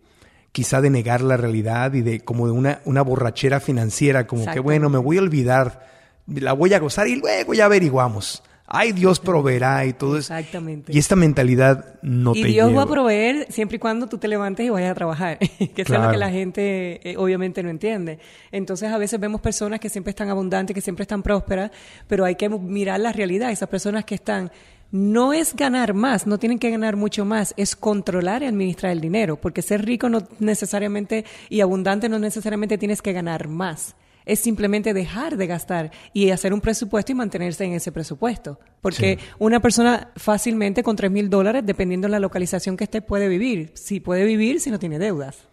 quizá 0.53 0.81
de 0.81 0.91
negar 0.91 1.21
la 1.21 1.37
realidad 1.37 1.93
y 1.93 2.01
de 2.01 2.21
como 2.21 2.47
de 2.47 2.53
una, 2.53 2.81
una 2.85 3.03
borrachera 3.03 3.61
financiera, 3.61 4.27
como 4.27 4.51
que 4.51 4.61
bueno, 4.61 4.89
me 4.89 4.99
voy 4.99 5.19
a 5.19 5.23
olvidar, 5.23 5.87
la 6.27 6.53
voy 6.53 6.75
a 6.75 6.79
gozar 6.79 7.07
y 7.07 7.17
luego 7.17 7.55
ya 7.55 7.67
averiguamos 7.67 8.43
ay, 8.69 8.93
Dios 8.93 9.19
proveerá 9.19 9.85
y 9.87 9.95
todo 9.95 10.19
eso. 10.19 10.35
Exactamente. 10.35 10.93
Y 10.93 10.99
esta 10.99 11.17
mentalidad 11.17 11.99
no 12.03 12.35
y 12.35 12.43
te 12.43 12.49
Dios 12.49 12.77
va 12.77 12.83
a 12.83 12.87
proveer 12.87 13.47
siempre 13.51 13.77
y 13.77 13.79
cuando 13.79 14.07
tú 14.07 14.19
te 14.19 14.29
levantes 14.29 14.67
y 14.67 14.69
vayas 14.69 14.93
a 14.93 14.95
trabajar, 14.95 15.39
que 15.75 15.83
es 15.83 15.89
lo 15.89 16.11
que 16.11 16.17
la 16.17 16.31
gente 16.31 17.01
eh, 17.11 17.17
obviamente 17.17 17.63
no 17.63 17.71
entiende. 17.71 18.19
Entonces 18.53 18.93
a 18.93 18.99
veces 18.99 19.19
vemos 19.19 19.41
personas 19.41 19.81
que 19.81 19.89
siempre 19.89 20.11
están 20.11 20.29
abundantes, 20.29 20.75
que 20.75 20.81
siempre 20.81 21.03
están 21.03 21.23
prósperas, 21.23 21.71
pero 22.07 22.25
hay 22.25 22.37
que 22.37 22.49
mirar 22.49 23.01
la 23.01 23.13
realidad. 23.13 23.51
Esas 23.51 23.69
personas 23.69 24.05
que 24.05 24.15
están 24.15 24.53
no 24.91 25.33
es 25.33 25.55
ganar 25.55 25.95
más, 25.95 26.27
no 26.27 26.39
tienen 26.39 26.59
que 26.59 26.71
ganar 26.71 26.97
mucho 26.97 27.25
más, 27.25 27.55
es 27.57 27.75
controlar 27.75 28.43
y 28.43 28.47
administrar 28.47 28.93
el 28.93 29.01
dinero, 29.01 29.37
porque 29.37 29.63
ser 29.63 29.85
rico 29.85 30.09
no 30.09 30.23
necesariamente 30.39 31.25
y 31.49 31.61
abundante 31.61 32.09
no 32.09 32.19
necesariamente 32.19 32.79
tienes 32.79 33.03
que 33.03 33.13
ganar 33.13 33.49
más 33.49 33.95
es 34.29 34.39
simplemente 34.39 34.93
dejar 34.93 35.37
de 35.37 35.47
gastar 35.47 35.91
y 36.13 36.31
hacer 36.31 36.53
un 36.53 36.61
presupuesto 36.61 37.11
y 37.11 37.15
mantenerse 37.15 37.65
en 37.65 37.73
ese 37.73 37.91
presupuesto. 37.91 38.61
Porque 38.81 39.19
una 39.39 39.59
persona 39.61 40.13
fácilmente 40.17 40.83
con 40.83 40.95
tres 40.95 41.11
mil 41.11 41.31
dólares, 41.31 41.63
dependiendo 41.65 42.07
de 42.07 42.13
la 42.13 42.21
localización 42.21 42.77
que 42.77 42.85
esté, 42.85 43.01
puede 43.01 43.27
vivir. 43.27 43.73
Si 43.75 44.01
puede 44.01 44.25
vivir 44.25 44.61
si 44.61 44.71
no 44.71 44.79
tiene 44.79 44.99
deudas. 44.99 45.49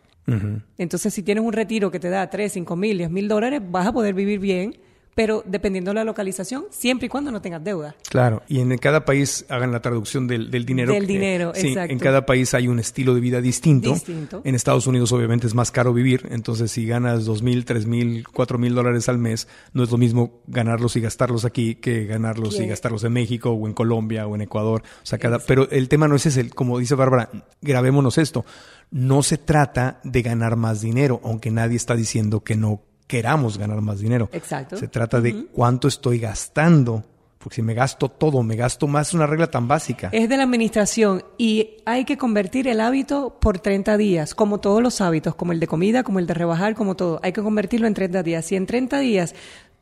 Entonces, 0.78 1.14
si 1.14 1.22
tienes 1.22 1.44
un 1.44 1.54
retiro 1.54 1.92
que 1.92 2.00
te 2.00 2.10
da 2.10 2.30
tres, 2.30 2.54
cinco 2.54 2.76
mil, 2.76 2.98
diez 2.98 3.12
mil 3.12 3.28
dólares, 3.28 3.62
vas 3.70 3.88
a 3.88 3.94
poder 3.94 4.14
vivir 4.14 4.40
bien 4.40 4.76
pero 5.16 5.44
dependiendo 5.46 5.92
de 5.92 5.96
la 5.96 6.04
localización, 6.04 6.66
siempre 6.70 7.06
y 7.06 7.10
cuando 7.10 7.32
no 7.32 7.42
tengas 7.42 7.64
deuda. 7.64 7.96
Claro, 8.10 8.44
y 8.50 8.60
en 8.60 8.78
cada 8.78 9.06
país 9.06 9.46
hagan 9.48 9.72
la 9.72 9.82
traducción 9.82 10.28
del, 10.28 10.52
dinero. 10.66 10.92
Del 10.92 11.08
dinero, 11.08 11.54
sí, 11.56 11.74
En 11.76 12.00
cada 12.00 12.26
país 12.26 12.54
hay 12.54 12.68
un 12.68 12.80
estilo 12.80 13.16
de 13.16 13.22
vida 13.22 13.40
distinto. 13.40 13.94
distinto. 13.94 14.42
En 14.44 14.56
Estados 14.56 14.88
Unidos 14.88 15.14
obviamente 15.14 15.48
es 15.48 15.56
más 15.56 15.72
caro 15.72 15.94
vivir, 15.94 16.28
entonces 16.32 16.70
si 16.72 16.86
ganas 16.86 17.24
dos 17.24 17.42
mil, 17.42 17.64
tres 17.64 17.88
mil, 17.88 18.28
cuatro 18.28 18.58
mil 18.58 18.76
dólares 18.76 19.08
al 19.08 19.18
mes, 19.18 19.48
no 19.74 19.84
es 19.84 19.92
lo 19.92 19.98
mismo 19.98 20.42
ganarlos 20.48 20.98
y 20.98 21.02
gastarlos 21.02 21.46
aquí 21.46 21.76
que 21.76 22.06
ganarlos 22.06 22.60
y 22.60 22.68
gastarlos 22.68 23.06
en 23.06 23.14
México 23.14 23.52
o 23.52 23.68
en 23.68 23.74
Colombia 23.74 24.28
o 24.28 24.36
en 24.36 24.42
Ecuador. 24.42 24.84
O 25.02 25.06
sea, 25.06 25.18
cada, 25.18 25.40
pero 25.40 25.70
el 25.72 25.88
tema 25.88 26.10
no 26.10 26.18
es 26.18 26.26
ese, 26.26 26.50
como 26.50 26.78
dice 26.78 26.96
Bárbara, 26.96 27.30
grabémonos 27.62 28.18
esto. 28.18 28.46
No 28.92 29.24
se 29.24 29.38
trata 29.38 30.02
de 30.04 30.22
ganar 30.22 30.58
más 30.58 30.82
dinero, 30.82 31.22
aunque 31.24 31.52
nadie 31.52 31.78
está 31.78 31.96
diciendo 31.96 32.42
que 32.42 32.56
no 32.56 32.82
queramos 33.08 33.58
ganar 33.58 33.82
más 33.82 34.00
dinero. 34.00 34.30
Exacto. 34.32 34.78
Se 34.78 34.88
trata 34.88 35.22
de 35.22 35.48
cuánto 35.48 35.88
estoy 35.88 36.20
gastando. 36.20 37.04
Porque 37.38 37.58
si 37.58 37.62
me 37.62 37.76
gasto 37.76 38.10
todo, 38.10 38.42
me 38.42 38.56
gasto 38.56 38.88
más, 38.88 39.10
es 39.10 39.14
una 39.14 39.28
regla 39.28 39.52
tan 39.52 39.68
básica. 39.68 40.10
Es 40.12 40.28
de 40.28 40.36
la 40.36 40.42
administración 40.42 41.24
y 41.38 41.78
hay 41.86 42.04
que 42.04 42.18
convertir 42.18 42.68
el 42.68 42.82
hábito 42.82 43.38
por 43.40 43.60
30 43.60 43.98
días, 43.98 44.34
como 44.34 44.60
todos 44.60 44.82
los 44.82 45.00
hábitos, 45.00 45.36
como 45.36 45.52
el 45.52 45.60
de 45.60 45.68
comida, 45.68 46.02
como 46.02 46.18
el 46.18 46.26
de 46.26 46.34
rebajar, 46.34 46.74
como 46.74 46.96
todo. 46.96 47.20
Hay 47.22 47.34
que 47.34 47.44
convertirlo 47.44 47.86
en 47.86 47.94
30 47.94 48.24
días. 48.24 48.46
Si 48.46 48.56
en 48.56 48.66
30 48.66 48.98
días, 48.98 49.36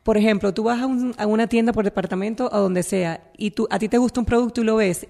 por 0.04 0.18
ejemplo, 0.18 0.54
tú 0.54 0.64
vas 0.64 0.82
a, 0.82 1.24
a 1.24 1.26
una 1.26 1.48
tienda 1.48 1.72
por 1.72 1.86
departamento, 1.86 2.54
a 2.54 2.58
donde 2.58 2.84
sea, 2.84 3.32
y 3.38 3.52
tú, 3.52 3.66
a 3.72 3.80
ti 3.80 3.88
te 3.88 3.98
gusta 3.98 4.20
un 4.20 4.26
producto 4.26 4.60
y 4.60 4.66
lo 4.66 4.76
ves, 4.76 5.08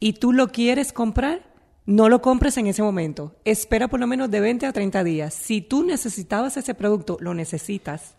y 0.00 0.14
tú 0.14 0.32
lo 0.32 0.48
quieres 0.48 0.92
comprar, 0.92 1.51
no 1.84 2.08
lo 2.08 2.22
compres 2.22 2.56
en 2.56 2.66
ese 2.66 2.82
momento. 2.82 3.34
Espera 3.44 3.88
por 3.88 4.00
lo 4.00 4.06
menos 4.06 4.30
de 4.30 4.40
20 4.40 4.66
a 4.66 4.72
30 4.72 5.04
días. 5.04 5.34
Si 5.34 5.60
tú 5.60 5.84
necesitabas 5.84 6.56
ese 6.56 6.74
producto, 6.74 7.16
lo 7.20 7.34
necesitas, 7.34 8.14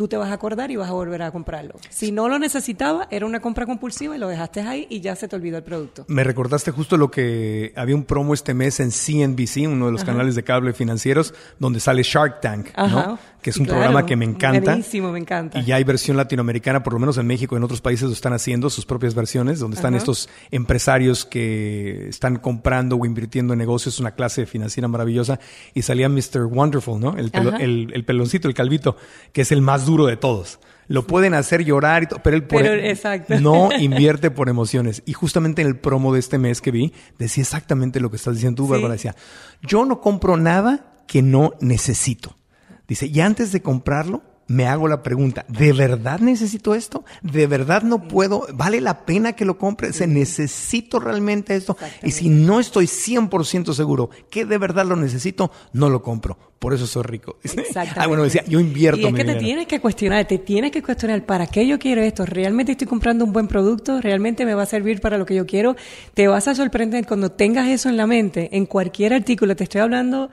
tú 0.00 0.08
te 0.08 0.16
vas 0.16 0.30
a 0.30 0.32
acordar 0.32 0.70
y 0.70 0.76
vas 0.76 0.88
a 0.88 0.94
volver 0.94 1.20
a 1.20 1.30
comprarlo. 1.30 1.74
Si 1.90 2.10
no 2.10 2.26
lo 2.26 2.38
necesitaba, 2.38 3.06
era 3.10 3.26
una 3.26 3.40
compra 3.40 3.66
compulsiva 3.66 4.16
y 4.16 4.18
lo 4.18 4.28
dejaste 4.28 4.62
ahí 4.62 4.86
y 4.88 5.02
ya 5.02 5.14
se 5.14 5.28
te 5.28 5.36
olvidó 5.36 5.58
el 5.58 5.62
producto. 5.62 6.06
Me 6.08 6.24
recordaste 6.24 6.70
justo 6.70 6.96
lo 6.96 7.10
que 7.10 7.74
había 7.76 7.96
un 7.96 8.04
promo 8.04 8.32
este 8.32 8.54
mes 8.54 8.80
en 8.80 8.92
CNBC, 8.92 9.68
uno 9.68 9.84
de 9.84 9.92
los 9.92 10.02
canales 10.02 10.34
de 10.34 10.42
cable 10.42 10.72
financieros, 10.72 11.34
donde 11.58 11.80
sale 11.80 12.02
Shark 12.02 12.40
Tank, 12.40 12.68
¿no? 12.78 13.18
que 13.42 13.50
es 13.50 13.56
un 13.56 13.66
programa 13.66 14.04
que 14.06 14.16
me 14.16 14.24
encanta. 14.24 14.70
Buenísimo, 14.72 15.12
me 15.12 15.18
encanta. 15.18 15.58
Y 15.58 15.64
ya 15.64 15.76
hay 15.76 15.84
versión 15.84 16.16
latinoamericana, 16.16 16.82
por 16.82 16.92
lo 16.92 16.98
menos 16.98 17.18
en 17.18 17.26
México 17.26 17.54
y 17.54 17.58
en 17.58 17.64
otros 17.64 17.80
países 17.80 18.06
lo 18.06 18.12
están 18.12 18.32
haciendo, 18.32 18.70
sus 18.70 18.86
propias 18.86 19.14
versiones, 19.14 19.58
donde 19.58 19.76
están 19.76 19.94
estos 19.94 20.28
empresarios 20.50 21.24
que 21.24 22.08
están 22.08 22.36
comprando 22.36 22.96
o 22.96 23.06
invirtiendo 23.06 23.52
en 23.52 23.58
negocios, 23.58 24.00
una 24.00 24.12
clase 24.12 24.46
financiera 24.46 24.88
maravillosa. 24.88 25.40
Y 25.74 25.82
salía 25.82 26.08
Mr. 26.08 26.44
Wonderful, 26.44 27.00
¿no? 27.00 27.16
El, 27.16 27.30
el, 27.60 27.90
el 27.92 28.04
peloncito, 28.04 28.48
el 28.48 28.54
calvito, 28.54 28.96
que 29.32 29.42
es 29.42 29.52
el 29.52 29.62
más 29.62 29.86
duro 29.90 30.06
de 30.06 30.16
todos. 30.16 30.60
Lo 30.86 31.06
pueden 31.06 31.34
hacer 31.34 31.64
llorar, 31.64 32.04
y 32.04 32.06
pero 32.22 32.72
él 32.72 33.42
no 33.42 33.68
invierte 33.78 34.30
por 34.30 34.48
emociones. 34.48 35.02
Y 35.06 35.12
justamente 35.12 35.62
en 35.62 35.68
el 35.68 35.78
promo 35.78 36.12
de 36.12 36.18
este 36.18 36.38
mes 36.38 36.60
que 36.60 36.70
vi, 36.70 36.92
decía 37.18 37.42
exactamente 37.42 38.00
lo 38.00 38.10
que 38.10 38.16
estás 38.16 38.34
diciendo 38.34 38.62
tú, 38.62 38.68
Bárbara. 38.68 38.94
Decía, 38.94 39.14
yo 39.62 39.84
no 39.84 40.00
compro 40.00 40.36
nada 40.36 40.94
que 41.06 41.22
no 41.22 41.52
necesito. 41.60 42.36
Dice, 42.88 43.06
y 43.06 43.20
antes 43.20 43.52
de 43.52 43.62
comprarlo, 43.62 44.22
me 44.50 44.66
hago 44.66 44.88
la 44.88 45.00
pregunta, 45.04 45.44
¿de 45.46 45.72
verdad 45.72 46.18
necesito 46.18 46.74
esto? 46.74 47.04
¿De 47.22 47.46
verdad 47.46 47.82
no 47.84 48.08
puedo? 48.08 48.48
¿Vale 48.52 48.80
la 48.80 49.06
pena 49.06 49.34
que 49.34 49.44
lo 49.44 49.56
compre? 49.56 49.92
¿Se 49.92 50.08
necesito 50.08 50.98
realmente 50.98 51.54
esto? 51.54 51.76
Y 52.02 52.10
si 52.10 52.28
no 52.28 52.58
estoy 52.58 52.86
100% 52.86 53.72
seguro 53.74 54.10
que 54.28 54.44
de 54.44 54.58
verdad 54.58 54.86
lo 54.86 54.96
necesito, 54.96 55.52
no 55.72 55.88
lo 55.88 56.02
compro. 56.02 56.36
Por 56.58 56.74
eso 56.74 56.88
soy 56.88 57.04
rico. 57.04 57.38
Ah, 57.96 58.06
bueno, 58.06 58.24
decía, 58.24 58.44
yo 58.46 58.58
invierto. 58.58 59.00
Y 59.00 59.06
es 59.06 59.14
que 59.14 59.24
te 59.24 59.36
tienes 59.36 59.66
que 59.66 59.80
cuestionar, 59.80 60.26
te 60.26 60.38
tienes 60.38 60.72
que 60.72 60.82
cuestionar, 60.82 61.24
¿para 61.24 61.46
qué 61.46 61.66
yo 61.66 61.78
quiero 61.78 62.02
esto? 62.02 62.26
¿Realmente 62.26 62.72
estoy 62.72 62.86
comprando 62.86 63.24
un 63.24 63.32
buen 63.32 63.46
producto? 63.46 64.00
¿Realmente 64.00 64.44
me 64.44 64.54
va 64.54 64.64
a 64.64 64.66
servir 64.66 65.00
para 65.00 65.16
lo 65.16 65.24
que 65.24 65.34
yo 65.34 65.46
quiero? 65.46 65.76
Te 66.14 66.26
vas 66.26 66.48
a 66.48 66.54
sorprender 66.54 67.06
cuando 67.06 67.30
tengas 67.30 67.68
eso 67.68 67.88
en 67.88 67.96
la 67.96 68.06
mente, 68.06 68.48
en 68.56 68.66
cualquier 68.66 69.14
artículo, 69.14 69.54
te 69.54 69.64
estoy 69.64 69.80
hablando, 69.80 70.30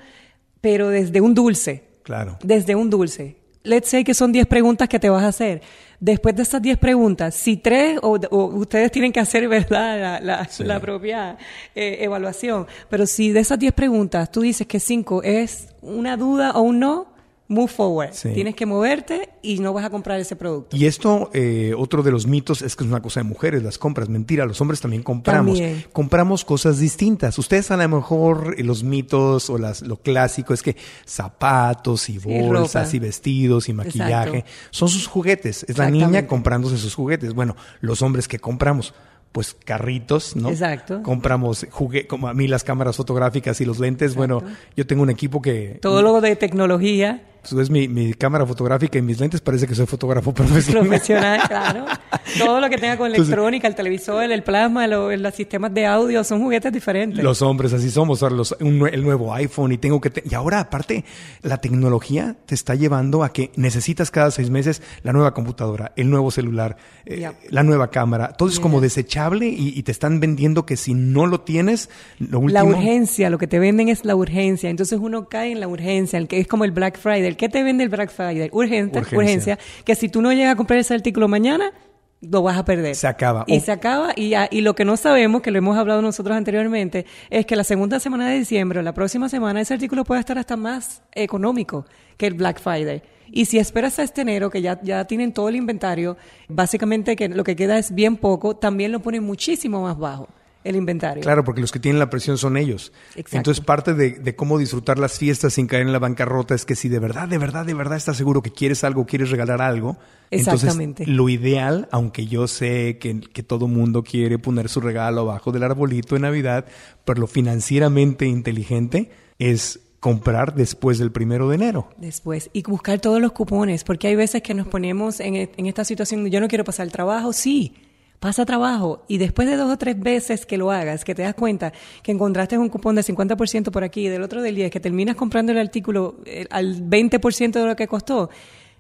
pero 0.60 0.90
desde 0.90 1.22
un 1.22 1.36
dulce. 1.36 1.84
Claro. 2.04 2.40
Desde 2.42 2.76
un 2.76 2.90
dulce 2.90 3.47
let's 3.68 3.90
say 3.90 4.04
que 4.04 4.14
son 4.14 4.32
10 4.32 4.48
preguntas 4.48 4.90
que 4.90 5.00
te 5.00 5.10
vas 5.10 5.24
a 5.24 5.28
hacer. 5.28 5.62
Después 6.00 6.36
de 6.36 6.44
esas 6.44 6.62
10 6.62 6.78
preguntas, 6.78 7.34
si 7.34 7.58
tres 7.58 8.00
o, 8.04 8.20
ustedes 8.32 8.92
tienen 8.92 9.12
que 9.12 9.20
hacer, 9.20 9.48
¿verdad?, 9.48 10.22
la, 10.22 10.80
propia 10.80 11.38
eh, 11.76 11.98
evaluación. 12.02 12.68
Pero 12.90 13.06
si 13.06 13.32
de 13.32 13.40
esas 13.40 13.58
10 13.58 13.74
preguntas 13.74 14.32
tú 14.32 14.42
dices 14.42 14.68
que 14.68 14.80
5 14.80 15.24
es 15.24 15.70
una 15.82 16.16
duda 16.16 16.52
o 16.52 16.62
un 16.62 16.80
no, 16.80 17.17
move 17.48 17.68
forward. 17.70 18.12
Tienes 18.34 18.56
que 18.56 18.66
moverte 18.66 19.30
y 19.42 19.60
no 19.60 19.74
vas 19.74 19.86
a 19.86 19.90
comprar 19.90 20.20
ese 20.20 20.36
producto. 20.36 20.76
Y 20.76 20.86
esto, 20.86 21.30
eh, 21.34 21.74
otro 21.78 22.04
de 22.04 22.12
los 22.12 22.28
mitos 22.28 22.62
es 22.62 22.76
que 22.76 22.84
es 22.84 22.90
una 22.90 23.02
cosa 23.02 23.22
de 23.22 23.24
mujeres, 23.24 23.64
las 23.64 23.78
compras. 23.78 24.10
Mentira, 24.10 24.46
los 24.46 24.60
hombres 24.62 24.82
también 24.82 25.04
compramos. 25.04 25.60
Compramos 25.94 26.44
cosas 26.44 26.80
distintas. 26.80 27.38
Ustedes 27.40 27.72
a 27.72 27.78
lo 27.78 27.88
mejor 27.88 28.56
eh, 28.58 28.64
los 28.64 28.84
mitos 28.84 29.50
o 29.50 29.58
las, 29.58 29.82
lo 29.82 29.98
clásico 29.98 30.54
es 30.54 30.62
que 30.62 30.76
zapatos 31.06 32.10
y 32.10 32.20
bolsas 32.20 32.94
y, 32.94 33.00
vestidos 33.00 33.70
y 33.70 33.74
maquillaje 33.74 34.44
son 34.70 34.90
sus 34.90 35.08
juguetes. 35.08 35.66
Es 35.68 35.78
la 35.78 35.90
niña 35.90 36.28
comprándose 36.28 36.78
sus 36.78 36.96
juguetes. 36.96 37.34
Bueno, 37.34 37.56
los 37.82 38.02
hombres 38.02 38.28
que 38.28 38.40
compramos 38.40 38.94
pues 39.32 39.54
carritos, 39.54 40.36
¿no? 40.36 40.50
Exacto. 40.50 41.04
Compramos, 41.04 41.68
jugué, 41.70 42.08
como 42.08 42.28
a 42.28 42.34
mí 42.34 42.48
las 42.48 42.64
cámaras 42.64 42.98
fotográficas 42.98 43.62
y 43.62 43.66
los 43.66 43.78
lentes. 43.78 44.16
Bueno, 44.16 44.42
yo 44.76 44.88
tengo 44.88 45.04
un 45.04 45.12
equipo 45.12 45.44
que... 45.44 45.78
Todo 45.80 46.02
lo 46.02 46.22
de 46.22 46.36
tecnología 46.36 47.22
es 47.54 47.70
mi, 47.70 47.88
mi, 47.88 48.14
cámara 48.14 48.46
fotográfica 48.46 48.98
y 48.98 49.02
mis 49.02 49.20
lentes, 49.20 49.42
parece 49.42 49.68
que 49.68 49.76
soy 49.76 49.86
fotógrafo 49.86 50.34
profesional. 50.34 50.88
Profesional, 50.88 51.42
claro. 51.48 51.86
Todo 52.38 52.60
lo 52.60 52.70
que 52.70 52.78
tenga 52.78 52.98
con 52.98 53.08
electrónica, 53.14 53.68
el 53.68 53.76
televisor, 53.76 54.24
el 54.24 54.44
plasma, 54.44 54.88
los 54.88 55.36
sistemas 55.36 55.74
de 55.74 55.86
audio, 55.86 56.24
son 56.24 56.42
juguetes 56.42 56.72
diferentes. 56.72 57.24
Los 57.24 57.42
hombres 57.42 57.74
así 57.74 57.90
somos, 57.90 58.22
los, 58.22 58.56
el 58.60 59.04
nuevo 59.04 59.34
iPhone 59.34 59.72
y 59.72 59.78
tengo 59.78 60.02
que... 60.02 60.12
y 60.30 60.36
ahora, 60.36 60.60
aparte, 60.60 61.06
la 61.42 61.58
tecnología 61.58 62.36
te 62.46 62.56
está 62.56 62.76
llevando 62.76 63.24
a 63.24 63.32
que 63.32 63.52
necesitas 63.56 64.12
cada 64.12 64.32
seis 64.32 64.50
meses 64.50 64.82
la 65.04 65.14
nueva 65.14 65.34
computadora, 65.34 65.94
el 65.96 66.10
nuevo 66.10 66.32
celular, 66.32 66.78
eh, 67.06 67.30
la 67.50 67.64
nueva 67.64 67.90
cámara. 67.92 68.34
Todo 68.34 68.50
es 68.50 68.60
como 68.60 68.82
desechable 68.82 69.48
y, 69.48 69.82
te 69.88 69.92
están 69.92 70.20
vendiendo 70.20 70.66
que 70.66 70.76
si 70.76 70.94
no 70.94 71.28
lo 71.28 71.42
tienes, 71.42 71.90
lo 72.20 72.40
último... 72.40 72.60
La 72.60 72.66
urgencia, 72.66 73.30
lo 73.30 73.38
que 73.38 73.48
te 73.48 73.60
venden 73.60 73.88
es 73.88 74.04
la 74.04 74.16
urgencia. 74.16 74.70
Entonces 74.70 75.00
uno 75.02 75.30
cae 75.30 75.52
en 75.52 75.60
la 75.60 75.68
urgencia, 75.68 76.20
el 76.20 76.28
que 76.28 76.40
es 76.40 76.48
como 76.48 76.66
el 76.66 76.72
Black 76.72 77.00
Friday, 77.00 77.37
¿Qué 77.38 77.48
te 77.50 77.64
vende 77.64 77.84
el 77.84 77.90
Black 77.90 78.10
Friday? 78.12 78.50
Urgencia, 78.52 79.02
urgencia. 79.02 79.60
que 79.86 79.96
si 79.96 80.10
tú 80.10 80.22
no 80.22 80.34
llegas 80.34 80.54
a 80.54 80.56
comprar 80.56 80.80
ese 80.80 80.94
artículo 80.94 81.28
mañana, 81.28 81.72
lo 82.20 82.42
vas 82.42 82.58
a 82.58 82.66
perder. 82.66 82.96
Se 82.96 83.06
acaba. 83.08 83.44
Y 83.48 83.58
O- 83.58 83.62
se 83.62 83.72
acaba. 83.72 84.12
Y, 84.16 84.30
ya- 84.30 84.48
y 84.52 84.62
lo 84.62 84.74
que 84.76 84.84
no 84.86 84.98
sabemos, 84.98 85.42
que 85.44 85.52
lo 85.52 85.60
hemos 85.60 85.78
hablado 85.78 86.02
nosotros 86.02 86.36
anteriormente, 86.36 87.06
es 87.30 87.46
que 87.46 87.56
la 87.56 87.64
segunda 87.64 88.00
semana 88.00 88.28
de 88.28 88.40
diciembre, 88.40 88.82
la 88.82 88.94
próxima 88.94 89.30
semana, 89.30 89.62
ese 89.62 89.76
artículo 89.76 90.04
puede 90.04 90.20
estar 90.22 90.38
hasta 90.40 90.58
más 90.58 91.04
económico 91.14 91.86
que 92.18 92.26
el 92.28 92.34
Black 92.34 92.60
Friday. 92.60 93.04
Y 93.32 93.46
si 93.46 93.60
esperas 93.60 94.00
a 94.00 94.04
este 94.04 94.22
enero, 94.22 94.50
que 94.50 94.62
ya, 94.62 94.80
ya 94.82 95.06
tienen 95.06 95.32
todo 95.34 95.50
el 95.50 95.58
inventario, 95.58 96.18
básicamente 96.48 97.16
que 97.16 97.30
lo 97.30 97.44
que 97.44 97.56
queda 97.56 97.78
es 97.78 97.94
bien 97.94 98.16
poco, 98.18 98.56
también 98.56 98.92
lo 98.92 99.02
ponen 99.02 99.24
muchísimo 99.24 99.84
más 99.84 99.98
bajo 99.98 100.28
el 100.68 100.76
inventario. 100.76 101.24
Claro, 101.24 101.44
porque 101.44 101.62
los 101.62 101.72
que 101.72 101.80
tienen 101.80 102.00
la 102.00 102.10
presión 102.10 102.38
son 102.38 102.58
ellos. 102.58 102.92
Exacto. 103.16 103.38
Entonces, 103.38 103.64
parte 103.64 103.94
de, 103.94 104.12
de 104.12 104.36
cómo 104.36 104.58
disfrutar 104.58 105.00
las 105.00 105.18
fiestas 105.18 105.54
sin 105.54 105.68
caer 105.68 105.84
en 105.84 105.92
la 105.94 106.00
bancarrota 106.00 106.54
es 106.56 106.66
que 106.66 106.76
si 106.76 106.90
de 106.90 107.00
verdad, 107.00 107.28
de 107.28 107.38
verdad, 107.38 107.66
de 107.66 107.74
verdad 107.74 107.98
estás 107.98 108.18
seguro 108.18 108.42
que 108.42 108.52
quieres 108.52 108.84
algo, 108.84 109.06
quieres 109.06 109.30
regalar 109.32 109.62
algo, 109.62 109.98
Exactamente. 110.30 111.04
entonces 111.04 111.08
lo 111.16 111.30
ideal, 111.30 111.88
aunque 111.92 112.26
yo 112.28 112.48
sé 112.48 112.98
que, 113.00 113.20
que 113.22 113.44
todo 113.44 113.68
mundo 113.68 114.04
quiere 114.04 114.38
poner 114.40 114.70
su 114.70 114.82
regalo 114.82 115.22
abajo 115.22 115.52
del 115.52 115.64
arbolito 115.64 116.16
de 116.16 116.22
Navidad, 116.22 116.66
pero 117.06 117.22
lo 117.22 117.28
financieramente 117.28 118.26
inteligente 118.26 119.10
es 119.40 119.80
comprar 120.00 120.54
después 120.54 121.00
del 121.00 121.12
primero 121.12 121.50
de 121.50 121.56
enero. 121.56 121.90
Después, 121.98 122.50
y 122.54 122.62
buscar 122.64 123.00
todos 123.00 123.20
los 123.20 123.32
cupones, 123.32 123.84
porque 123.84 124.08
hay 124.08 124.16
veces 124.16 124.42
que 124.42 124.54
nos 124.54 124.68
ponemos 124.68 125.20
en, 125.20 125.36
e- 125.36 125.52
en 125.58 125.66
esta 125.66 125.84
situación, 125.84 126.28
yo 126.28 126.40
no 126.40 126.48
quiero 126.48 126.64
pasar 126.64 126.86
el 126.86 126.92
trabajo, 126.92 127.34
sí, 127.34 127.74
pasa 128.20 128.46
trabajo, 128.46 129.04
y 129.08 129.18
después 129.18 129.48
de 129.48 129.56
dos 129.56 129.72
o 129.72 129.78
tres 129.78 130.00
veces 130.00 130.46
que 130.46 130.58
lo 130.58 130.72
hagas, 130.72 131.06
que 131.06 131.14
te 131.14 131.22
das 131.22 131.36
cuenta 131.36 131.72
que 132.02 132.12
encontraste 132.12 132.58
un 132.58 132.70
cupón 132.70 132.96
de 132.96 133.04
50% 133.04 133.72
por 133.72 133.84
aquí 133.84 134.08
y 134.08 134.10
del 134.10 134.24
otro 134.24 134.42
del 134.42 134.56
10, 134.56 134.72
que 134.72 134.80
terminas 134.80 135.16
comprando 135.16 135.52
el 135.52 135.60
artículo 135.60 136.18
eh, 136.26 136.48
al 136.50 136.90
20% 136.90 137.52
de 137.52 137.66
lo 137.66 137.76
que 137.76 137.88
costó, 137.88 138.30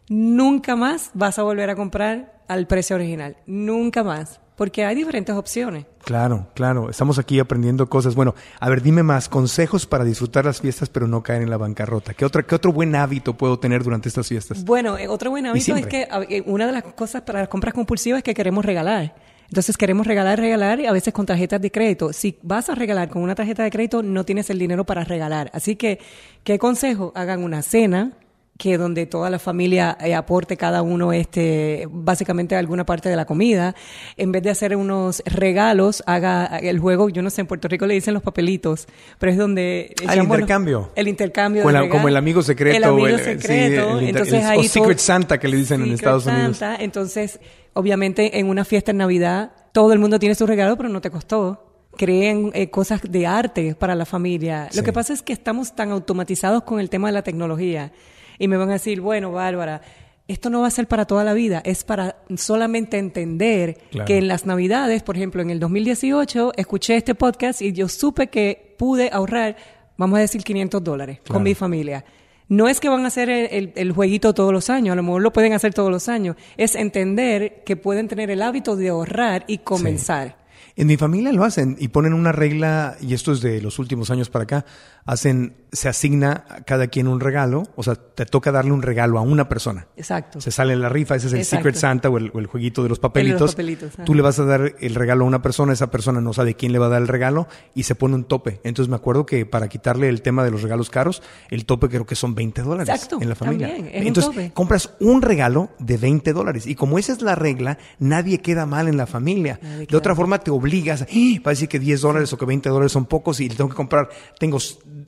nunca 0.10 0.76
más 0.76 1.12
vas 1.14 1.38
a 1.38 1.44
volver 1.44 1.70
a 1.70 1.76
comprar 1.76 2.44
al 2.48 2.66
precio 2.68 2.96
original, 2.96 3.38
nunca 3.46 4.04
más, 4.04 4.40
porque 4.58 4.84
hay 4.84 4.96
diferentes 4.96 5.34
opciones. 5.36 5.86
Claro, 6.04 6.48
claro. 6.56 6.90
Estamos 6.90 7.20
aquí 7.20 7.40
aprendiendo 7.40 7.88
cosas. 7.88 8.16
Bueno, 8.16 8.34
a 8.60 8.70
ver, 8.70 8.82
dime 8.82 9.04
más 9.04 9.30
consejos 9.30 9.86
para 9.86 10.04
disfrutar 10.04 10.46
las 10.46 10.60
fiestas 10.60 10.90
pero 10.90 11.08
no 11.08 11.22
caer 11.22 11.44
en 11.44 11.50
la 11.50 11.58
bancarrota. 11.58 12.14
¿Qué, 12.16 12.26
otra, 12.26 12.44
qué 12.44 12.56
otro 12.56 12.74
buen 12.74 12.96
hábito 12.96 13.38
puedo 13.38 13.60
tener 13.60 13.84
durante 13.84 14.10
estas 14.10 14.28
fiestas? 14.28 14.66
Bueno, 14.66 14.98
eh, 14.98 15.08
otro 15.08 15.30
buen 15.30 15.46
hábito 15.46 15.76
es 15.76 15.86
que 15.86 16.08
eh, 16.30 16.44
una 16.48 16.66
de 16.66 16.72
las 16.72 16.84
cosas 16.84 17.22
para 17.22 17.40
las 17.40 17.50
compras 17.50 17.74
compulsivas 17.74 18.18
es 18.18 18.24
que 18.24 18.34
queremos 18.34 18.66
regalar. 18.66 19.16
Entonces 19.48 19.78
queremos 19.78 20.08
regalar, 20.08 20.40
regalar, 20.40 20.80
y 20.80 20.88
a 20.88 20.92
veces 20.92 21.14
con 21.14 21.26
tarjetas 21.26 21.62
de 21.62 21.72
crédito. 21.72 22.12
Si 22.12 22.38
vas 22.42 22.70
a 22.70 22.76
regalar 22.76 23.10
con 23.10 23.22
una 23.22 23.36
tarjeta 23.36 23.64
de 23.64 23.70
crédito, 23.70 24.02
no 24.04 24.26
tienes 24.26 24.50
el 24.50 24.60
dinero 24.60 24.86
para 24.86 25.04
regalar. 25.04 25.52
Así 25.54 25.76
que, 25.76 26.00
¿qué 26.44 26.60
consejo? 26.60 27.14
Hagan 27.16 27.44
una 27.44 27.62
cena 27.62 28.18
que 28.58 28.78
donde 28.78 29.06
toda 29.06 29.30
la 29.30 29.38
familia 29.40 29.98
eh, 30.02 30.16
aporte 30.16 30.58
cada 30.58 30.82
uno 30.82 31.14
este 31.14 31.88
básicamente 31.92 32.56
alguna 32.56 32.86
parte 32.86 33.08
de 33.08 33.16
la 33.16 33.26
comida 33.26 33.76
en 34.18 34.32
vez 34.32 34.42
de 34.42 34.50
hacer 34.50 34.76
unos 34.76 35.22
regalos 35.26 36.02
haga 36.08 36.58
el 36.58 36.80
juego 36.80 37.10
yo 37.10 37.22
no 37.22 37.30
sé 37.30 37.42
en 37.42 37.48
Puerto 37.48 37.68
Rico 37.68 37.86
le 37.86 37.94
dicen 37.94 38.14
los 38.14 38.24
papelitos 38.24 38.88
pero 39.20 39.32
es 39.32 39.38
donde 39.38 39.90
Ah, 40.00 40.04
el 40.04 40.10
echamos 40.14 40.28
los- 40.30 40.36
intercambio. 40.40 40.92
el 40.96 41.08
intercambio 41.08 41.62
Como 41.62 41.72
de 41.72 41.78
el- 41.78 41.84
regalos. 41.84 42.00
como 42.02 42.08
el 42.08 42.18
amigo 42.18 42.42
secreto, 42.42 42.78
el 42.78 42.84
amigo 42.84 43.08
el- 43.08 43.18
sí, 43.20 43.24
secreto 43.26 44.00
el 44.00 44.10
entonces 44.10 44.44
ahí 44.46 44.58
o 44.58 44.62
todo- 44.62 44.70
Secret 44.70 44.98
Santa 45.00 45.40
que 45.40 45.48
le 45.48 45.58
dicen 45.58 45.82
en 45.82 45.86
Secret 45.88 46.00
Estados 46.00 46.26
Unidos. 46.26 46.58
Santa. 46.58 46.84
Entonces, 46.84 47.40
obviamente, 47.74 48.40
en 48.40 48.48
una 48.50 48.66
fiesta 48.66 48.92
en 48.92 48.98
Navidad, 48.98 49.52
todo 49.72 49.94
el 49.94 50.00
mundo 50.00 50.18
tiene 50.20 50.34
su 50.36 50.48
regalo, 50.48 50.76
pero 50.78 50.90
no 50.90 51.00
te 51.02 51.12
costó. 51.12 51.64
Creen 51.96 52.52
eh, 52.54 52.70
cosas 52.70 53.02
de 53.08 53.26
arte 53.28 53.76
para 53.76 53.96
la 53.96 54.06
familia. 54.06 54.68
Sí. 54.72 54.78
Lo 54.78 54.84
que 54.84 54.94
pasa 54.94 55.14
es 55.14 55.22
que 55.22 55.34
estamos 55.34 55.76
tan 55.76 55.92
automatizados 55.92 56.64
con 56.64 56.80
el 56.80 56.90
tema 56.90 57.08
de 57.08 57.14
la 57.14 57.22
tecnología. 57.24 57.92
Y 58.40 58.48
me 58.48 58.58
van 58.58 58.70
a 58.70 58.74
decir, 58.74 59.02
bueno, 59.02 59.32
Bárbara, 59.32 59.82
esto 60.28 60.50
no 60.50 60.62
va 60.62 60.68
a 60.68 60.72
ser 60.72 60.88
para 60.88 61.06
toda 61.06 61.24
la 61.24 61.34
vida, 61.34 61.62
es 61.64 61.84
para 61.84 62.18
solamente 62.36 62.98
entender 62.98 63.78
Claro. 63.92 64.06
que 64.06 64.18
en 64.18 64.28
las 64.28 64.46
Navidades, 64.46 65.02
por 65.04 65.16
ejemplo, 65.16 65.42
en 65.42 65.50
el 65.50 65.60
2018, 65.60 66.52
escuché 66.58 66.98
este 66.98 67.16
podcast 67.16 67.62
y 67.62 67.72
yo 67.72 67.88
supe 67.88 68.28
que 68.28 68.76
pude 68.78 69.10
ahorrar, 69.12 69.56
vamos 69.98 70.18
a 70.18 70.22
decir, 70.22 70.44
500 70.44 70.84
dólares 70.84 71.20
Claro. 71.24 71.34
con 71.36 71.44
mi 71.44 71.56
familia. 71.56 72.04
No 72.50 72.68
es 72.70 72.80
que 72.80 72.88
van 72.90 73.04
a 73.04 73.08
hacer 73.08 73.30
el, 73.30 73.48
el- 73.52 73.74
el 73.76 73.92
jueguito 73.92 74.34
todos 74.34 74.54
los 74.54 74.70
años, 74.70 74.94
a 74.94 74.96
lo 74.96 75.04
mejor 75.04 75.22
lo 75.22 75.34
pueden 75.34 75.54
hacer 75.54 75.74
todos 75.74 75.92
los 75.92 76.08
años. 76.10 76.36
Es 76.58 76.76
entender 76.76 77.64
que 77.66 77.76
pueden 77.76 78.08
tener 78.08 78.30
el 78.30 78.42
hábito 78.42 78.76
de 78.76 78.90
ahorrar 78.90 79.44
y 79.48 79.60
comenzar. 79.60 80.38
En 80.78 80.88
mi 80.88 80.96
familia 80.96 81.32
lo 81.34 81.44
hacen 81.44 81.76
y 81.80 81.88
ponen 81.88 82.14
una 82.14 82.32
regla, 82.32 82.98
y 83.02 83.14
esto 83.16 83.32
es 83.32 83.42
de 83.42 83.62
los 83.62 83.80
últimos 83.80 84.12
años 84.12 84.30
para 84.30 84.44
acá, 84.44 84.66
hacen, 85.08 85.56
se 85.72 85.90
asigna 85.90 86.46
a 86.50 86.62
cada 86.62 86.88
quien 86.88 87.08
un 87.08 87.20
regalo, 87.20 87.64
o 87.76 87.84
sea, 87.84 87.96
te 87.96 88.26
toca 88.26 88.52
darle 88.52 88.72
un 88.72 88.82
regalo 88.82 89.18
a 89.18 89.22
una 89.22 89.48
persona. 89.50 89.88
Exacto. 89.96 90.40
Se 90.42 90.52
sale 90.52 90.74
en 90.74 90.82
la 90.82 90.90
rifa, 90.90 91.16
ese 91.16 91.28
es 91.28 91.34
el 91.34 91.40
Exacto. 91.40 91.58
Secret 91.64 91.76
Santa 91.76 92.10
o 92.10 92.18
el, 92.18 92.30
o 92.34 92.40
el 92.40 92.46
jueguito 92.48 92.84
de 92.84 92.90
los 92.90 93.00
papelitos. 93.00 93.52
papelitos, 93.52 93.94
ajá. 93.96 94.06
Tú 94.06 94.14
le 94.14 94.22
vas 94.22 94.38
a 94.40 94.46
dar 94.46 94.76
el 94.80 94.96
regalo 94.96 95.24
a 95.24 95.28
una 95.28 95.42
persona, 95.42 95.74
esa 95.74 95.90
persona 95.90 96.20
no 96.22 96.34
sabe 96.34 96.56
quién 96.56 96.72
le 96.74 96.80
va 96.80 96.88
a 96.88 96.90
dar 96.90 97.02
el 97.02 97.08
regalo 97.08 97.48
y 97.74 97.84
se 97.84 97.96
pone 97.96 98.16
un 98.16 98.26
tope. 98.26 98.60
Entonces 98.64 98.90
me 98.90 98.96
acuerdo 98.98 99.26
que 99.26 99.46
para 99.46 99.68
quitarle 99.70 100.10
el 100.10 100.22
tema 100.22 100.44
de 100.44 100.52
los 100.52 100.62
regalos 100.62 100.90
caros, 100.90 101.24
el 101.50 101.66
tope 101.66 101.88
creo 101.90 102.06
que 102.06 102.16
son 102.16 102.36
20 102.36 102.62
dólares 102.64 102.90
Exacto, 102.90 103.20
en 103.22 103.30
la 103.30 103.36
familia. 103.36 103.68
también, 103.68 103.88
es 103.96 104.02
un 104.02 104.08
Entonces 104.08 104.32
tope. 104.34 104.52
compras 104.54 104.92
un 105.00 105.22
regalo 105.22 105.70
de 105.80 105.98
20 105.98 106.34
dólares 106.34 106.68
y 106.68 106.76
como 106.76 107.00
esa 107.00 107.14
es 107.14 107.22
la 107.22 107.36
regla, 107.36 107.78
nadie 108.00 108.40
queda 108.42 108.66
mal 108.66 108.88
en 108.90 108.98
la 108.98 109.08
familia. 109.08 109.60
Nadie 109.62 109.86
de 109.88 109.96
otra 109.98 110.12
mal. 110.12 110.18
forma 110.18 110.40
te 110.40 110.52
obligas, 110.52 111.04
¡Ah! 111.04 111.06
va 111.46 111.50
a 111.52 111.54
decir 111.54 111.70
que 111.70 111.80
10 111.80 112.02
dólares 112.02 112.34
o 112.34 112.38
que 112.38 112.46
20 112.46 112.68
dólares 112.70 112.92
son 112.92 113.06
pocos 113.06 113.40
y 113.40 113.48
le 113.48 113.56
tengo 113.56 113.70
que 113.70 113.76
comprar, 113.76 114.10
tengo 114.40 114.58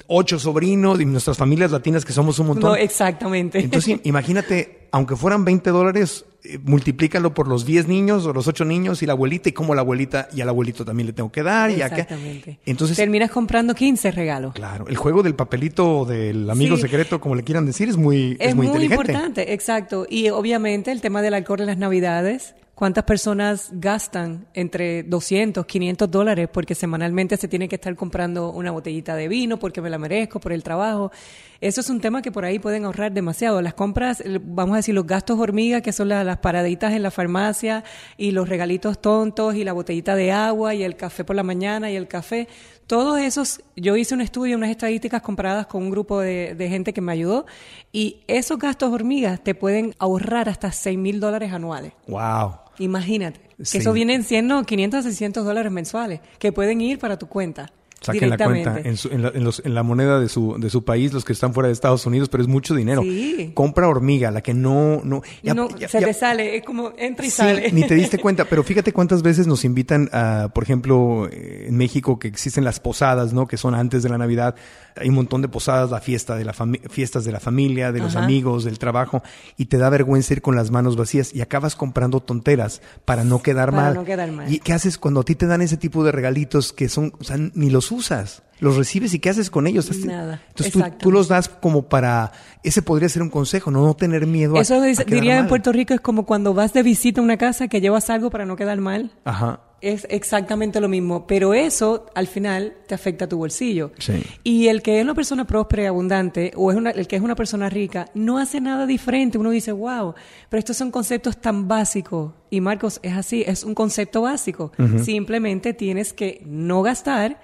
ocho 0.07 0.39
sobrinos 0.39 0.99
y 1.01 1.05
nuestras 1.05 1.37
familias 1.37 1.71
latinas 1.71 2.05
que 2.05 2.13
somos 2.13 2.39
un 2.39 2.47
montón. 2.47 2.71
No, 2.71 2.75
exactamente. 2.75 3.59
Entonces, 3.59 3.99
imagínate, 4.03 4.87
aunque 4.91 5.15
fueran 5.15 5.45
20 5.45 5.69
dólares, 5.69 6.25
eh, 6.43 6.57
multiplícalo 6.63 7.33
por 7.33 7.47
los 7.47 7.65
10 7.65 7.87
niños 7.87 8.25
o 8.25 8.33
los 8.33 8.47
8 8.47 8.65
niños 8.65 9.01
y 9.03 9.05
la 9.05 9.13
abuelita, 9.13 9.49
y 9.49 9.51
como 9.51 9.75
la 9.75 9.81
abuelita 9.81 10.29
y 10.33 10.41
al 10.41 10.49
abuelito 10.49 10.85
también 10.85 11.07
le 11.07 11.13
tengo 11.13 11.31
que 11.31 11.43
dar. 11.43 11.69
Y 11.71 11.81
acá. 11.81 11.95
Exactamente. 12.01 12.59
Entonces, 12.65 12.97
Terminas 12.97 13.29
comprando 13.31 13.75
15 13.75 14.11
regalos. 14.11 14.53
claro, 14.53 14.87
el 14.87 14.95
juego 14.95 15.21
del 15.21 15.35
papelito 15.35 15.99
o 15.99 16.05
del 16.05 16.49
amigo 16.49 16.75
Sí. 16.77 16.83
secreto, 16.83 17.19
como 17.19 17.35
le 17.35 17.43
quieran 17.43 17.65
decir, 17.65 17.89
es 17.89 17.97
muy, 17.97 18.37
Es, 18.39 18.55
muy, 18.55 18.67
inteligente. 18.67 19.11
importante, 19.11 19.53
exacto. 19.53 20.05
Y 20.09 20.29
obviamente 20.29 20.91
el 20.91 21.01
tema 21.01 21.21
del 21.21 21.33
alcohol 21.33 21.59
en 21.61 21.67
las 21.67 21.77
Navidades. 21.77 22.55
¿Cuántas 22.79 23.03
personas 23.03 23.71
gastan 23.73 24.47
entre 24.53 25.03
200, 25.03 25.65
500 25.65 26.09
dólares 26.09 26.47
porque 26.49 26.75
semanalmente 26.75 27.35
se 27.35 27.49
tiene 27.49 27.67
que 27.67 27.75
estar 27.75 27.93
comprando 27.97 28.51
una 28.53 28.71
botellita 28.71 29.17
de 29.17 29.27
vino 29.27 29.59
porque 29.59 29.81
me 29.81 29.89
la 29.89 29.97
merezco 29.97 30.39
por 30.39 30.53
el 30.53 30.63
trabajo? 30.63 31.11
Eso 31.59 31.81
es 31.81 31.89
un 31.89 31.99
tema 31.99 32.21
que 32.21 32.31
por 32.31 32.45
ahí 32.45 32.57
pueden 32.57 32.85
ahorrar 32.85 33.11
demasiado. 33.11 33.61
Las 33.61 33.73
compras, 33.73 34.23
vamos 34.45 34.75
a 34.75 34.77
decir, 34.77 34.95
los 34.95 35.05
gastos 35.05 35.37
hormiga, 35.39 35.81
que 35.81 35.91
son 35.91 36.07
la- 36.07 36.23
las 36.23 36.37
paraditas 36.37 36.93
en 36.93 37.03
la 37.03 37.11
farmacia 37.11 37.83
y 38.15 38.31
los 38.31 38.47
regalitos 38.47 39.01
tontos 39.01 39.55
y 39.55 39.65
la 39.65 39.73
botellita 39.73 40.15
de 40.15 40.31
agua 40.31 40.73
y 40.73 40.83
el 40.83 40.95
café 40.95 41.25
por 41.25 41.35
la 41.35 41.43
mañana 41.43 41.91
y 41.91 41.97
el 41.97 42.07
café. 42.07 42.47
Todos 42.87 43.19
esos, 43.19 43.59
yo 43.75 43.97
hice 43.97 44.13
un 44.15 44.21
estudio, 44.21 44.55
unas 44.55 44.69
estadísticas 44.69 45.21
comparadas 45.21 45.67
con 45.67 45.83
un 45.83 45.89
grupo 45.91 46.21
de, 46.21 46.55
de 46.55 46.69
gente 46.69 46.93
que 46.93 47.01
me 47.01 47.11
ayudó 47.11 47.45
y 47.91 48.21
esos 48.27 48.57
gastos 48.57 48.93
hormigas 48.93 49.43
te 49.43 49.53
pueden 49.53 49.95
ahorrar 49.99 50.47
hasta 50.47 50.71
6 50.71 50.97
mil 50.97 51.19
dólares 51.19 51.51
anuales. 51.51 51.91
Wow. 52.07 52.53
Imagínate. 52.79 53.39
Que 53.57 53.65
Sí. 53.65 53.77
eso 53.79 53.93
vienen 53.93 54.23
siendo 54.23 54.63
500 54.63 54.99
a 55.01 55.03
600 55.09 55.45
dólares 55.45 55.71
mensuales 55.71 56.21
que 56.39 56.51
pueden 56.51 56.81
ir 56.81 56.97
para 56.97 57.19
tu 57.19 57.27
cuenta. 57.27 57.71
Saquen 58.01 58.29
la 58.29 58.37
cuenta 58.37 58.79
en, 58.79 58.95
su- 58.97 59.09
en 59.09 59.21
la, 59.23 59.29
en 59.29 59.43
los- 59.43 59.61
en 59.65 59.73
la 59.75 59.83
moneda 59.83 60.19
de 60.19 60.29
su, 60.29 60.55
de 60.57 60.69
su 60.69 60.83
país, 60.85 61.11
los 61.13 61.25
que 61.25 61.33
están 61.33 61.53
fuera 61.53 61.67
de 61.67 61.73
Estados 61.73 62.05
Unidos, 62.05 62.29
pero 62.29 62.41
es 62.41 62.47
mucho 62.47 62.73
dinero. 62.73 63.01
Sí. 63.01 63.51
Compra 63.53 63.87
hormiga, 63.89 64.31
la 64.31 64.41
que 64.41 64.53
no... 64.53 65.01
no, 65.03 65.21
ya- 65.43 65.53
no, 65.53 65.67
ya- 65.77 65.89
se 65.89 65.99
ya- 65.99 66.07
te 66.07 66.13
sale, 66.13 66.55
es 66.57 66.63
como 66.63 66.93
entra 66.97 67.25
y 67.25 67.29
Sí, 67.29 67.35
sale. 67.37 67.71
ni 67.73 67.83
te 67.83 67.95
diste 67.95 68.17
cuenta, 68.21 68.45
pero 68.45 68.63
fíjate 68.63 68.93
cuántas 68.93 69.21
veces 69.21 69.47
nos 69.47 69.65
invitan 69.65 70.09
a, 70.13 70.49
por 70.53 70.63
ejemplo, 70.63 71.27
eh, 71.31 71.65
en 71.67 71.75
México 71.75 72.19
que 72.19 72.27
existen 72.29 72.63
las 72.63 72.79
posadas, 72.79 73.33
¿no? 73.33 73.47
Que 73.47 73.57
son 73.57 73.75
antes 73.75 74.01
de 74.03 74.09
la 74.09 74.17
Navidad. 74.17 74.55
Hay 74.95 75.09
un 75.09 75.15
montón 75.15 75.41
de 75.41 75.47
posadas, 75.49 75.91
la 75.91 75.99
fiesta 76.01 76.35
de 76.35 76.45
la 76.45 76.53
fiestas 76.89 77.23
de 77.25 77.31
la 77.31 77.39
familia, 77.39 77.91
de 77.91 77.99
los 77.99 78.15
Ajá. 78.15 78.25
amigos, 78.25 78.63
del 78.63 78.79
trabajo, 78.79 79.21
y 79.57 79.65
te 79.65 79.77
da 79.77 79.89
vergüenza 79.89 80.33
ir 80.33 80.41
con 80.41 80.55
las 80.55 80.71
manos 80.71 80.95
vacías 80.95 81.33
y 81.33 81.41
acabas 81.41 81.75
comprando 81.75 82.19
tonteras 82.21 82.81
para 83.05 83.23
no 83.23 83.41
quedar 83.41 83.71
Para 83.71 83.83
mal. 83.83 83.93
no 83.95 84.03
quedar 84.05 84.31
mal. 84.31 84.51
¿Y 84.53 84.59
qué 84.59 84.73
haces 84.73 84.97
cuando 84.97 85.21
a 85.21 85.23
ti 85.23 85.35
te 85.35 85.45
dan 85.47 85.61
ese 85.61 85.77
tipo 85.77 86.03
de 86.03 86.11
regalitos 86.11 86.73
que 86.73 86.89
son, 86.89 87.13
o 87.19 87.23
sea, 87.23 87.37
ni 87.37 87.69
los 87.69 87.88
usas? 87.91 88.43
Los 88.59 88.75
recibes 88.75 89.13
y 89.13 89.19
¿qué 89.19 89.29
haces 89.29 89.49
con 89.49 89.67
ellos? 89.67 89.89
Nada, 90.05 90.41
Entonces 90.49 90.97
tú, 90.97 91.11
los 91.11 91.29
das 91.29 91.47
como 91.47 91.83
para, 91.87 92.33
ese 92.61 92.81
podría 92.81 93.07
ser 93.07 93.21
un 93.21 93.29
consejo, 93.29 93.71
no, 93.71 93.85
no 93.85 93.93
tener 93.95 94.27
miedo 94.27 94.57
a, 94.57 94.61
Eso 94.61 94.75
a 94.75 94.85
quedar 94.85 95.05
diría 95.05 95.37
en. 95.39 95.47
Puerto 95.47 95.71
Rico 95.71 95.93
es 95.93 96.01
como 96.01 96.25
cuando 96.25 96.53
vas 96.53 96.73
de 96.73 96.83
visita 96.83 97.21
a 97.21 97.23
una 97.23 97.37
casa 97.37 97.69
que 97.69 97.79
llevas 97.79 98.09
algo 98.09 98.29
para 98.29 98.45
no 98.45 98.57
quedar 98.57 98.77
mal. 98.81 99.11
Ajá. 99.23 99.61
Es 99.79 100.05
exactamente 100.09 100.81
lo 100.81 100.89
mismo, 100.89 101.25
pero 101.25 101.53
eso 101.53 102.07
al 102.13 102.27
final 102.27 102.73
te 102.85 102.93
afecta 102.95 103.23
a 103.23 103.29
tu 103.29 103.37
bolsillo. 103.37 103.93
Sí. 103.97 104.21
Y 104.43 104.67
el 104.67 104.81
que 104.81 104.97
es 104.99 105.05
una 105.05 105.13
persona 105.15 105.47
próspera 105.47 105.83
y 105.83 105.85
abundante, 105.85 106.51
o 106.57 106.69
es 106.69 106.75
una- 106.75 106.89
el 106.89 107.07
que 107.07 107.15
es 107.15 107.21
una 107.21 107.35
persona 107.35 107.69
rica, 107.69 108.07
no 108.13 108.39
hace 108.39 108.59
nada 108.59 108.85
diferente. 108.85 109.37
Uno 109.37 109.51
dice, 109.51 109.71
wow, 109.71 110.15
pero 110.49 110.59
estos 110.59 110.75
son 110.75 110.91
conceptos 110.91 111.39
tan 111.39 111.69
básicos. 111.69 112.33
Y 112.49 112.59
Marcos, 112.59 112.99
es 113.03 113.13
así, 113.15 113.45
es 113.47 113.63
un 113.63 113.73
concepto 113.73 114.23
básico. 114.23 114.73
Simplemente 115.01 115.73
tienes 115.73 116.11
que 116.11 116.43
no 116.45 116.81
gastar 116.81 117.39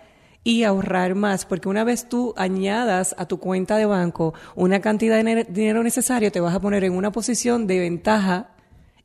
y 0.46 0.64
ahorrar 0.64 1.16
más, 1.16 1.44
porque 1.46 1.68
una 1.68 1.84
vez 1.84 2.08
tú 2.08 2.34
añadas 2.38 3.16
a 3.18 3.26
tu 3.26 3.40
cuenta 3.40 3.78
de 3.78 3.88
banco 3.88 4.36
una 4.56 4.80
cantidad 4.80 5.18
de 5.18 5.24
ne- 5.24 5.44
dinero 5.44 5.84
necesario, 5.84 6.32
te 6.32 6.40
vas 6.40 6.54
a 6.56 6.62
poner 6.62 6.84
en 6.84 6.94
una 6.94 7.12
posición 7.12 7.66
de 7.66 7.80
ventaja 7.80 8.52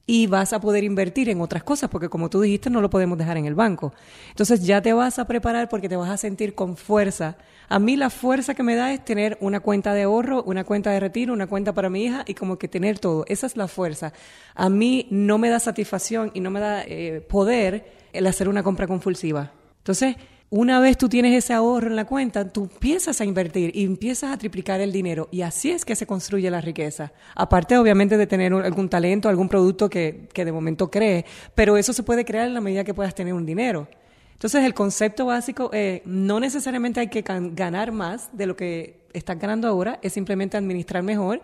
y 0.07 0.27
vas 0.27 0.53
a 0.53 0.61
poder 0.61 0.85
invertir 0.85 1.31
en 1.31 1.41
otras 1.41 1.63
cosas, 1.63 1.89
porque 1.89 2.11
como 2.11 2.29
tú 2.29 2.43
dijiste, 2.43 2.69
no 2.69 2.83
lo 2.83 2.91
podemos 2.91 3.17
dejar 3.17 3.39
en 3.39 3.47
el 3.47 3.55
banco. 3.55 3.95
Entonces 4.29 4.67
ya 4.67 4.83
te 4.83 4.93
vas 4.93 5.19
a 5.19 5.27
preparar 5.27 5.71
porque 5.71 5.89
te 5.89 5.97
vas 5.97 6.11
a 6.11 6.17
sentir 6.19 6.55
con 6.55 6.77
fuerza. 6.77 7.37
A 7.69 7.79
mí 7.79 7.97
la 7.97 8.11
fuerza 8.11 8.55
que 8.55 8.63
me 8.63 8.75
da 8.75 8.93
es 8.93 9.03
tener 9.03 9.39
una 9.41 9.61
cuenta 9.61 9.95
de 9.95 10.03
ahorro, 10.03 10.43
una 10.43 10.65
cuenta 10.65 10.91
de 10.91 11.01
retiro, 11.01 11.33
una 11.33 11.47
cuenta 11.47 11.73
para 11.73 11.89
mi 11.89 12.05
hija 12.05 12.25
y 12.27 12.35
como 12.35 12.59
que 12.59 12.69
tener 12.69 12.99
todo. 12.99 13.25
Esa 13.29 13.47
es 13.47 13.57
la 13.57 13.67
fuerza. 13.69 14.13
A 14.55 14.69
mí 14.69 15.07
no 15.11 15.39
me 15.39 15.49
da 15.49 15.59
satisfacción 15.61 16.33
y 16.35 16.41
no 16.41 16.51
me 16.51 16.61
da 16.61 16.83
eh, 16.83 17.25
poder 17.27 17.93
el 18.13 18.27
hacer 18.27 18.49
una 18.49 18.63
compra 18.63 18.87
compulsiva. 18.89 19.53
Entonces, 19.79 20.17
una 20.51 20.81
vez 20.81 20.99
tú 20.99 21.09
tienes 21.09 21.33
ese 21.33 21.53
ahorro 21.53 21.87
en 21.87 21.97
la 21.97 22.05
cuenta, 22.05 22.49
tú 22.49 22.65
empiezas 22.65 23.21
a 23.21 23.25
invertir 23.25 23.71
y 23.75 23.85
empiezas 23.85 24.33
a 24.33 24.37
triplicar 24.37 24.81
el 24.81 24.91
dinero. 24.91 25.29
Y 25.31 25.43
así 25.43 25.71
es 25.71 25.85
que 25.85 25.95
se 25.95 26.07
construye 26.07 26.51
la 26.51 26.61
riqueza. 26.61 27.13
Aparte, 27.37 27.79
obviamente, 27.79 28.17
de 28.17 28.27
tener 28.27 28.53
algún 28.53 28.89
talento, 28.89 29.29
algún 29.29 29.49
producto 29.49 29.89
que, 29.89 30.29
que 30.33 30.45
de 30.45 30.51
momento 30.51 30.91
cree, 30.91 31.25
pero 31.55 31.77
eso 31.77 31.93
se 31.93 32.03
puede 32.03 32.25
crear 32.25 32.49
en 32.49 32.55
la 32.55 32.61
medida 32.61 32.83
que 32.83 32.95
puedas 32.95 33.15
tener 33.15 33.33
un 33.33 33.47
dinero. 33.47 33.89
Entonces, 34.33 34.65
el 34.65 34.75
concepto 34.75 35.27
básico, 35.27 35.71
eh, 35.73 36.03
no 36.05 36.41
necesariamente 36.41 36.99
hay 36.99 37.09
que 37.09 37.23
ganar 37.23 37.93
más 37.93 38.31
de 38.33 38.47
lo 38.47 38.57
que 38.57 39.01
estás 39.13 39.39
ganando 39.39 39.69
ahora, 39.69 40.01
es 40.03 40.15
simplemente 40.15 40.57
administrar 40.57 41.03
mejor 41.03 41.43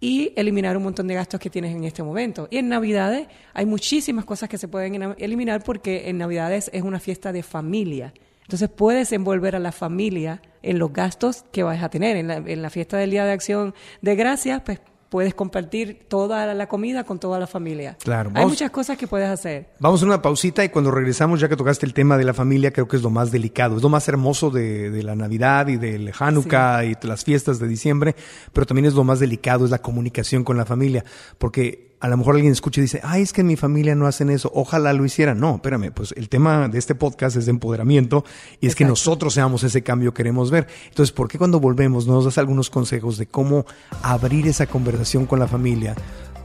y 0.00 0.32
eliminar 0.34 0.76
un 0.76 0.82
montón 0.82 1.06
de 1.06 1.14
gastos 1.14 1.38
que 1.38 1.50
tienes 1.50 1.76
en 1.76 1.84
este 1.84 2.02
momento. 2.02 2.48
Y 2.50 2.56
en 2.56 2.68
Navidades 2.68 3.28
hay 3.52 3.66
muchísimas 3.66 4.24
cosas 4.24 4.48
que 4.48 4.58
se 4.58 4.66
pueden 4.66 5.14
eliminar 5.18 5.62
porque 5.62 6.08
en 6.08 6.18
Navidades 6.18 6.70
es 6.72 6.82
una 6.82 6.98
fiesta 6.98 7.32
de 7.32 7.42
familia. 7.42 8.12
Entonces 8.48 8.70
puedes 8.70 9.12
envolver 9.12 9.54
a 9.56 9.58
la 9.58 9.72
familia 9.72 10.40
en 10.62 10.78
los 10.78 10.90
gastos 10.90 11.44
que 11.52 11.62
vas 11.62 11.82
a 11.82 11.90
tener. 11.90 12.16
En 12.16 12.28
la, 12.28 12.36
en 12.36 12.62
la 12.62 12.70
fiesta 12.70 12.96
del 12.96 13.10
Día 13.10 13.26
de 13.26 13.32
Acción 13.32 13.74
de 14.00 14.16
Gracias, 14.16 14.62
pues 14.64 14.80
puedes 15.10 15.34
compartir 15.34 16.06
toda 16.08 16.54
la 16.54 16.66
comida 16.66 17.04
con 17.04 17.18
toda 17.18 17.38
la 17.38 17.46
familia. 17.46 17.98
Claro. 18.02 18.30
Hay 18.32 18.46
muchas 18.46 18.70
cosas 18.70 18.96
que 18.96 19.06
puedes 19.06 19.28
hacer. 19.28 19.68
Vamos 19.80 20.02
a 20.02 20.06
una 20.06 20.22
pausita 20.22 20.64
y 20.64 20.70
cuando 20.70 20.90
regresamos, 20.90 21.40
ya 21.40 21.48
que 21.50 21.56
tocaste 21.56 21.84
el 21.84 21.92
tema 21.92 22.16
de 22.16 22.24
la 22.24 22.32
familia, 22.32 22.72
creo 22.72 22.88
que 22.88 22.96
es 22.96 23.02
lo 23.02 23.10
más 23.10 23.30
delicado, 23.30 23.76
es 23.76 23.82
lo 23.82 23.90
más 23.90 24.08
hermoso 24.08 24.48
de, 24.48 24.90
de 24.90 25.02
la 25.02 25.14
Navidad 25.14 25.68
y 25.68 25.76
del 25.76 26.10
Hanukkah 26.18 26.86
y 26.86 26.94
las 27.02 27.24
fiestas 27.24 27.58
de 27.58 27.68
diciembre, 27.68 28.16
pero 28.54 28.64
también 28.64 28.86
es 28.86 28.94
lo 28.94 29.04
más 29.04 29.20
delicado, 29.20 29.66
es 29.66 29.70
la 29.70 29.82
comunicación 29.82 30.42
con 30.42 30.56
la 30.56 30.64
familia, 30.64 31.04
porque 31.36 31.87
a 32.00 32.08
lo 32.08 32.16
mejor 32.16 32.36
alguien 32.36 32.52
escucha 32.52 32.80
y 32.80 32.82
dice, 32.82 33.00
ay, 33.02 33.22
es 33.22 33.32
que 33.32 33.40
en 33.40 33.46
mi 33.48 33.56
familia 33.56 33.94
no 33.94 34.06
hacen 34.06 34.30
eso, 34.30 34.50
ojalá 34.54 34.92
lo 34.92 35.04
hicieran. 35.04 35.40
No, 35.40 35.56
espérame, 35.56 35.92
pues 35.92 36.12
el 36.16 36.28
tema 36.28 36.68
de 36.68 36.78
este 36.78 36.94
podcast 36.94 37.36
es 37.36 37.46
de 37.46 37.50
empoderamiento 37.50 38.24
y 38.60 38.66
es 38.66 38.74
que 38.74 38.84
nosotros 38.84 39.34
seamos 39.34 39.64
ese 39.64 39.82
cambio 39.82 40.12
que 40.12 40.18
queremos 40.18 40.50
ver. 40.50 40.66
Entonces, 40.88 41.12
¿por 41.12 41.28
qué 41.28 41.38
cuando 41.38 41.60
volvemos 41.60 42.06
nos 42.06 42.24
das 42.24 42.38
algunos 42.38 42.70
consejos 42.70 43.18
de 43.18 43.26
cómo 43.26 43.66
abrir 44.02 44.46
esa 44.46 44.66
conversación 44.66 45.26
con 45.26 45.38
la 45.38 45.48
familia? 45.48 45.94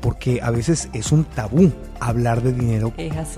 Porque 0.01 0.41
a 0.41 0.51
veces 0.51 0.89
es 0.93 1.11
un 1.11 1.23
tabú 1.23 1.71
hablar 1.99 2.41
de 2.43 2.51
dinero 2.51 2.93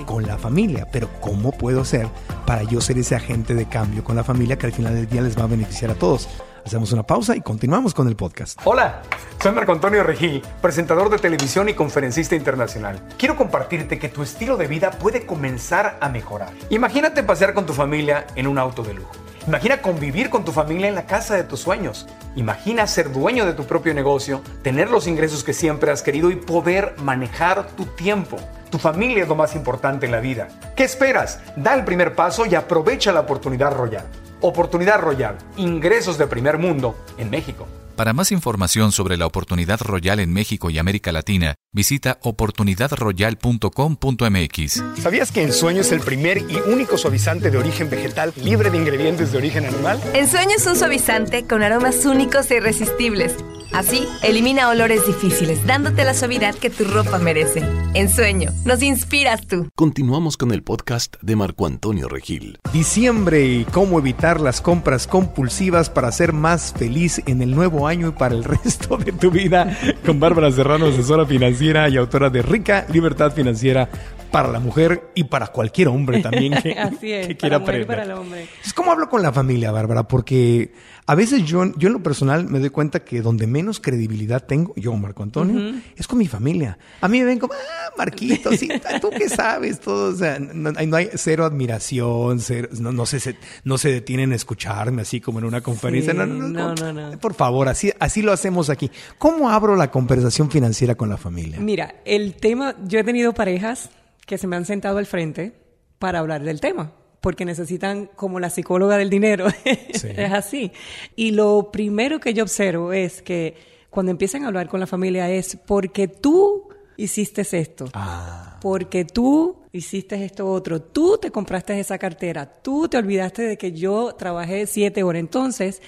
con 0.05 0.25
la 0.25 0.37
familia, 0.37 0.87
pero 0.91 1.09
¿cómo 1.21 1.51
puedo 1.51 1.81
hacer 1.81 2.07
para 2.45 2.63
yo 2.63 2.81
ser 2.81 2.97
ese 2.97 3.15
agente 3.15 3.53
de 3.53 3.65
cambio 3.65 4.03
con 4.03 4.15
la 4.15 4.23
familia 4.23 4.57
que 4.57 4.65
al 4.65 4.71
final 4.71 4.95
del 4.95 5.07
día 5.07 5.21
les 5.21 5.37
va 5.37 5.43
a 5.43 5.47
beneficiar 5.47 5.91
a 5.91 5.95
todos? 5.95 6.27
Hacemos 6.65 6.91
una 6.91 7.03
pausa 7.03 7.35
y 7.35 7.41
continuamos 7.41 7.93
con 7.93 8.07
el 8.07 8.15
podcast. 8.15 8.59
Hola, 8.63 9.03
soy 9.39 9.51
Marco 9.51 9.71
Antonio 9.71 10.01
Regil, 10.01 10.41
presentador 10.63 11.11
de 11.11 11.19
televisión 11.19 11.69
y 11.69 11.75
conferencista 11.75 12.35
internacional. 12.35 12.99
Quiero 13.19 13.35
compartirte 13.35 13.99
que 13.99 14.09
tu 14.09 14.23
estilo 14.23 14.57
de 14.57 14.65
vida 14.65 14.89
puede 14.89 15.27
comenzar 15.27 15.99
a 16.01 16.09
mejorar. 16.09 16.49
Imagínate 16.71 17.21
pasear 17.21 17.53
con 17.53 17.67
tu 17.67 17.73
familia 17.73 18.25
en 18.35 18.47
un 18.47 18.57
auto 18.57 18.81
de 18.81 18.95
lujo. 18.95 19.11
Imagina 19.45 19.83
convivir 19.83 20.31
con 20.31 20.43
tu 20.43 20.51
familia 20.51 20.87
en 20.87 20.95
la 20.95 21.05
casa 21.05 21.35
de 21.35 21.43
tus 21.43 21.59
sueños. 21.59 22.07
Imagina 22.35 22.87
ser 22.87 23.11
dueño 23.11 23.45
de 23.45 23.53
tu 23.53 23.65
propio 23.65 23.93
negocio, 23.93 24.41
tener 24.63 24.89
los 24.89 25.05
ingresos 25.05 25.43
que 25.43 25.53
siempre 25.53 25.91
has 25.91 26.01
querido 26.01 26.31
y 26.31 26.35
poder 26.35 26.95
manejar 26.97 27.67
tu 27.77 27.85
tiempo. 27.85 28.37
Tu 28.71 28.79
familia 28.79 29.21
es 29.21 29.29
lo 29.29 29.35
más 29.35 29.55
importante 29.55 30.07
en 30.07 30.11
la 30.11 30.19
vida. 30.19 30.47
¿Qué 30.75 30.83
esperas? 30.83 31.41
Da 31.55 31.75
el 31.75 31.85
primer 31.85 32.15
paso 32.15 32.47
y 32.47 32.55
aprovecha 32.55 33.11
la 33.11 33.19
oportunidad 33.19 33.71
royal. 33.71 34.05
Oportunidad 34.41 34.99
Royal, 34.99 35.37
ingresos 35.57 36.17
de 36.17 36.27
primer 36.27 36.57
mundo 36.57 36.95
en 37.17 37.29
México. 37.29 37.67
Para 37.95 38.11
más 38.11 38.33
información 38.33 38.91
sobre 38.91 39.15
la 39.15 39.25
Oportunidad 39.25 39.79
Royal 39.79 40.19
en 40.19 40.33
México 40.33 40.69
y 40.69 40.79
América 40.79 41.13
Latina, 41.13 41.55
visita 41.71 42.19
oportunidadroyal.com.mx. 42.23 44.83
¿Sabías 45.01 45.31
que 45.31 45.43
Ensueño 45.43 45.79
es 45.79 45.93
el 45.93 46.01
primer 46.01 46.39
y 46.39 46.57
único 46.67 46.97
suavizante 46.97 47.51
de 47.51 47.57
origen 47.57 47.89
vegetal 47.89 48.33
libre 48.43 48.69
de 48.69 48.77
ingredientes 48.77 49.31
de 49.31 49.37
origen 49.37 49.65
animal? 49.65 50.01
Ensueño 50.13 50.57
es 50.57 50.67
un 50.67 50.75
suavizante 50.75 51.47
con 51.47 51.63
aromas 51.63 52.05
únicos 52.05 52.51
e 52.51 52.57
irresistibles 52.57 53.37
Así, 53.75 54.07
elimina 54.23 54.69
olores 54.69 55.05
difíciles, 55.05 55.65
dándote 55.65 56.05
la 56.05 56.13
suavidad 56.13 56.55
que 56.55 56.69
tu 56.69 56.85
ropa 56.85 57.17
merece. 57.17 57.61
En 57.93 58.09
sueño, 58.09 58.53
nos 58.63 58.81
inspiras 58.81 59.45
tú. 59.47 59.67
Continuamos 59.75 60.37
con 60.37 60.53
el 60.53 60.63
podcast 60.63 61.17
de 61.21 61.35
Marco 61.35 61.65
Antonio 61.65 62.07
Regil. 62.07 62.57
Diciembre 62.71 63.45
y 63.45 63.65
cómo 63.65 63.99
evitar 63.99 64.39
las 64.39 64.61
compras 64.61 65.07
compulsivas 65.07 65.89
para 65.89 66.13
ser 66.13 66.31
más 66.31 66.71
feliz 66.71 67.21
en 67.25 67.41
el 67.41 67.51
nuevo 67.51 67.84
año 67.87 68.09
y 68.09 68.11
para 68.11 68.35
el 68.35 68.43
resto 68.43 68.97
de 68.97 69.11
tu 69.11 69.31
vida. 69.31 69.77
Con 70.05 70.19
Bárbara 70.19 70.51
Serrano, 70.51 70.87
asesora 70.87 71.25
financiera 71.25 71.89
y 71.89 71.97
autora 71.97 72.29
de 72.29 72.41
Rica 72.41 72.85
Libertad 72.91 73.31
Financiera 73.31 73.89
para 74.31 74.49
la 74.51 74.59
mujer 74.59 75.09
y 75.15 75.23
para 75.25 75.47
cualquier 75.47 75.87
hombre 75.87 76.21
también 76.21 76.53
que, 76.63 76.73
Así 76.73 77.11
es, 77.11 77.27
que 77.27 77.35
para 77.35 77.37
quiera 77.37 77.59
mujer 77.59 77.87
para 77.87 78.03
el 78.03 78.11
hombre. 78.11 78.47
Es 78.63 78.73
como 78.73 78.91
hablo 78.91 79.09
con 79.09 79.21
la 79.21 79.31
familia, 79.31 79.71
Bárbara, 79.71 80.07
porque 80.07 80.73
a 81.07 81.15
veces 81.15 81.43
yo, 81.45 81.63
yo 81.77 81.87
en 81.87 81.93
lo 81.93 82.01
personal 82.03 82.45
me 82.49 82.59
doy 82.59 82.69
cuenta 82.69 83.01
que 83.05 83.21
donde 83.21 83.47
menos 83.47 83.79
credibilidad 83.79 84.43
tengo, 84.45 84.73
yo, 84.75 84.93
Marco 84.95 85.23
Antonio, 85.23 85.75
es 85.95 86.07
con 86.07 86.17
mi 86.17 86.27
familia. 86.27 86.77
A 87.01 87.07
mí 87.07 87.19
me 87.19 87.25
ven 87.25 87.39
como, 87.39 87.53
ah, 87.53 87.91
Marquito, 87.97 88.51
sí, 88.53 88.67
tú 89.01 89.09
qué 89.11 89.29
sabes, 89.29 89.79
todo, 89.79 90.11
o 90.13 90.15
sea, 90.15 90.39
no, 90.39 90.71
hay- 90.75 90.87
no 90.87 90.97
hay 90.97 91.09
cero 91.15 91.45
admiración, 91.45 92.39
cero- 92.39 92.69
no, 92.79 92.91
no, 92.91 93.05
se, 93.05 93.19
se- 93.19 93.35
no 93.63 93.77
se 93.77 93.91
detienen 93.91 94.31
a 94.31 94.35
escucharme 94.35 95.03
así 95.03 95.21
como 95.21 95.39
en 95.39 95.45
una 95.45 95.61
conferencia. 95.61 96.11
Sí, 96.13 96.17
no, 96.17 96.25
no, 96.25 96.47
no, 96.47 96.73
no, 96.75 96.93
no, 96.93 97.11
no. 97.11 97.19
Por 97.19 97.33
favor, 97.35 97.67
así, 97.69 97.91
así 97.99 98.21
lo 98.21 98.31
hacemos 98.31 98.69
aquí. 98.69 98.89
¿Cómo 99.17 99.49
abro 99.49 99.75
la 99.75 99.91
conversación 99.91 100.49
financiera 100.49 100.95
con 100.95 101.09
la 101.09 101.17
familia? 101.17 101.59
Mira, 101.59 101.95
el 102.05 102.33
tema, 102.35 102.75
yo 102.87 102.99
he 102.99 103.03
tenido 103.03 103.33
parejas 103.33 103.89
que 104.25 104.37
se 104.37 104.47
me 104.47 104.55
han 104.55 104.65
sentado 104.65 104.97
al 104.97 105.05
frente 105.05 105.53
para 105.99 106.19
hablar 106.19 106.43
del 106.43 106.59
tema, 106.59 106.93
porque 107.21 107.45
necesitan 107.45 108.07
como 108.15 108.39
la 108.39 108.49
psicóloga 108.49 108.97
del 108.97 109.09
dinero. 109.09 109.47
es 109.65 110.31
así. 110.31 110.71
Y 111.15 111.31
lo 111.31 111.71
primero 111.71 112.19
que 112.19 112.33
yo 112.33 112.43
observo 112.43 112.93
es 112.93 113.21
que 113.21 113.55
cuando 113.89 114.11
empiezan 114.11 114.43
a 114.43 114.47
hablar 114.47 114.67
con 114.67 114.79
la 114.79 114.87
familia 114.87 115.29
es 115.29 115.57
porque 115.65 116.07
tú 116.07 116.69
hiciste 116.97 117.41
esto, 117.49 117.85
Ah, 117.93 118.57
porque 118.61 119.05
tú 119.05 119.63
hiciste 119.71 120.23
esto 120.23 120.49
otro, 120.49 120.81
tú 120.81 121.17
te 121.17 121.31
compraste 121.31 121.79
esa 121.79 121.97
cartera, 121.97 122.61
tú 122.61 122.87
te 122.87 122.97
olvidaste 122.97 123.43
de 123.43 123.57
que 123.57 123.71
yo 123.71 124.13
trabajé 124.15 124.67
siete 124.67 125.03
horas. 125.03 125.19
Entonces, 125.19 125.81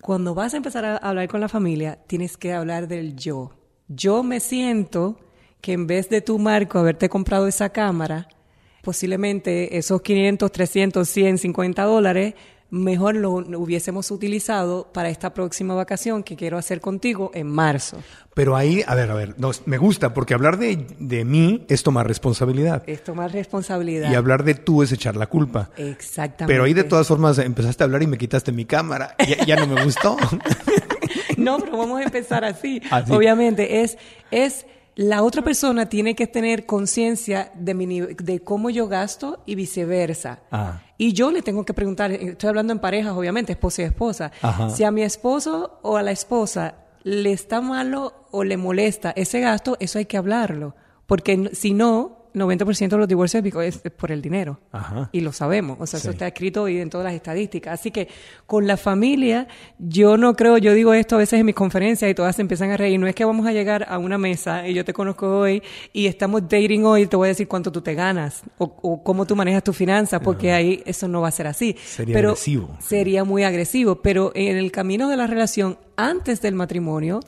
cuando 0.00 0.34
vas 0.34 0.54
a 0.54 0.56
empezar 0.56 0.84
a 0.84 0.96
hablar 0.96 1.28
con 1.28 1.40
la 1.40 1.48
familia, 1.48 1.98
tienes 2.06 2.36
que 2.36 2.52
hablar 2.52 2.88
del 2.88 3.16
yo. 3.16 3.52
Yo 3.88 4.22
me 4.22 4.40
siento 4.40 5.18
que 5.62 5.72
en 5.72 5.86
vez 5.86 6.10
de 6.10 6.20
tú, 6.20 6.38
Marco, 6.38 6.78
haberte 6.78 7.08
comprado 7.08 7.46
esa 7.46 7.70
cámara, 7.70 8.28
posiblemente 8.82 9.78
esos 9.78 10.02
500, 10.02 10.50
300, 10.50 11.08
100, 11.08 11.38
50 11.38 11.84
dólares, 11.84 12.34
mejor 12.68 13.14
lo 13.14 13.30
hubiésemos 13.30 14.10
utilizado 14.10 14.88
para 14.92 15.08
esta 15.08 15.34
próxima 15.34 15.74
vacación 15.74 16.24
que 16.24 16.36
quiero 16.36 16.58
hacer 16.58 16.80
contigo 16.80 17.30
en 17.32 17.46
marzo. 17.46 17.98
pero 18.34 18.56
ahí, 18.56 18.82
a 18.86 18.94
ver, 18.96 19.10
a 19.10 19.14
ver, 19.14 19.34
no, 19.38 19.52
me 19.66 19.78
gusta, 19.78 20.12
porque 20.12 20.34
hablar 20.34 20.58
de, 20.58 20.84
de 20.98 21.24
mí 21.24 21.64
es 21.68 21.84
tomar 21.84 22.08
responsabilidad. 22.08 22.82
Es 22.88 23.04
tomar 23.04 23.30
responsabilidad. 23.30 24.10
Y 24.10 24.16
hablar 24.16 24.42
de 24.42 24.54
tú 24.54 24.82
es 24.82 24.90
echar 24.90 25.14
la 25.14 25.28
culpa. 25.28 25.70
Exactamente. 25.76 26.52
Pero 26.52 26.64
ahí 26.64 26.74
de 26.74 26.84
todas 26.84 27.06
formas 27.06 27.38
empezaste 27.38 27.84
a 27.84 27.86
hablar 27.86 28.02
y 28.02 28.08
me 28.08 28.18
quitaste 28.18 28.50
mi 28.50 28.64
cámara. 28.64 29.14
Ya, 29.28 29.44
ya 29.44 29.56
no 29.56 29.68
me 29.68 29.84
gustó. 29.84 30.16
No, 31.36 31.58
pero 31.58 31.76
vamos 31.76 32.00
a 32.00 32.04
empezar 32.04 32.44
así. 32.44 32.80
Así. 32.90 33.12
Obviamente, 33.12 33.82
es, 33.82 33.98
es 34.30 34.64
la 34.94 35.22
otra 35.22 35.42
persona 35.42 35.88
tiene 35.88 36.14
que 36.14 36.26
tener 36.26 36.66
conciencia 36.66 37.50
de, 37.54 37.74
mi 37.74 38.00
de 38.00 38.40
cómo 38.40 38.68
yo 38.70 38.88
gasto 38.88 39.42
y 39.46 39.54
viceversa. 39.54 40.40
Ah. 40.50 40.82
Y 40.98 41.14
yo 41.14 41.30
le 41.30 41.42
tengo 41.42 41.64
que 41.64 41.74
preguntar, 41.74 42.12
estoy 42.12 42.48
hablando 42.48 42.72
en 42.72 42.78
parejas, 42.78 43.12
obviamente, 43.12 43.52
esposa 43.52 43.82
y 43.82 43.84
esposa, 43.86 44.32
Ajá. 44.42 44.70
si 44.70 44.84
a 44.84 44.90
mi 44.90 45.02
esposo 45.02 45.78
o 45.82 45.96
a 45.96 46.02
la 46.02 46.10
esposa 46.10 46.76
le 47.02 47.32
está 47.32 47.60
malo 47.60 48.26
o 48.30 48.44
le 48.44 48.56
molesta 48.56 49.12
ese 49.16 49.40
gasto, 49.40 49.76
eso 49.80 49.98
hay 49.98 50.04
que 50.04 50.18
hablarlo. 50.18 50.76
Porque 51.06 51.50
si 51.54 51.72
no, 51.72 52.21
90% 52.34 52.88
de 52.88 52.98
los 52.98 53.08
divorcios 53.08 53.44
es 53.44 53.78
por 53.96 54.12
el 54.12 54.22
dinero. 54.22 54.60
Ajá. 54.70 55.08
Y 55.12 55.20
lo 55.20 55.32
sabemos. 55.32 55.78
O 55.80 55.86
sea, 55.86 55.98
eso 55.98 56.10
está 56.10 56.26
escrito 56.26 56.62
hoy 56.62 56.78
en 56.78 56.90
todas 56.90 57.04
las 57.04 57.14
estadísticas. 57.14 57.80
Así 57.80 57.90
que 57.90 58.08
con 58.46 58.66
la 58.66 58.76
familia, 58.76 59.48
yo 59.78 60.16
no 60.16 60.34
creo, 60.34 60.58
yo 60.58 60.74
digo 60.74 60.94
esto 60.94 61.16
a 61.16 61.18
veces 61.18 61.40
en 61.40 61.46
mis 61.46 61.54
conferencias 61.54 62.10
y 62.10 62.14
todas 62.14 62.36
se 62.36 62.42
empiezan 62.42 62.70
a 62.70 62.76
reír. 62.76 62.98
No 62.98 63.06
es 63.06 63.14
que 63.14 63.24
vamos 63.24 63.46
a 63.46 63.52
llegar 63.52 63.86
a 63.88 63.98
una 63.98 64.18
mesa 64.18 64.66
y 64.66 64.74
yo 64.74 64.84
te 64.84 64.92
conozco 64.92 65.38
hoy 65.38 65.62
y 65.92 66.06
estamos 66.06 66.42
dating 66.42 66.84
hoy 66.84 67.02
y 67.02 67.06
te 67.06 67.16
voy 67.16 67.26
a 67.26 67.28
decir 67.28 67.48
cuánto 67.48 67.70
tú 67.72 67.80
te 67.80 67.94
ganas 67.94 68.42
o, 68.58 68.76
o 68.82 69.02
cómo 69.02 69.26
tú 69.26 69.36
manejas 69.36 69.64
tus 69.64 69.76
finanzas, 69.76 70.20
porque 70.22 70.52
ahí 70.52 70.82
eso 70.86 71.08
no 71.08 71.20
va 71.20 71.28
a 71.28 71.32
ser 71.32 71.46
así. 71.46 71.76
Sería 71.84 72.14
Pero 72.14 72.30
agresivo. 72.30 72.76
Sería 72.80 73.24
muy 73.24 73.44
agresivo. 73.44 74.02
Pero 74.02 74.32
en 74.34 74.56
el 74.56 74.72
camino 74.72 75.08
de 75.08 75.16
la 75.16 75.26
relación 75.26 75.78
antes 75.96 76.40
del 76.40 76.54
matrimonio, 76.54 77.20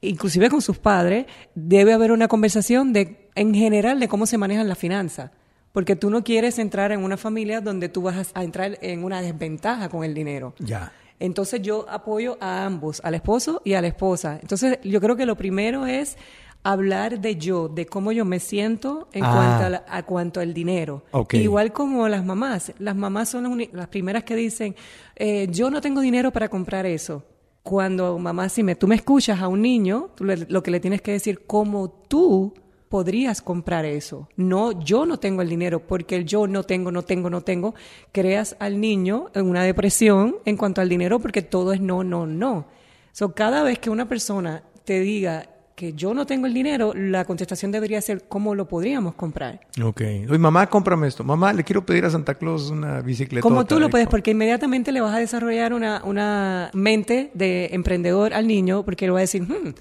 inclusive 0.00 0.48
con 0.48 0.62
sus 0.62 0.78
padres, 0.78 1.26
debe 1.54 1.92
haber 1.92 2.12
una 2.12 2.28
conversación 2.28 2.92
de, 2.92 3.21
en 3.34 3.54
general, 3.54 3.98
de 4.00 4.08
cómo 4.08 4.26
se 4.26 4.38
manejan 4.38 4.68
las 4.68 4.78
finanzas. 4.78 5.30
Porque 5.72 5.96
tú 5.96 6.10
no 6.10 6.22
quieres 6.22 6.58
entrar 6.58 6.92
en 6.92 7.02
una 7.02 7.16
familia 7.16 7.60
donde 7.62 7.88
tú 7.88 8.02
vas 8.02 8.30
a 8.34 8.44
entrar 8.44 8.78
en 8.82 9.04
una 9.04 9.22
desventaja 9.22 9.88
con 9.88 10.04
el 10.04 10.12
dinero. 10.12 10.54
Ya. 10.58 10.92
Entonces 11.18 11.62
yo 11.62 11.86
apoyo 11.88 12.36
a 12.40 12.64
ambos, 12.66 13.00
al 13.04 13.14
esposo 13.14 13.62
y 13.64 13.72
a 13.74 13.80
la 13.80 13.86
esposa. 13.88 14.38
Entonces 14.42 14.78
yo 14.82 15.00
creo 15.00 15.16
que 15.16 15.24
lo 15.24 15.36
primero 15.36 15.86
es 15.86 16.16
hablar 16.64 17.20
de 17.20 17.36
yo, 17.36 17.68
de 17.68 17.86
cómo 17.86 18.12
yo 18.12 18.24
me 18.24 18.38
siento 18.38 19.08
en 19.12 19.24
Ah. 19.24 19.32
cuanto 19.34 19.64
a, 19.64 19.70
la- 19.70 19.84
a 19.88 20.02
cuanto 20.04 20.40
al 20.40 20.52
dinero. 20.52 21.04
Ok. 21.12 21.34
Igual 21.34 21.72
como 21.72 22.06
las 22.08 22.24
mamás. 22.24 22.72
Las 22.78 22.94
mamás 22.94 23.30
son 23.30 23.58
las, 23.72 23.88
primeras 23.88 24.24
que 24.24 24.36
dicen, 24.36 24.74
eh, 25.16 25.48
yo 25.50 25.70
no 25.70 25.80
tengo 25.80 26.00
dinero 26.00 26.30
para 26.32 26.48
comprar 26.48 26.86
eso. 26.86 27.24
Cuando 27.62 28.18
mamá, 28.18 28.48
si 28.48 28.62
me, 28.62 28.74
tú 28.74 28.86
me 28.88 28.96
escuchas 28.96 29.40
a 29.40 29.48
un 29.48 29.62
niño, 29.62 30.10
tú 30.16 30.24
le- 30.24 30.46
lo 30.48 30.62
que 30.62 30.70
le 30.70 30.80
tienes 30.80 31.00
que 31.00 31.12
decir, 31.12 31.46
cómo 31.46 31.88
tú 31.88 32.52
podrías 32.92 33.40
comprar 33.40 33.86
eso. 33.86 34.28
No, 34.36 34.78
yo 34.84 35.06
no 35.06 35.18
tengo 35.18 35.40
el 35.40 35.48
dinero, 35.48 35.80
porque 35.80 36.14
el 36.14 36.26
yo 36.26 36.46
no 36.46 36.62
tengo, 36.64 36.92
no 36.92 37.00
tengo, 37.00 37.30
no 37.30 37.40
tengo, 37.40 37.74
creas 38.12 38.54
al 38.60 38.82
niño 38.82 39.30
en 39.34 39.46
una 39.46 39.62
depresión 39.64 40.36
en 40.44 40.58
cuanto 40.58 40.82
al 40.82 40.90
dinero, 40.90 41.18
porque 41.18 41.40
todo 41.40 41.72
es 41.72 41.80
no, 41.80 42.04
no, 42.04 42.26
no. 42.26 42.66
So, 43.12 43.32
cada 43.34 43.62
vez 43.62 43.78
que 43.78 43.88
una 43.88 44.06
persona 44.10 44.62
te 44.84 45.00
diga 45.00 45.48
que 45.74 45.94
yo 45.94 46.12
no 46.12 46.26
tengo 46.26 46.46
el 46.46 46.52
dinero, 46.52 46.92
la 46.94 47.24
contestación 47.24 47.72
debería 47.72 47.98
ser 48.02 48.24
cómo 48.28 48.54
lo 48.54 48.68
podríamos 48.68 49.14
comprar. 49.14 49.60
Ok. 49.82 50.02
Oye, 50.28 50.38
mamá, 50.38 50.66
cómprame 50.66 51.08
esto. 51.08 51.24
Mamá, 51.24 51.54
le 51.54 51.64
quiero 51.64 51.86
pedir 51.86 52.04
a 52.04 52.10
Santa 52.10 52.34
Claus 52.34 52.68
una 52.68 53.00
bicicleta. 53.00 53.40
Como 53.40 53.64
tú 53.64 53.80
lo 53.80 53.88
puedes, 53.88 54.06
porque 54.06 54.32
inmediatamente 54.32 54.92
le 54.92 55.00
vas 55.00 55.14
a 55.14 55.18
desarrollar 55.18 55.72
una, 55.72 56.02
una 56.04 56.68
mente 56.74 57.30
de 57.32 57.70
emprendedor 57.72 58.34
al 58.34 58.46
niño, 58.46 58.84
porque 58.84 59.06
le 59.06 59.12
va 59.12 59.18
a 59.20 59.22
decir, 59.22 59.44
"Hmm, 59.44 59.72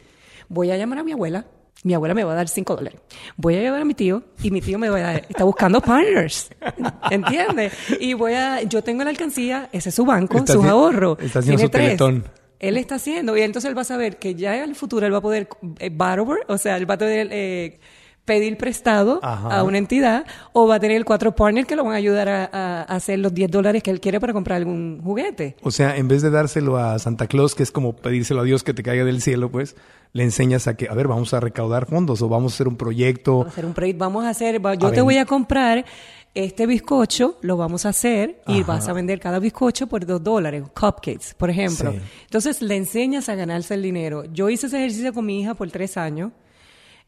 voy 0.47 0.71
a 0.71 0.77
llamar 0.77 0.99
a 0.99 1.03
mi 1.03 1.11
abuela, 1.11 1.45
mi 1.83 1.93
abuela 1.93 2.13
me 2.13 2.23
va 2.23 2.33
a 2.33 2.35
dar 2.35 2.47
cinco 2.47 2.75
dólares. 2.75 2.99
Voy 3.37 3.55
a 3.55 3.59
llevar 3.61 3.81
a 3.81 3.85
mi 3.85 3.93
tío 3.93 4.23
y 4.43 4.51
mi 4.51 4.61
tío 4.61 4.77
me 4.77 4.89
va 4.89 4.97
a 4.97 5.01
dar, 5.01 5.25
está 5.29 5.43
buscando 5.43 5.81
partners, 5.81 6.49
¿entiendes? 7.11 7.73
Y 7.99 8.13
voy 8.13 8.33
a, 8.33 8.61
yo 8.63 8.83
tengo 8.83 9.03
la 9.03 9.09
alcancía, 9.09 9.69
ese 9.71 9.89
es 9.89 9.95
su 9.95 10.05
banco, 10.05 10.37
Está 10.37 10.53
sus 10.53 10.65
ahorros. 10.65 11.17
está 11.19 11.39
haciendo 11.39 11.57
Tiene 11.57 11.67
su 11.67 11.69
tres. 11.69 11.85
teletón. 11.87 12.25
Él 12.59 12.77
está 12.77 12.95
haciendo, 12.95 13.35
y 13.35 13.41
entonces 13.41 13.69
él 13.69 13.75
va 13.77 13.81
a 13.81 13.85
saber 13.85 14.17
que 14.17 14.35
ya 14.35 14.55
en 14.57 14.69
el 14.69 14.75
futuro 14.75 15.05
él 15.07 15.13
va 15.13 15.17
a 15.17 15.21
poder 15.21 15.49
eh, 15.79 15.89
borrower, 15.91 16.41
o 16.47 16.59
sea, 16.59 16.77
él 16.77 16.87
va 16.87 16.93
a 16.93 16.97
poder 16.99 17.27
eh, 17.31 17.79
pedir 18.25 18.57
prestado 18.57 19.19
Ajá. 19.23 19.59
a 19.59 19.63
una 19.63 19.77
entidad 19.77 20.25
o 20.53 20.67
va 20.67 20.75
a 20.75 20.79
tener 20.79 21.03
cuatro 21.05 21.35
partners 21.35 21.67
que 21.67 21.75
lo 21.75 21.83
van 21.83 21.93
a 21.93 21.97
ayudar 21.97 22.29
a, 22.29 22.83
hacer 22.83 23.19
los 23.19 23.33
10 23.33 23.49
dólares 23.49 23.83
que 23.83 23.91
él 23.91 23.99
quiere 23.99 24.19
para 24.19 24.33
comprar 24.33 24.57
algún 24.57 25.01
juguete. 25.03 25.55
O 25.63 25.71
sea, 25.71 25.97
en 25.97 26.07
vez 26.07 26.21
de 26.21 26.29
dárselo 26.29 26.77
a 26.77 26.99
Santa 26.99 27.27
Claus, 27.27 27.55
que 27.55 27.63
es 27.63 27.71
como 27.71 27.93
pedírselo 27.93 28.41
a 28.41 28.43
Dios 28.43 28.63
que 28.63 28.73
te 28.73 28.83
caiga 28.83 29.03
del 29.03 29.21
cielo, 29.21 29.51
pues, 29.51 29.75
le 30.13 30.23
enseñas 30.23 30.67
a 30.67 30.75
que, 30.75 30.87
a 30.89 30.93
ver, 30.93 31.07
vamos 31.07 31.33
a 31.33 31.39
recaudar 31.39 31.87
fondos 31.87 32.21
o 32.21 32.29
vamos 32.29 32.53
a 32.53 32.55
hacer 32.55 32.67
un 32.67 32.77
proyecto. 32.77 33.39
Vamos 33.39 33.47
a 33.47 33.49
hacer 33.49 33.65
un 33.65 33.73
proyecto, 33.73 33.99
vamos 33.99 34.25
a 34.25 34.29
hacer, 34.29 34.61
yo 34.61 34.87
A 34.87 34.91
te 34.91 35.01
voy 35.01 35.17
a 35.17 35.25
comprar 35.25 35.85
este 36.33 36.65
bizcocho, 36.65 37.37
lo 37.41 37.57
vamos 37.57 37.85
a 37.85 37.89
hacer 37.89 38.41
y 38.47 38.61
Ajá. 38.61 38.73
vas 38.73 38.87
a 38.87 38.93
vender 38.93 39.19
cada 39.19 39.39
bizcocho 39.39 39.87
por 39.87 40.05
dos 40.05 40.23
dólares, 40.23 40.63
cupcakes, 40.73 41.33
por 41.37 41.49
ejemplo. 41.49 41.91
Sí. 41.91 41.99
Entonces 42.23 42.61
le 42.61 42.77
enseñas 42.77 43.27
a 43.29 43.35
ganarse 43.35 43.73
el 43.73 43.81
dinero. 43.81 44.25
Yo 44.25 44.49
hice 44.49 44.67
ese 44.67 44.77
ejercicio 44.77 45.13
con 45.13 45.25
mi 45.25 45.41
hija 45.41 45.55
por 45.55 45.69
tres 45.71 45.97
años. 45.97 46.31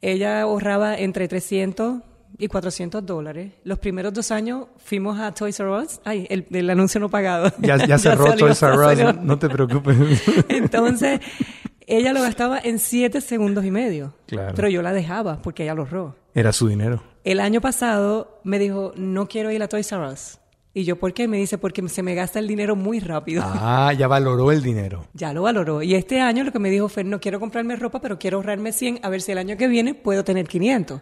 Ella 0.05 0.41
ahorraba 0.41 0.97
entre 0.97 1.29
300 1.29 2.01
y 2.37 2.47
400 2.49 3.05
dólares. 3.05 3.53
Los 3.63 3.79
primeros 3.79 4.13
dos 4.13 4.31
años 4.31 4.65
fuimos 4.77 5.17
a 5.17 5.33
Toys 5.33 5.57
R 5.61 5.69
Us. 5.69 6.01
Ay, 6.03 6.27
el, 6.29 6.45
el 6.51 6.69
anuncio 6.69 6.99
no 6.99 7.07
pagado. 7.09 7.53
Ya, 7.59 7.77
ya 7.77 7.97
cerró 7.99 8.27
salió, 8.27 8.47
Toys 8.47 8.61
R 8.63 8.73
Us, 8.77 8.83
salió. 8.97 9.13
no 9.13 9.39
te 9.39 9.47
preocupes. 9.49 9.95
Entonces, 10.49 11.21
ella 11.87 12.11
lo 12.11 12.21
gastaba 12.21 12.59
en 12.59 12.79
siete 12.79 13.21
segundos 13.21 13.63
y 13.63 13.71
medio. 13.71 14.13
Claro. 14.27 14.53
Pero 14.55 14.67
yo 14.67 14.81
la 14.81 14.91
dejaba 14.91 15.41
porque 15.41 15.63
ella 15.63 15.73
lo 15.73 15.83
ahorró. 15.83 16.17
Era 16.33 16.51
su 16.51 16.67
dinero. 16.67 17.01
El 17.23 17.39
año 17.39 17.61
pasado 17.61 18.41
me 18.43 18.59
dijo, 18.59 18.91
no 18.97 19.27
quiero 19.29 19.51
ir 19.51 19.63
a 19.63 19.69
Toys 19.69 19.89
R 19.93 20.05
Us. 20.05 20.39
Y 20.75 20.85
yo, 20.85 20.97
¿por 20.97 21.13
qué? 21.13 21.27
Me 21.27 21.37
dice, 21.37 21.57
porque 21.59 21.87
se 21.87 22.01
me 22.01 22.15
gasta 22.15 22.39
el 22.39 22.47
dinero 22.47 22.75
muy 22.75 22.99
rápido. 22.99 23.43
Ah, 23.65 23.93
ya 23.93 24.07
valoró 24.07 24.51
el 24.51 24.61
dinero. 24.63 25.05
Ya 25.13 25.31
lo 25.33 25.43
valoró. 25.43 25.81
Y 25.83 25.93
este 25.95 26.19
año 26.19 26.43
lo 26.43 26.51
que 26.51 26.59
me 26.59 26.69
dijo 26.71 26.89
fue, 26.89 27.03
no 27.03 27.19
quiero 27.19 27.39
comprarme 27.39 27.75
ropa, 27.75 28.01
pero 28.01 28.17
quiero 28.17 28.37
ahorrarme 28.37 28.71
100, 28.71 28.99
a 29.03 29.09
ver 29.09 29.21
si 29.21 29.31
el 29.31 29.37
año 29.37 29.55
que 29.57 29.67
viene 29.67 29.93
puedo 29.93 30.23
tener 30.23 30.47
500. 30.47 31.01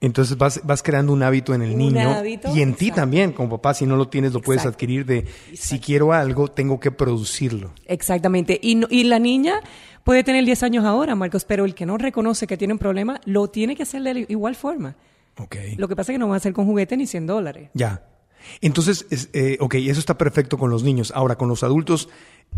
Entonces 0.00 0.36
vas, 0.36 0.60
vas 0.64 0.82
creando 0.82 1.12
un 1.12 1.22
hábito 1.22 1.54
en 1.54 1.62
el 1.62 1.70
Un 1.72 1.78
niño 1.78 2.10
hábito, 2.10 2.52
y 2.52 2.60
en 2.60 2.74
ti 2.74 2.90
también, 2.90 3.30
como 3.30 3.48
papá, 3.50 3.72
si 3.72 3.86
no 3.86 3.94
lo 3.96 4.08
tienes, 4.08 4.32
lo 4.32 4.40
puedes 4.40 4.66
adquirir 4.66 5.06
de 5.06 5.26
si 5.54 5.78
quiero 5.78 6.12
algo, 6.12 6.48
tengo 6.48 6.80
que 6.80 6.90
producirlo. 6.90 7.72
Exactamente. 7.86 8.58
Y, 8.60 8.74
no- 8.74 8.88
y 8.90 9.04
la 9.04 9.20
niña 9.20 9.60
puede 10.02 10.24
tener 10.24 10.44
10 10.44 10.64
años 10.64 10.84
ahora, 10.84 11.14
Marcos, 11.14 11.44
pero 11.44 11.64
el 11.64 11.76
que 11.76 11.86
no 11.86 11.98
reconoce 11.98 12.48
que 12.48 12.56
tiene 12.56 12.72
un 12.74 12.80
problema, 12.80 13.20
lo 13.26 13.48
tiene 13.48 13.76
que 13.76 13.84
hacer 13.84 14.02
de 14.02 14.26
igual 14.28 14.56
forma. 14.56 14.96
Ok. 15.38 15.54
Lo 15.76 15.86
que 15.86 15.94
pasa 15.94 16.10
es 16.10 16.14
que 16.16 16.18
no 16.18 16.26
va 16.28 16.34
a 16.34 16.38
hacer 16.38 16.52
con 16.52 16.66
juguete 16.66 16.96
ni 16.96 17.06
100 17.06 17.26
dólares. 17.28 17.70
Ya. 17.74 18.02
Entonces, 18.60 19.06
es, 19.10 19.30
eh, 19.32 19.56
ok, 19.60 19.74
eso 19.76 20.00
está 20.00 20.18
perfecto 20.18 20.58
con 20.58 20.70
los 20.70 20.82
niños. 20.82 21.12
Ahora, 21.14 21.36
con 21.36 21.48
los 21.48 21.62
adultos, 21.62 22.08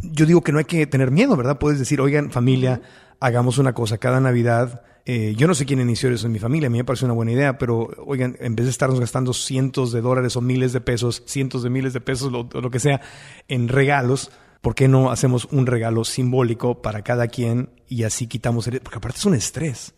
yo 0.02 0.26
digo 0.26 0.42
que 0.42 0.52
no 0.52 0.58
hay 0.58 0.64
que 0.64 0.86
tener 0.86 1.10
miedo, 1.10 1.36
¿verdad? 1.36 1.58
Puedes 1.58 1.78
decir, 1.78 2.00
oigan, 2.00 2.30
familia, 2.30 2.82
hagamos 3.20 3.58
una 3.58 3.72
cosa 3.72 3.98
cada 3.98 4.20
Navidad. 4.20 4.82
eh, 5.06 5.34
yo 5.36 5.46
no 5.46 5.54
sé 5.54 5.66
quién 5.66 5.80
inició 5.80 6.10
eso 6.10 6.26
en 6.26 6.32
mi 6.32 6.38
familia, 6.38 6.68
a 6.68 6.70
mí 6.70 6.78
me 6.78 6.84
parece 6.84 7.04
una 7.04 7.14
buena 7.14 7.32
idea, 7.32 7.58
pero 7.58 7.90
oigan, 8.06 8.36
en 8.40 8.56
vez 8.56 8.64
de 8.66 8.70
estarnos 8.70 9.00
gastando 9.00 9.34
cientos 9.34 9.92
de 9.92 10.00
dólares 10.00 10.34
o 10.36 10.40
miles 10.40 10.72
de 10.72 10.80
pesos, 10.80 11.22
cientos 11.26 11.62
de 11.62 11.68
miles 11.70 11.92
de 11.92 12.00
pesos, 12.00 12.32
lo, 12.32 12.48
o 12.52 12.60
lo 12.60 12.70
que 12.70 12.80
sea, 12.80 13.02
en 13.48 13.68
regalos, 13.68 14.30
¿por 14.62 14.74
qué 14.74 14.88
no 14.88 15.10
hacemos 15.10 15.46
un 15.50 15.66
regalo 15.66 16.04
simbólico 16.04 16.80
para 16.80 17.02
cada 17.02 17.28
quien 17.28 17.68
y 17.86 18.04
así 18.04 18.26
quitamos 18.26 18.66
el... 18.66 18.80
Porque 18.80 18.96
aparte 18.96 19.18
es 19.18 19.26
un 19.26 19.34
estrés. 19.34 19.92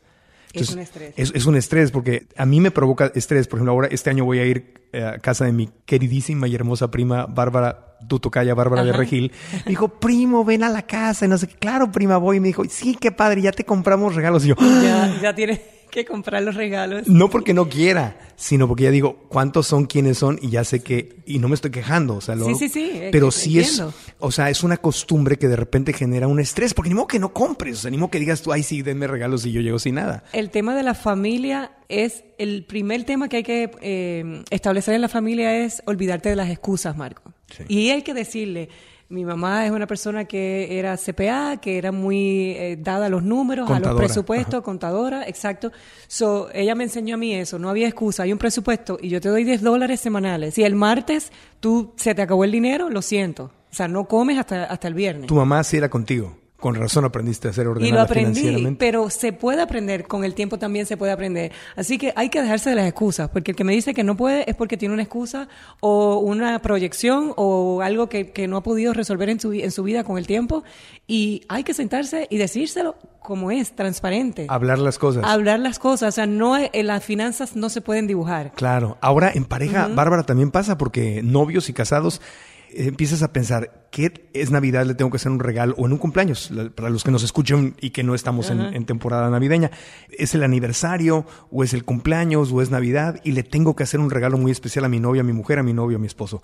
Es 0.63 0.71
un 0.71 0.79
estrés. 0.81 1.15
Es, 1.17 1.33
es 1.35 1.47
un 1.47 1.57
estrés 1.57 1.91
porque 1.91 2.27
a 2.37 2.47
mí 2.47 2.61
me 2.61 2.71
provoca 2.71 3.11
estrés. 3.15 3.49
Por 3.49 3.59
ejemplo, 3.59 3.73
ahora 3.73 3.89
este 3.91 4.11
año 4.11 4.25
voy 4.25 4.39
a 4.39 4.45
ir 4.45 4.75
eh, 4.93 5.05
a 5.05 5.19
casa 5.19 5.45
de 5.45 5.53
mi 5.53 5.69
queridísima 5.85 6.49
y 6.49 6.55
hermosa 6.55 6.91
prima 6.91 7.27
Bárbara, 7.27 7.97
tu 8.09 8.19
tocaya 8.19 8.55
Bárbara 8.55 8.85
de. 8.85 8.93
Regil. 8.93 9.33
Me 9.53 9.63
dijo, 9.71 9.89
primo, 9.89 10.45
ven 10.45 10.63
a 10.63 10.69
la 10.69 10.83
casa. 10.83 11.27
Y 11.27 11.29
no 11.29 11.39
sé 11.39 11.47
qué. 11.49 11.57
Claro, 11.57 11.91
prima, 11.93 12.17
voy. 12.17 12.39
Y 12.39 12.41
me 12.41 12.49
dijo, 12.49 12.65
sí, 12.69 12.97
qué 13.01 13.13
padre, 13.13 13.43
ya 13.43 13.53
te 13.53 13.65
compramos 13.65 14.15
regalos. 14.15 14.45
Y 14.45 14.49
yo, 14.49 14.55
Ya, 14.83 15.19
ya 15.21 15.35
tiene 15.35 15.76
que 15.97 16.05
comprar 16.05 16.43
los 16.43 16.55
regalos. 16.55 17.09
no 17.09 17.31
porque 17.31 17.55
no 17.55 17.69
quiera, 17.69 18.19
sino 18.37 18.69
porque 18.69 18.85
ya 18.85 18.91
digo, 18.91 19.25
¿cuántos 19.29 19.67
son, 19.67 19.87
quiénes 19.87 20.19
son? 20.19 20.39
Y 20.43 20.51
ya 20.51 20.63
sé 20.63 20.81
que, 20.81 21.17
y 21.27 21.39
no 21.39 21.49
me 21.49 21.55
estoy 21.55 21.71
quejando, 21.71 22.17
o 22.17 22.21
sea, 22.21 22.35
lo, 22.35 22.47
Sí, 22.47 22.55
sí, 22.55 22.69
sí, 22.69 22.91
eh, 22.93 23.09
pero 23.11 23.31
sí 23.31 23.59
es, 23.59 23.83
o 24.19 24.31
sea, 24.31 24.51
es 24.51 24.63
una 24.63 24.77
costumbre 24.77 25.39
que 25.39 25.49
de 25.49 25.57
repente 25.57 25.93
genera 25.93 26.29
un 26.29 26.39
estrés, 26.39 26.75
porque 26.75 26.91
ni 26.91 26.95
modo 26.95 27.07
que 27.07 27.19
no 27.19 27.33
compres, 27.33 27.79
o 27.79 27.81
sea, 27.83 27.91
ni 27.91 27.97
modo 27.97 28.11
que 28.11 28.19
digas 28.19 28.43
tú, 28.43 28.53
ay, 28.53 28.63
sí, 28.63 28.83
denme 28.83 29.07
regalos 29.07 29.47
y 29.47 29.53
yo 29.53 29.61
llego 29.61 29.79
sin 29.79 29.95
nada. 29.95 30.25
El 30.33 30.51
tema 30.51 30.75
de 30.75 30.83
la 30.83 30.95
familia 30.95 31.73
es 31.89 32.25
el 32.39 32.65
primer 32.65 33.05
tema 33.05 33.29
que 33.29 33.39
hay 33.39 33.43
que 33.43 33.71
eh, 33.81 34.45
establecer 34.51 34.95
en 34.95 35.01
la 35.01 35.09
familia 35.09 35.57
es 35.65 35.83
olvidarte 35.87 36.29
de 36.29 36.37
las 36.37 36.51
excusas, 36.51 36.97
Marco. 36.97 37.33
Y 37.69 37.91
hay 37.91 38.03
que 38.03 38.13
decirle, 38.13 38.69
mi 39.09 39.25
mamá 39.25 39.67
es 39.67 39.73
una 39.73 39.87
persona 39.87 40.25
que 40.25 40.79
era 40.79 40.97
CPA, 40.97 41.59
que 41.61 41.79
era 41.79 41.93
muy 41.93 42.53
eh, 42.57 42.77
dada 42.81 43.07
a 43.07 43.09
los 43.09 43.23
números, 43.23 43.71
a 43.71 43.79
los 43.79 43.95
presupuestos, 43.95 44.63
contadora, 44.63 45.29
exacto. 45.29 45.73
So, 46.09 46.49
ella 46.53 46.75
me 46.75 46.85
enseñó 46.85 47.15
a 47.15 47.19
mí 47.19 47.35
eso, 47.35 47.59
no 47.59 47.71
había 47.71 47.87
excusa, 47.87 48.25
hay 48.25 48.33
un 48.33 48.39
presupuesto 48.39 48.99
y 49.01 49.09
yo 49.09 49.21
te 49.21 49.29
doy 49.29 49.45
10 49.45 49.63
dólares 49.63 50.01
semanales. 50.01 50.55
Si 50.55 50.65
el 50.65 50.75
martes 50.75 51.31
tú 51.61 51.93
se 51.97 52.15
te 52.15 52.23
acabó 52.23 52.45
el 52.45 52.53
dinero, 52.53 52.91
lo 52.91 53.03
siento. 53.03 53.53
O 53.71 53.75
sea, 53.77 53.89
no 53.89 54.07
comes 54.07 54.39
hasta, 54.39 54.65
hasta 54.65 54.89
el 54.89 54.95
viernes. 54.95 55.27
Tu 55.27 55.35
mamá 55.35 55.63
sí 55.63 55.77
era 55.77 55.89
contigo. 55.89 56.37
Con 56.59 56.75
razón 56.75 57.05
aprendiste 57.05 57.49
a 57.49 57.53
ser 57.53 57.67
Y 57.67 57.69
ordenada 57.69 57.95
lo 57.95 58.01
aprendí, 58.03 58.41
financieramente. 58.41 58.79
pero 58.79 59.11
se 59.11 59.33
puede 59.33 59.61
aprender, 59.61 60.07
con 60.07 60.25
el 60.25 60.35
tiempo 60.35 60.59
también 60.59 60.87
se 60.87 60.97
puede 60.97 61.13
aprender. 61.13 61.53
Así 61.77 61.99
que 61.99 62.15
hay 62.17 62.31
que 62.31 62.41
dejarse 62.41 62.71
de 62.71 62.77
las 62.77 62.87
excusas, 62.89 63.29
porque 63.29 63.51
el 63.51 63.57
que 63.57 63.65
me 63.65 63.75
dice 63.75 63.93
que 63.93 64.05
no 64.05 64.17
puede 64.17 64.49
es 64.49 64.57
porque 64.57 64.77
tiene 64.79 64.95
una 64.95 65.03
excusa 65.03 65.49
o 65.81 66.19
una 66.19 66.61
proyección 66.63 67.35
o 67.37 67.83
algo 67.83 68.09
que, 68.09 68.31
que 68.33 68.49
no 68.49 68.57
ha 68.57 68.63
podido 68.63 68.95
resolver 68.95 69.29
en 69.29 69.39
su, 69.39 69.53
en 69.53 69.71
su 69.71 69.83
vida 69.83 70.03
con 70.03 70.17
el 70.17 70.27
tiempo. 70.27 70.65
Y 71.07 71.43
hay 71.49 71.63
que 71.63 71.75
sentarse 71.75 72.27
y 72.31 72.39
decírselo 72.39 72.97
como 73.21 73.51
es, 73.51 73.75
transparente. 73.75 74.47
Hablar 74.49 74.79
las 74.79 74.99
cosas. 74.99 75.25
Hablar 75.25 75.59
las 75.59 75.79
cosas, 75.79 76.11
o 76.11 76.13
sea, 76.15 76.27
no, 76.27 76.57
eh, 76.57 76.71
las 76.83 77.05
finanzas 77.05 77.57
no 77.57 77.69
se 77.69 77.81
pueden 77.81 78.07
dibujar. 78.07 78.53
Claro. 78.53 78.97
Ahora 79.01 79.31
en 79.35 79.45
pareja, 79.45 79.89
Bárbara, 79.89 80.23
también 80.23 80.51
pasa 80.51 80.79
porque 80.79 81.23
novios 81.23 81.69
y 81.69 81.73
casados 81.73 82.23
empiezas 82.71 83.23
a 83.23 83.33
pensar, 83.33 83.89
¿qué 83.91 84.29
es 84.33 84.51
Navidad? 84.51 84.85
Le 84.87 84.95
tengo 84.95 85.11
que 85.11 85.17
hacer 85.17 85.33
un 85.33 85.41
regalo 85.41 85.75
o 85.79 85.87
en 85.87 85.93
un 85.93 85.99
cumpleaños, 85.99 86.53
para 86.75 86.91
los 86.91 87.05
que 87.05 87.11
nos 87.11 87.23
escuchan 87.23 87.75
y 87.81 87.91
que 87.91 88.03
no 88.03 88.15
estamos 88.15 88.51
en, 88.51 88.61
en 88.61 88.85
temporada 88.85 89.31
navideña. 89.31 89.71
¿Es 90.11 90.35
el 90.35 90.43
aniversario 90.43 91.27
o 91.51 91.65
es 91.65 91.75
el 91.75 91.85
cumpleaños 91.85 92.53
o 92.53 92.63
es 92.63 92.71
Navidad? 92.71 93.21
Y 93.25 93.33
le 93.33 93.43
tengo 93.43 93.77
que 93.77 93.83
hacer 93.83 94.01
un 94.01 94.11
regalo 94.11 94.39
muy 94.39 94.53
especial 94.53 94.85
a 94.85 94.89
mi 94.89 95.01
novia, 95.01 95.23
a 95.23 95.25
mi 95.25 95.33
mujer, 95.33 95.59
a 95.59 95.63
mi 95.63 95.73
novio, 95.73 95.97
a 95.97 96.01
mi 96.01 96.07
esposo. 96.07 96.43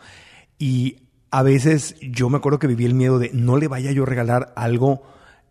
Y 0.59 1.09
a 1.31 1.43
veces 1.43 1.97
yo 2.01 2.29
me 2.29 2.37
acuerdo 2.37 2.59
que 2.59 2.67
viví 2.67 2.85
el 2.85 2.95
miedo 2.95 3.19
de 3.19 3.31
no 3.33 3.57
le 3.57 3.67
vaya 3.67 3.91
yo 3.91 4.03
a 4.03 4.07
regalar 4.07 4.53
algo 4.55 5.03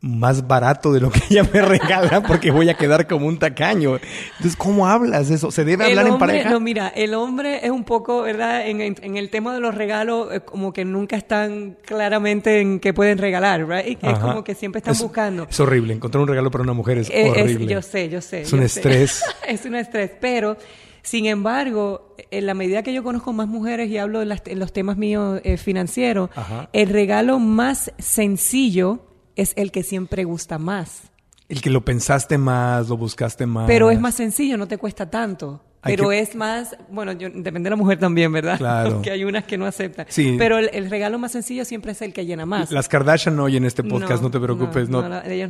más 0.01 0.47
barato 0.47 0.91
de 0.91 0.99
lo 0.99 1.11
que 1.11 1.21
ella 1.29 1.47
me 1.53 1.61
regala 1.61 2.23
porque 2.27 2.49
voy 2.49 2.69
a 2.69 2.73
quedar 2.73 3.07
como 3.07 3.27
un 3.27 3.37
tacaño. 3.37 3.99
Entonces, 4.31 4.55
¿cómo 4.57 4.87
hablas 4.87 5.29
eso? 5.29 5.51
¿Se 5.51 5.63
debe 5.63 5.85
hablar 5.85 6.07
en 6.07 6.17
pareja? 6.17 6.49
No, 6.49 6.59
mira, 6.59 6.87
el 6.89 7.13
hombre 7.13 7.63
es 7.63 7.69
un 7.69 7.83
poco, 7.83 8.23
¿verdad? 8.23 8.67
En, 8.67 8.81
en, 8.81 9.17
el 9.17 9.29
tema 9.29 9.53
de 9.53 9.59
los 9.59 9.75
regalos, 9.75 10.33
eh, 10.33 10.41
como 10.41 10.73
que 10.73 10.85
nunca 10.85 11.15
están 11.15 11.77
claramente 11.85 12.61
en 12.61 12.79
qué 12.79 12.93
pueden 12.93 13.19
regalar, 13.19 13.67
¿right? 13.67 14.03
Es 14.03 14.19
como 14.19 14.43
que 14.43 14.55
siempre 14.55 14.79
están 14.79 14.97
buscando. 14.97 15.47
Es 15.47 15.59
horrible. 15.59 15.93
Encontrar 15.93 16.23
un 16.23 16.27
regalo 16.27 16.49
para 16.49 16.63
una 16.63 16.73
mujer 16.73 16.97
es, 16.97 17.09
eh, 17.11 17.29
horrible. 17.29 17.67
yo 17.67 17.81
sé, 17.83 18.09
yo 18.09 18.21
sé. 18.21 18.41
Es 18.41 18.53
un 18.53 18.63
estrés. 18.63 19.23
es 19.47 19.65
un 19.65 19.75
estrés, 19.75 20.11
pero... 20.19 20.57
Sin 21.03 21.25
embargo, 21.25 22.15
en 22.29 22.45
la 22.45 22.53
medida 22.53 22.83
que 22.83 22.93
yo 22.93 23.01
conozco 23.01 23.33
más 23.33 23.47
mujeres 23.47 23.89
y 23.89 23.97
hablo 23.97 24.21
en, 24.21 24.59
los 24.59 24.71
temas 24.71 24.97
míos 24.97 25.41
eh, 25.43 25.57
financieros, 25.57 26.29
el 26.73 26.89
regalo 26.89 27.39
más 27.39 27.91
sencillo 27.97 29.10
es 29.41 29.53
el 29.55 29.71
que 29.71 29.83
siempre 29.83 30.23
gusta 30.23 30.57
más. 30.57 31.11
El 31.49 31.61
que 31.61 31.69
lo 31.69 31.83
pensaste 31.83 32.37
más, 32.37 32.87
lo 32.87 32.97
buscaste 32.97 33.45
más. 33.45 33.67
Pero 33.67 33.91
es 33.91 33.99
más 33.99 34.15
sencillo, 34.15 34.57
no 34.57 34.67
te 34.67 34.77
cuesta 34.77 35.09
tanto. 35.09 35.61
Pero 35.83 36.11
es 36.11 36.35
más, 36.35 36.75
bueno, 36.91 37.15
depende 37.15 37.61
de 37.61 37.69
la 37.71 37.75
mujer 37.75 37.97
también, 37.97 38.31
¿verdad? 38.31 38.57
Claro. 38.61 38.93
Porque 38.93 39.09
hay 39.09 39.23
unas 39.23 39.45
que 39.45 39.57
no 39.57 39.65
aceptan. 39.65 40.05
Sí. 40.09 40.35
Pero 40.37 40.59
el, 40.59 40.89
regalo 40.89 41.17
más 41.17 41.31
sencillo 41.31 41.65
siempre 41.65 41.93
es 41.93 42.01
el 42.03 42.13
que 42.13 42.25
llena 42.25 42.45
más. 42.45 42.71
Las 42.71 42.87
Kardashian 42.87 43.35
no 43.35 43.43
oyen 43.43 43.65
este 43.65 43.83
podcast, 43.83 44.21
no, 44.21 44.29
te 44.29 44.39
preocupes. 44.39 44.87
No, 44.87 45.03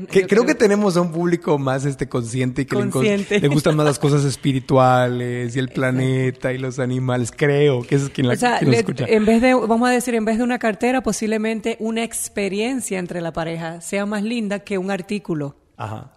creo, 0.07 0.45
que 0.45 0.55
tenemos 0.55 0.95
a 0.95 1.01
un 1.01 1.11
público 1.11 1.57
más 1.57 1.83
este 1.83 2.07
consciente 2.07 2.61
y 2.61 2.65
que 2.65 2.75
Le, 2.75 3.47
gustan 3.49 3.75
más 3.75 3.85
las 3.85 3.99
cosas 3.99 4.23
espirituales 4.23 5.55
y 5.55 5.59
el 5.59 5.69
planeta 5.69 6.53
y 6.53 6.57
los 6.57 6.79
animales. 6.79 7.33
Creo 7.35 7.83
que 7.83 7.95
es 7.95 8.09
quien 8.09 8.27
la, 8.27 8.33
o 8.33 8.37
sea, 8.37 8.57
escucha. 8.59 9.05
En 9.07 9.25
vez 9.25 9.41
de, 9.41 9.53
vamos 9.53 9.89
a 9.89 9.91
decir, 9.91 10.15
en 10.15 10.23
vez 10.23 10.37
de 10.37 10.43
una 10.43 10.59
cartera, 10.59 11.01
posiblemente 11.01 11.75
una 11.79 12.03
experiencia 12.03 12.97
entre 12.99 13.19
la 13.19 13.33
pareja 13.33 13.81
sea 13.81 14.05
más 14.05 14.23
linda 14.23 14.59
que 14.59 14.77
un 14.77 14.91
artículo. 14.91 15.60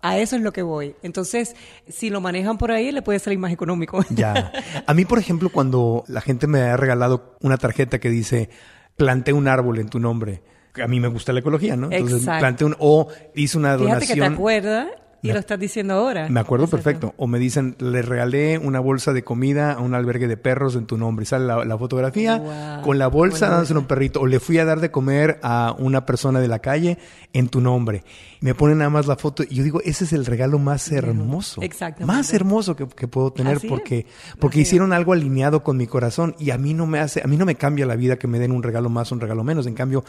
A 0.02 0.18
eso 0.18 0.36
es 0.36 0.42
lo 0.42 0.52
que 0.52 0.62
voy. 0.62 0.94
Entonces, 1.02 1.54
si 1.88 2.10
lo 2.10 2.20
manejan 2.20 2.58
por 2.58 2.70
ahí, 2.70 2.92
le 2.92 3.02
puede 3.02 3.18
salir 3.18 3.38
más 3.38 3.52
económico. 3.52 4.04
Ya. 4.14 4.52
A 4.86 4.94
mí, 4.94 5.04
por 5.04 5.18
ejemplo, 5.18 5.50
cuando 5.50 6.04
la 6.06 6.20
gente 6.20 6.46
me 6.46 6.60
ha 6.60 6.76
regalado 6.76 7.36
una 7.40 7.56
tarjeta 7.56 7.98
que 7.98 8.10
dice, 8.10 8.48
plante 8.96 9.32
un 9.32 9.48
árbol 9.48 9.78
en 9.78 9.88
tu 9.88 9.98
nombre. 9.98 10.42
A 10.82 10.86
mí 10.86 11.00
me 11.00 11.08
gusta 11.08 11.32
la 11.32 11.40
ecología, 11.40 11.76
¿no? 11.76 11.88
Entonces, 11.90 12.22
plante 12.24 12.64
un, 12.64 12.76
o 12.78 13.08
hice 13.34 13.58
una 13.58 13.76
donación. 13.76 14.00
Fíjate 14.00 14.14
que 14.14 14.20
te 14.20 14.34
acuerdas 14.34 14.88
y 15.28 15.32
lo 15.32 15.38
estás 15.38 15.58
diciendo 15.58 15.94
ahora. 15.94 16.28
Me 16.28 16.40
acuerdo 16.40 16.66
perfecto. 16.66 17.14
O 17.16 17.26
me 17.26 17.38
dicen, 17.38 17.76
le 17.78 18.02
regalé 18.02 18.58
una 18.58 18.80
bolsa 18.80 19.12
de 19.12 19.24
comida 19.24 19.72
a 19.72 19.80
un 19.80 19.94
albergue 19.94 20.28
de 20.28 20.36
perros 20.36 20.76
en 20.76 20.86
tu 20.86 20.98
nombre. 20.98 21.24
Y 21.24 21.26
sale 21.26 21.46
la, 21.46 21.78
fotografía 21.78 22.80
con 22.82 22.98
la 22.98 23.08
bolsa 23.08 23.48
dándose 23.48 23.74
un 23.74 23.86
perrito. 23.86 24.20
O 24.20 24.26
le 24.26 24.40
fui 24.40 24.58
a 24.58 24.64
dar 24.64 24.80
de 24.80 24.90
comer 24.90 25.38
a 25.42 25.74
una 25.78 26.06
persona 26.06 26.40
de 26.40 26.48
la 26.48 26.58
calle 26.58 26.98
en 27.32 27.48
tu 27.48 27.60
nombre. 27.60 28.04
Me 28.40 28.54
ponen 28.54 28.78
nada 28.78 28.90
más 28.90 29.06
la 29.06 29.16
foto 29.16 29.42
y 29.42 29.54
yo 29.54 29.64
digo, 29.64 29.80
ese 29.84 30.04
es 30.04 30.12
el 30.12 30.26
regalo 30.26 30.58
más 30.58 30.92
hermoso. 30.92 31.62
Exactamente. 31.62 32.04
Más 32.04 32.32
hermoso 32.34 32.76
que, 32.76 32.86
puedo 32.86 33.32
tener 33.32 33.60
porque, 33.66 34.06
porque 34.38 34.60
hicieron 34.60 34.92
algo 34.92 35.12
alineado 35.12 35.62
con 35.62 35.76
mi 35.76 35.86
corazón 35.86 36.34
y 36.38 36.50
a 36.50 36.58
mí 36.58 36.74
no 36.74 36.86
me 36.86 36.98
hace, 36.98 37.22
a 37.24 37.26
mí 37.26 37.36
no 37.36 37.46
me 37.46 37.54
cambia 37.54 37.86
la 37.86 37.96
vida 37.96 38.16
que 38.16 38.26
me 38.26 38.38
den 38.38 38.52
un 38.52 38.62
regalo 38.62 38.90
más, 38.90 39.10
un 39.12 39.20
regalo 39.20 39.44
menos. 39.44 39.66
En 39.66 39.74
cambio, 39.74 40.04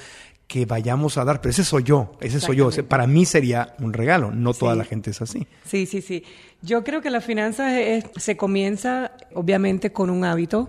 que 0.47 0.65
vayamos 0.65 1.17
a 1.17 1.25
dar, 1.25 1.41
pero 1.41 1.51
ese 1.51 1.63
soy 1.63 1.83
yo, 1.83 2.11
ese 2.21 2.39
soy 2.39 2.57
yo. 2.57 2.69
Para 2.87 3.07
mí 3.07 3.25
sería 3.25 3.75
un 3.79 3.93
regalo, 3.93 4.31
no 4.31 4.53
toda 4.53 4.75
la 4.75 4.83
gente 4.83 5.04
es 5.11 5.21
así. 5.21 5.47
Sí, 5.65 5.85
sí, 5.85 6.01
sí. 6.01 6.23
Yo 6.61 6.83
creo 6.83 7.01
que 7.01 7.09
la 7.09 7.21
finanzas 7.21 7.73
se 8.15 8.37
comienza 8.37 9.11
obviamente 9.33 9.91
con 9.91 10.09
un 10.09 10.23
hábito. 10.23 10.67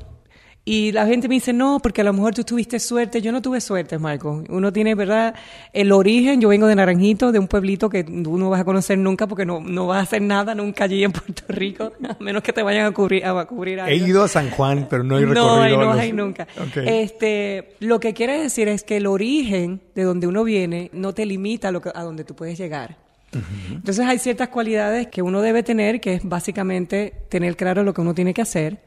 Y 0.68 0.90
la 0.90 1.06
gente 1.06 1.28
me 1.28 1.36
dice, 1.36 1.52
no, 1.52 1.78
porque 1.80 2.00
a 2.00 2.04
lo 2.04 2.12
mejor 2.12 2.34
tú 2.34 2.42
tuviste 2.42 2.80
suerte. 2.80 3.22
Yo 3.22 3.30
no 3.30 3.40
tuve 3.40 3.60
suerte, 3.60 4.00
Marco. 4.00 4.42
Uno 4.48 4.72
tiene, 4.72 4.96
¿verdad? 4.96 5.32
El 5.72 5.92
origen, 5.92 6.40
yo 6.40 6.48
vengo 6.48 6.66
de 6.66 6.74
Naranjito, 6.74 7.30
de 7.30 7.38
un 7.38 7.46
pueblito 7.46 7.88
que 7.88 8.02
tú 8.02 8.36
no 8.36 8.50
vas 8.50 8.62
a 8.62 8.64
conocer 8.64 8.98
nunca 8.98 9.28
porque 9.28 9.46
no, 9.46 9.60
no 9.60 9.86
vas 9.86 9.98
a 9.98 10.00
hacer 10.00 10.22
nada 10.22 10.56
nunca 10.56 10.82
allí 10.82 11.04
en 11.04 11.12
Puerto 11.12 11.44
Rico, 11.46 11.92
a 12.08 12.16
menos 12.20 12.42
que 12.42 12.52
te 12.52 12.64
vayan 12.64 12.86
a 12.86 12.90
cubrir, 12.90 13.24
a 13.24 13.44
cubrir 13.44 13.78
algo. 13.78 13.92
He 13.92 14.08
ido 14.08 14.24
a 14.24 14.28
San 14.28 14.50
Juan, 14.50 14.88
pero 14.90 15.04
no 15.04 15.18
he 15.18 15.20
recorrido. 15.20 15.78
No, 15.78 15.84
no 15.84 15.96
vas 15.96 16.12
nunca. 16.12 16.48
Este, 16.84 17.76
lo 17.78 18.00
que 18.00 18.12
quiere 18.12 18.40
decir 18.40 18.66
es 18.66 18.82
que 18.82 18.96
el 18.96 19.06
origen 19.06 19.80
de 19.94 20.02
donde 20.02 20.26
uno 20.26 20.42
viene 20.42 20.90
no 20.92 21.12
te 21.12 21.26
limita 21.26 21.68
a, 21.68 21.70
lo 21.70 21.80
a 21.94 22.02
donde 22.02 22.24
tú 22.24 22.34
puedes 22.34 22.58
llegar. 22.58 23.05
Entonces 23.70 24.04
hay 24.06 24.18
ciertas 24.18 24.48
cualidades 24.48 25.08
que 25.08 25.22
uno 25.22 25.42
debe 25.42 25.62
tener, 25.62 26.00
que 26.00 26.14
es 26.14 26.24
básicamente 26.24 27.12
tener 27.28 27.56
claro 27.56 27.82
lo 27.82 27.94
que 27.94 28.00
uno 28.00 28.14
tiene 28.14 28.34
que 28.34 28.42
hacer, 28.42 28.80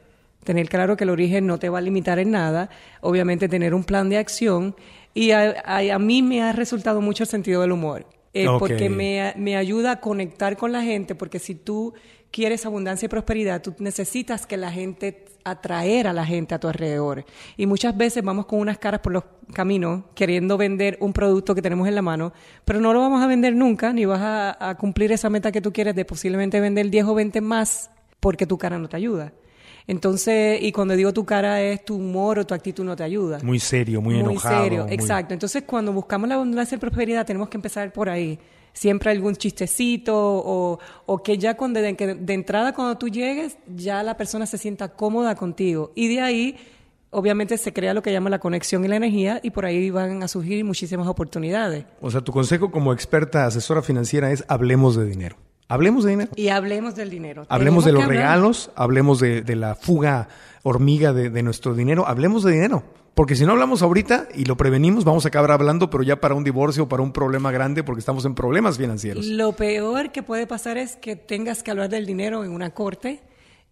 tener 0.43 0.69
claro 0.69 0.97
que 0.97 1.03
el 1.03 1.09
origen 1.09 1.47
no 1.47 1.59
te 1.59 1.69
va 1.69 1.79
a 1.79 1.81
limitar 1.81 2.19
en 2.19 2.31
nada, 2.31 2.69
obviamente 3.01 3.49
tener 3.49 3.73
un 3.73 3.83
plan 3.83 4.09
de 4.09 4.17
acción 4.17 4.75
y 5.13 5.31
a, 5.31 5.99
mí 5.99 6.21
me 6.21 6.41
ha 6.43 6.53
resultado 6.53 7.01
mucho 7.01 7.23
el 7.23 7.29
sentido 7.29 7.61
del 7.61 7.71
humor. 7.71 8.05
Eh, 8.33 8.45
porque 8.59 8.91
me, 8.91 9.33
me, 9.37 9.57
ayuda 9.57 9.93
a 9.93 9.99
conectar 9.99 10.55
con 10.55 10.71
la 10.71 10.83
gente, 10.83 11.15
porque 11.15 11.39
si 11.39 11.55
tú 11.55 11.95
quieres 12.31 12.65
abundancia 12.65 13.05
y 13.05 13.09
prosperidad, 13.09 13.61
tú 13.61 13.75
necesitas 13.79 14.45
que 14.45 14.57
la 14.57 14.71
gente, 14.71 15.25
atraer 15.43 16.07
a 16.07 16.13
la 16.13 16.25
gente 16.25 16.53
a 16.55 16.59
tu 16.59 16.67
alrededor. 16.67 17.25
Y 17.57 17.65
muchas 17.65 17.95
veces 17.97 18.23
vamos 18.23 18.45
con 18.45 18.59
unas 18.59 18.77
caras 18.77 19.01
por 19.01 19.13
los 19.13 19.23
caminos 19.53 20.03
queriendo 20.15 20.57
vender 20.57 20.97
un 20.99 21.13
producto 21.13 21.55
que 21.55 21.61
tenemos 21.61 21.87
en 21.87 21.95
la 21.95 22.01
mano, 22.01 22.33
pero 22.65 22.79
no 22.79 22.93
lo 22.93 22.99
vamos 22.99 23.23
a 23.23 23.27
vender 23.27 23.55
nunca, 23.55 23.93
ni 23.93 24.05
vas 24.05 24.21
a, 24.21 24.69
a 24.69 24.75
cumplir 24.75 25.11
esa 25.11 25.29
meta 25.29 25.51
que 25.51 25.61
tú 25.61 25.73
quieres 25.73 25.95
de 25.95 26.05
posiblemente 26.05 26.59
vender 26.59 26.89
10 26.89 27.05
o 27.05 27.15
20 27.15 27.41
más 27.41 27.89
porque 28.19 28.45
tu 28.45 28.57
cara 28.57 28.77
no 28.77 28.89
te 28.89 28.97
ayuda. 28.97 29.33
Entonces, 29.89 30.61
y 30.61 30.71
cuando 30.71 30.95
digo 30.95 31.11
tu 31.13 31.25
cara 31.25 31.63
es 31.63 31.83
tu 31.83 31.95
humor 31.95 32.37
o 32.37 32.45
tu 32.45 32.53
actitud 32.53 32.83
no 32.83 32.95
te 32.95 33.01
ayuda. 33.01 33.39
Muy 33.41 33.59
serio, 33.59 34.01
muy, 34.01 34.19
enojado. 34.19 34.55
Muy 34.55 34.63
serio, 34.63 34.85
exacto. 34.87 35.33
Entonces, 35.33 35.63
cuando 35.63 35.91
buscamos 35.91 36.29
la 36.29 36.35
abundancia 36.35 36.75
y 36.75 36.77
prosperidad, 36.77 37.25
tenemos 37.25 37.49
que 37.49 37.57
empezar 37.57 37.91
por 37.91 38.07
ahí. 38.07 38.37
Siempre 38.73 39.11
algún 39.11 39.35
chistecito 39.35 40.15
o, 40.15 40.79
o 41.05 41.23
que 41.23 41.37
ya 41.37 41.57
cuando 41.57 41.81
de, 41.81 41.93
de 41.93 42.33
entrada 42.33 42.73
cuando 42.73 42.97
tú 42.97 43.09
llegues, 43.09 43.57
ya 43.75 44.03
la 44.03 44.15
persona 44.17 44.45
se 44.45 44.57
sienta 44.57 44.89
cómoda 44.89 45.35
contigo. 45.35 45.91
Y 45.95 46.07
de 46.13 46.21
ahí 46.21 46.57
obviamente 47.11 47.57
se 47.57 47.73
crea 47.73 47.93
lo 47.93 48.01
que 48.01 48.11
llama 48.11 48.29
la 48.29 48.39
conexión 48.39 48.85
y 48.85 48.87
la 48.87 48.95
energía 48.95 49.39
y 49.43 49.51
por 49.51 49.65
ahí 49.65 49.89
van 49.89 50.23
a 50.23 50.27
surgir 50.27 50.63
muchísimas 50.63 51.07
oportunidades. 51.07 51.85
O 52.01 52.11
sea, 52.11 52.21
tu 52.21 52.31
consejo 52.31 52.71
como 52.71 52.93
experta 52.93 53.45
asesora 53.45 53.81
financiera 53.81 54.31
es 54.31 54.43
hablemos 54.47 54.95
de 54.95 55.05
dinero. 55.05 55.35
Hablemos 55.67 56.03
de 56.03 56.11
dinero. 56.11 56.31
Y 56.35 56.49
hablemos 56.49 56.95
del 56.95 57.11
dinero. 57.11 57.45
Hablemos 57.47 57.85
de 57.85 57.91
los 57.91 58.05
regalos, 58.07 58.71
hablemos 58.75 59.19
de, 59.19 59.43
la 59.55 59.75
fuga 59.75 60.27
hormiga 60.63 61.13
de, 61.13 61.43
nuestro 61.43 61.75
dinero, 61.75 62.07
hablemos 62.07 62.43
de 62.43 62.53
dinero. 62.53 62.83
Porque 63.19 63.35
si 63.35 63.45
no 63.45 63.51
hablamos 63.51 63.81
ahorita 63.81 64.29
y 64.33 64.45
lo 64.45 64.55
prevenimos, 64.55 65.03
vamos 65.03 65.25
a 65.25 65.27
acabar 65.27 65.51
hablando, 65.51 65.89
pero 65.89 66.03
ya 66.03 66.21
para 66.21 66.35
un 66.35 66.45
divorcio 66.45 66.83
o 66.83 66.87
para 66.87 67.03
un 67.03 67.11
problema 67.11 67.51
grande, 67.51 67.83
porque 67.83 67.99
estamos 67.99 68.23
en 68.23 68.33
problemas 68.33 68.77
financieros. 68.77 69.25
Lo 69.25 69.51
peor 69.51 70.13
que 70.13 70.23
puede 70.23 70.47
pasar 70.47 70.77
es 70.77 70.95
que 70.95 71.17
tengas 71.17 71.61
que 71.61 71.69
hablar 71.69 71.89
del 71.89 72.05
dinero 72.05 72.45
en 72.45 72.51
una 72.51 72.69
corte 72.69 73.21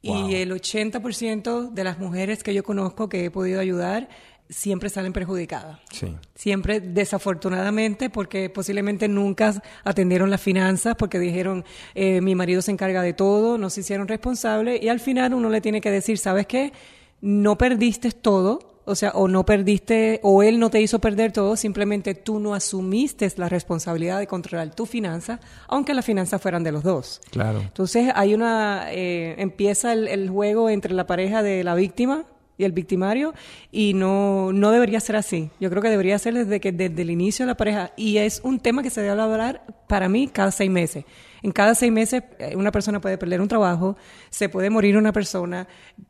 y 0.01 0.35
el 0.35 0.51
80% 0.51 1.71
de 1.71 1.83
las 1.85 1.97
mujeres 1.97 2.43
que 2.43 2.53
yo 2.53 2.61
conozco 2.65 3.07
que 3.07 3.23
he 3.23 3.31
podido 3.31 3.61
ayudar 3.61 4.09
siempre 4.49 4.89
salen 4.89 5.13
perjudicadas. 5.13 5.79
Sí. 5.93 6.13
Siempre, 6.35 6.81
desafortunadamente, 6.81 8.09
porque 8.09 8.49
posiblemente 8.49 9.07
nunca 9.07 9.63
atendieron 9.85 10.29
las 10.29 10.41
finanzas, 10.41 10.97
porque 10.97 11.19
dijeron, 11.19 11.63
eh, 11.95 12.19
mi 12.19 12.35
marido 12.35 12.61
se 12.61 12.71
encarga 12.71 13.01
de 13.01 13.13
todo, 13.13 13.57
no 13.57 13.69
se 13.69 13.79
hicieron 13.79 14.09
responsables, 14.09 14.83
y 14.83 14.89
al 14.89 14.99
final 14.99 15.33
uno 15.33 15.49
le 15.49 15.61
tiene 15.61 15.79
que 15.79 15.89
decir, 15.89 16.17
¿sabes 16.17 16.47
qué? 16.47 16.73
No 17.21 17.57
perdiste 17.57 18.11
todo, 18.11 18.76
o 18.87 18.95
sea, 18.95 19.11
o 19.11 19.27
no 19.27 19.45
perdiste, 19.45 20.19
o 20.23 20.43
él 20.43 20.59
no 20.59 20.69
te 20.69 20.81
hizo 20.81 20.99
perder 20.99 21.33
todo, 21.33 21.55
simplemente 21.57 22.15
tú 22.15 22.39
no 22.39 22.55
asumiste 22.55 23.31
la 23.35 23.49
responsabilidad 23.49 24.17
de 24.17 24.27
controlar 24.27 24.73
tu 24.73 24.85
finanza, 24.85 25.39
aunque 25.67 25.93
las 25.93 26.05
finanzas 26.05 26.41
fueran 26.41 26.63
de 26.63 26.71
los 26.71 26.83
dos. 26.83 27.21
Claro. 27.29 27.59
Entonces 27.59 28.11
hay 28.15 28.33
una, 28.33 28.87
eh, 28.91 29.35
empieza 29.39 29.91
el 29.93 30.29
juego 30.29 30.69
entre 30.69 30.93
la 30.93 31.05
pareja 31.05 31.43
de 31.43 31.63
la 31.63 31.75
víctima, 31.75 32.25
y 32.57 32.63
el 32.63 32.71
victimario 32.71 33.33
y 33.71 33.93
no, 33.93 34.51
no 34.51 34.71
debería 34.71 34.99
ser 34.99 35.15
así. 35.15 35.49
Yo 35.59 35.69
creo 35.69 35.81
que 35.81 35.89
debería 35.89 36.17
ser 36.19 36.33
desde 36.33 36.59
que 36.59 36.71
desde 36.71 37.01
el 37.01 37.11
inicio 37.11 37.45
de 37.45 37.51
la 37.51 37.57
pareja 37.57 37.91
y 37.95 38.17
es 38.17 38.41
un 38.43 38.59
tema 38.59 38.83
que 38.83 38.89
se 38.89 39.01
debe 39.01 39.21
hablar 39.21 39.63
para 39.87 40.09
mí 40.09 40.27
cada 40.27 40.51
seis 40.51 40.69
meses. 40.69 41.05
En 41.43 41.51
cada 41.51 41.75
seis 41.75 41.91
meses 41.91 42.23
eh, 42.39 42.55
una 42.55 42.71
persona 42.71 42.99
puede 42.99 43.17
perder 43.17 43.41
un 43.41 43.47
trabajo, 43.47 43.95
se 44.29 44.49
puede 44.49 44.69
morir 44.69 44.97
una 44.97 45.13
persona, 45.13 45.67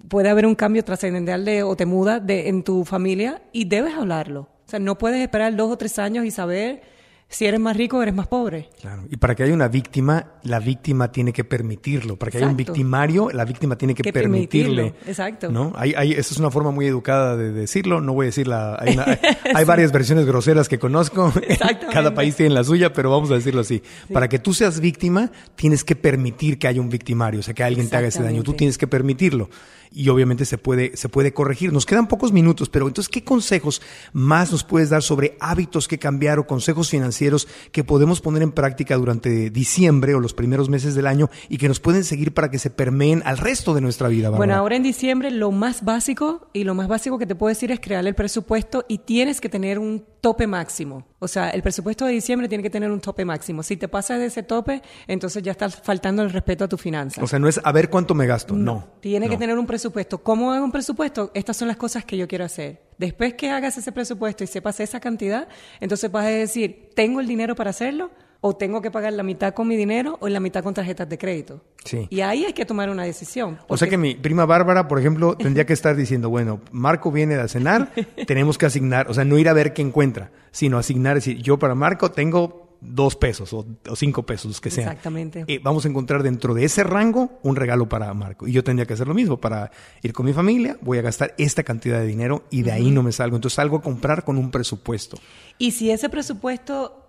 puede 0.07 0.29
haber 0.29 0.45
un 0.45 0.55
cambio 0.55 0.83
trascendental 0.83 1.43
de 1.43 1.63
o 1.63 1.75
te 1.75 1.85
muda 1.85 2.19
de, 2.19 2.47
en 2.47 2.63
tu 2.63 2.85
familia 2.85 3.41
y 3.51 3.65
debes 3.65 3.93
hablarlo. 3.95 4.41
O 4.65 4.69
sea, 4.69 4.79
no 4.79 4.97
puedes 4.97 5.21
esperar 5.21 5.55
dos 5.55 5.71
o 5.71 5.77
tres 5.77 5.99
años 5.99 6.25
y 6.25 6.31
saber 6.31 6.81
si 7.29 7.45
eres 7.45 7.59
más 7.59 7.75
rico, 7.75 8.01
eres 8.01 8.15
más 8.15 8.27
pobre. 8.27 8.69
Claro. 8.79 9.03
Y 9.09 9.17
para 9.17 9.35
que 9.35 9.43
haya 9.43 9.53
una 9.53 9.67
víctima, 9.67 10.33
la 10.43 10.59
víctima 10.59 11.11
tiene 11.11 11.33
que 11.33 11.43
permitirlo. 11.43 12.15
Para 12.15 12.31
que 12.31 12.37
haya 12.37 12.47
un 12.47 12.55
victimario, 12.55 13.29
la 13.31 13.43
víctima 13.43 13.77
tiene 13.77 13.93
que, 13.93 14.13
permitirle. 14.13 14.93
Exacto. 15.05 15.51
¿no? 15.51 15.73
Hay, 15.75 15.93
hay, 15.97 16.13
esa 16.13 16.33
es 16.33 16.37
una 16.39 16.51
forma 16.51 16.71
muy 16.71 16.87
educada 16.87 17.35
de 17.35 17.51
decirlo. 17.51 17.99
No 17.99 18.13
voy 18.13 18.25
a 18.25 18.27
decirla. 18.27 18.77
Hay, 18.79 18.97
hay 19.53 19.65
varias 19.65 19.91
versiones 19.91 20.25
groseras 20.25 20.69
que 20.69 20.79
conozco. 20.79 21.33
Cada 21.91 22.13
país 22.15 22.37
tiene 22.37 22.55
la 22.55 22.63
suya, 22.63 22.93
pero 22.93 23.11
vamos 23.11 23.29
a 23.31 23.33
decirlo 23.33 23.59
así. 23.59 23.83
Para 24.13 24.29
que 24.29 24.39
tú 24.39 24.53
seas 24.53 24.79
víctima, 24.79 25.29
tienes 25.55 25.83
que 25.83 25.97
permitir 25.97 26.57
que 26.57 26.69
haya 26.69 26.79
un 26.79 26.89
victimario, 26.89 27.41
o 27.41 27.43
sea, 27.43 27.53
que 27.53 27.63
alguien 27.63 27.89
te 27.89 27.97
haga 27.97 28.07
ese 28.07 28.23
daño. 28.23 28.41
Tú 28.41 28.53
tienes 28.53 28.77
que 28.77 28.87
permitirlo 28.87 29.49
y 29.97 30.09
obviamente 30.09 30.45
se 30.45 30.57
puede, 30.57 30.95
se 30.95 31.09
puede 31.09 31.33
corregir. 31.33 31.73
Nos 31.73 31.85
quedan 31.85 32.07
pocos 32.07 32.31
minutos, 32.31 32.69
pero 32.69 32.87
entonces, 32.87 33.09
¿qué 33.09 33.23
consejos 33.23 33.81
más 34.13 34.51
nos 34.51 34.63
puedes 34.63 34.89
dar 34.89 35.01
sobre 35.01 35.37
hábitos 35.39 35.87
que 35.87 35.97
cambiar 35.97 36.39
o 36.39 36.47
consejos 36.47 36.89
financieros? 36.89 37.47
que 37.71 37.83
podemos 37.83 38.21
poner 38.21 38.43
en 38.43 38.51
práctica 38.51 38.95
durante 38.95 39.49
diciembre 39.49 40.13
o 40.15 40.19
los 40.19 40.33
primeros 40.33 40.69
meses 40.69 40.95
del 40.95 41.07
año 41.07 41.29
y 41.49 41.57
que 41.57 41.67
nos 41.67 41.79
pueden 41.79 42.03
seguir 42.03 42.33
para 42.33 42.49
que 42.49 42.59
se 42.59 42.69
permeen 42.69 43.21
al 43.25 43.37
resto 43.37 43.73
de 43.73 43.81
nuestra 43.81 44.07
vida? 44.07 44.29
Bueno, 44.29 44.55
ahora 44.55 44.75
en 44.75 44.83
diciembre 44.83 45.31
lo 45.31 45.51
más 45.51 45.83
básico 45.83 46.49
y 46.53 46.63
lo 46.63 46.75
más 46.75 46.87
básico 46.87 47.17
que 47.17 47.25
te 47.25 47.35
puedo 47.35 47.49
decir 47.49 47.71
es 47.71 47.79
crear 47.79 48.05
el 48.05 48.15
presupuesto 48.15 48.85
y 48.87 48.99
tienes 48.99 49.41
que 49.41 49.49
tener 49.49 49.79
un 49.79 50.05
tope 50.21 50.47
máximo. 50.47 51.05
O 51.19 51.27
sea, 51.27 51.49
el 51.49 51.61
presupuesto 51.61 52.05
de 52.05 52.11
diciembre 52.11 52.47
tiene 52.47 52.63
que 52.63 52.69
tener 52.69 52.91
un 52.91 52.99
tope 52.99 53.25
máximo. 53.25 53.63
Si 53.63 53.77
te 53.77 53.87
pasas 53.87 54.19
de 54.19 54.27
ese 54.27 54.43
tope, 54.43 54.81
entonces 55.07 55.41
ya 55.41 55.51
estás 55.51 55.75
faltando 55.75 56.21
el 56.21 56.31
respeto 56.31 56.65
a 56.65 56.67
tu 56.67 56.77
finanza. 56.77 57.23
O 57.23 57.27
sea, 57.27 57.39
no 57.39 57.47
es 57.47 57.59
a 57.63 57.71
ver 57.71 57.89
cuánto 57.89 58.13
me 58.13 58.27
gasto, 58.27 58.53
no. 58.53 58.87
Tiene 58.99 59.29
que 59.29 59.37
tener 59.37 59.57
un 59.57 59.65
presupuesto. 59.65 59.86
¿Cómo 60.23 60.51
hago 60.51 60.65
un 60.65 60.71
presupuesto? 60.71 61.31
Estas 61.33 61.57
son 61.57 61.67
las 61.67 61.77
cosas 61.77 62.05
que 62.05 62.17
yo 62.17 62.27
quiero 62.27 62.45
hacer. 62.45 62.81
Después 62.97 63.33
que 63.35 63.49
hagas 63.49 63.77
ese 63.77 63.91
presupuesto 63.91 64.43
y 64.43 64.47
sepas 64.47 64.79
esa 64.79 64.99
cantidad, 64.99 65.47
entonces 65.79 66.11
vas 66.11 66.25
a 66.25 66.29
decir, 66.29 66.89
¿tengo 66.95 67.19
el 67.19 67.27
dinero 67.27 67.55
para 67.55 67.69
hacerlo? 67.69 68.11
o 68.41 68.55
tengo 68.55 68.81
que 68.81 68.91
pagar 68.91 69.13
la 69.13 69.23
mitad 69.23 69.53
con 69.53 69.67
mi 69.67 69.75
dinero 69.75 70.17
o 70.21 70.27
la 70.29 70.39
mitad 70.39 70.63
con 70.63 70.73
tarjetas 70.73 71.09
de 71.09 71.17
crédito. 71.17 71.63
Sí. 71.83 72.07
Y 72.09 72.21
ahí 72.21 72.45
hay 72.45 72.53
que 72.53 72.65
tomar 72.65 72.89
una 72.89 73.03
decisión. 73.03 73.59
O 73.67 73.77
sea 73.77 73.87
que 73.87 73.97
mi 73.97 74.15
prima 74.15 74.45
Bárbara, 74.45 74.87
por 74.87 74.99
ejemplo, 74.99 75.35
tendría 75.35 75.65
que 75.65 75.73
estar 75.73 75.95
diciendo, 75.95 76.29
bueno, 76.29 76.61
Marco 76.71 77.11
viene 77.11 77.35
a 77.35 77.47
cenar, 77.47 77.91
tenemos 78.27 78.57
que 78.57 78.65
asignar, 78.65 79.09
o 79.09 79.13
sea, 79.13 79.25
no 79.25 79.37
ir 79.37 79.49
a 79.49 79.53
ver 79.53 79.73
qué 79.73 79.81
encuentra, 79.81 80.31
sino 80.51 80.77
asignar, 80.77 81.15
decir, 81.15 81.37
yo 81.37 81.57
para 81.57 81.75
Marco 81.75 82.11
tengo 82.11 82.66
dos 82.81 83.15
pesos 83.15 83.53
o, 83.53 83.65
cinco 83.95 84.23
pesos, 84.25 84.61
que 84.61 84.69
sea. 84.69 84.85
Exactamente. 84.85 85.45
Eh, 85.47 85.59
vamos 85.63 85.85
a 85.85 85.89
encontrar 85.89 86.23
dentro 86.23 86.53
de 86.53 86.65
ese 86.65 86.83
rango 86.83 87.39
un 87.43 87.55
regalo 87.55 87.89
para 87.89 88.13
Marco. 88.13 88.47
Y 88.47 88.51
yo 88.51 88.63
tendría 88.63 88.85
que 88.85 88.93
hacer 88.93 89.07
lo 89.07 89.13
mismo. 89.13 89.37
Para 89.37 89.71
ir 90.01 90.13
con 90.13 90.25
mi 90.25 90.33
familia, 90.33 90.77
voy 90.81 90.97
a 90.97 91.01
gastar 91.01 91.33
esta 91.37 91.63
cantidad 91.63 91.99
de 91.99 92.05
dinero 92.05 92.43
y 92.49 92.63
de 92.63 92.71
ahí 92.71 92.91
no 92.91 93.03
me 93.03 93.11
salgo. 93.11 93.35
Entonces 93.35 93.55
salgo 93.55 93.77
a 93.77 93.81
comprar 93.81 94.23
con 94.23 94.37
un 94.37 94.51
presupuesto. 94.51 95.17
Y 95.57 95.71
si 95.71 95.91
ese 95.91 96.09
presupuesto 96.09 97.03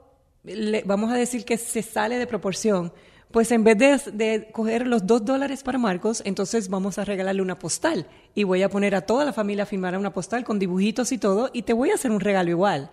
vamos 0.84 1.10
a 1.12 1.16
decir 1.16 1.44
que 1.44 1.56
se 1.56 1.82
sale 1.82 2.18
de 2.18 2.26
proporción, 2.26 2.92
pues 3.30 3.52
en 3.52 3.64
vez 3.64 3.76
de, 4.12 4.48
coger 4.52 4.86
los 4.86 5.06
dos 5.06 5.24
dólares 5.24 5.62
para 5.62 5.78
Marcos, 5.78 6.22
entonces 6.24 6.68
vamos 6.68 6.98
a 6.98 7.04
regalarle 7.04 7.42
una 7.42 7.58
postal 7.58 8.06
y 8.34 8.44
voy 8.44 8.62
a 8.62 8.70
poner 8.70 8.94
a 8.94 9.02
toda 9.02 9.24
la 9.24 9.32
familia 9.32 9.64
a 9.64 9.66
firmar 9.66 9.96
una 9.98 10.12
postal 10.12 10.44
con 10.44 10.58
dibujitos 10.58 11.12
y 11.12 11.18
todo 11.18 11.50
y 11.52 11.62
te 11.62 11.72
voy 11.72 11.90
a 11.90 11.94
hacer 11.94 12.10
un 12.10 12.20
regalo 12.20 12.50
igual. 12.50 12.90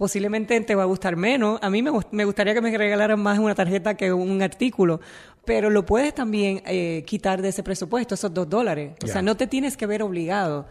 Posiblemente 0.00 0.58
te 0.62 0.74
va 0.74 0.84
a 0.84 0.86
gustar 0.86 1.14
menos. 1.14 1.58
A 1.60 1.68
mí 1.68 1.82
me, 1.82 1.90
me 2.10 2.24
gustaría 2.24 2.54
que 2.54 2.62
me 2.62 2.74
regalaran 2.74 3.20
más 3.20 3.38
una 3.38 3.54
tarjeta 3.54 3.98
que 3.98 4.14
un 4.14 4.40
artículo, 4.40 4.98
pero 5.44 5.68
lo 5.68 5.84
puedes 5.84 6.14
también 6.14 6.62
eh, 6.64 7.04
quitar 7.06 7.42
de 7.42 7.50
ese 7.50 7.62
presupuesto, 7.62 8.14
esos 8.14 8.32
dos 8.32 8.48
dólares. 8.48 8.92
O 9.04 9.06
sea, 9.06 9.20
no 9.20 9.36
te 9.36 9.46
tienes 9.46 9.76
que 9.76 9.84
ver 9.84 10.02
obligado. 10.02 10.64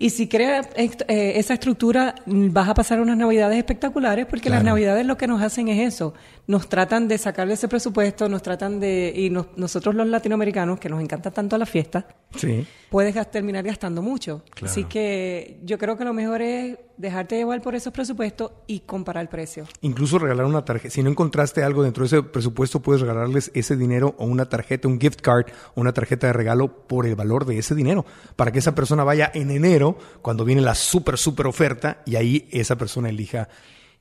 Y 0.00 0.10
si 0.10 0.26
creas 0.26 0.68
eh, 0.74 1.34
esa 1.36 1.54
estructura, 1.54 2.16
vas 2.26 2.68
a 2.68 2.74
pasar 2.74 3.00
unas 3.00 3.16
navidades 3.16 3.56
espectaculares 3.56 4.26
porque 4.26 4.50
las 4.50 4.64
navidades 4.64 5.06
lo 5.06 5.16
que 5.16 5.28
nos 5.28 5.40
hacen 5.40 5.68
es 5.68 5.94
eso. 5.94 6.12
Nos 6.48 6.68
tratan 6.68 7.06
de 7.06 7.18
sacarle 7.18 7.54
ese 7.54 7.68
presupuesto, 7.68 8.28
nos 8.28 8.42
tratan 8.42 8.80
de... 8.80 9.12
Y 9.14 9.30
nosotros 9.30 9.94
los 9.94 10.08
latinoamericanos, 10.08 10.80
que 10.80 10.88
nos 10.88 11.00
encanta 11.00 11.30
tanto 11.30 11.56
la 11.56 11.66
fiesta, 11.66 12.08
sí. 12.34 12.66
puedes 12.90 13.14
terminar 13.30 13.62
gastando 13.62 14.02
mucho. 14.02 14.42
Así 14.60 14.82
que 14.86 15.60
yo 15.62 15.78
creo 15.78 15.96
que 15.96 16.02
lo 16.02 16.12
mejor 16.12 16.42
es 16.42 16.78
dejarte 16.96 17.36
llevar 17.36 17.60
por 17.62 17.74
esos 17.74 17.92
presupuestos 17.92 18.52
y 18.66 18.80
comparar 18.80 19.22
el 19.22 19.28
precio. 19.28 19.66
Incluso 19.80 20.18
regalar 20.18 20.46
una 20.46 20.64
tarjeta. 20.64 20.92
Si 20.92 21.02
no 21.02 21.10
encontraste 21.10 21.62
algo 21.62 21.82
dentro 21.82 22.02
de 22.02 22.06
ese 22.06 22.22
presupuesto, 22.22 22.80
puedes 22.80 23.00
regalarles 23.00 23.50
ese 23.54 23.76
dinero 23.76 24.14
o 24.18 24.26
una 24.26 24.48
tarjeta, 24.48 24.88
un 24.88 25.00
gift 25.00 25.20
card 25.20 25.46
o 25.74 25.80
una 25.80 25.92
tarjeta 25.92 26.28
de 26.28 26.32
regalo 26.32 26.86
por 26.86 27.06
el 27.06 27.14
valor 27.14 27.44
de 27.44 27.58
ese 27.58 27.74
dinero. 27.74 28.04
Para 28.36 28.52
que 28.52 28.58
esa 28.58 28.74
persona 28.74 29.04
vaya 29.04 29.30
en 29.34 29.50
enero, 29.50 29.96
cuando 30.22 30.44
viene 30.44 30.62
la 30.62 30.74
súper, 30.74 31.18
súper 31.18 31.46
oferta, 31.46 32.02
y 32.04 32.16
ahí 32.16 32.48
esa 32.50 32.76
persona 32.76 33.08
elija. 33.08 33.48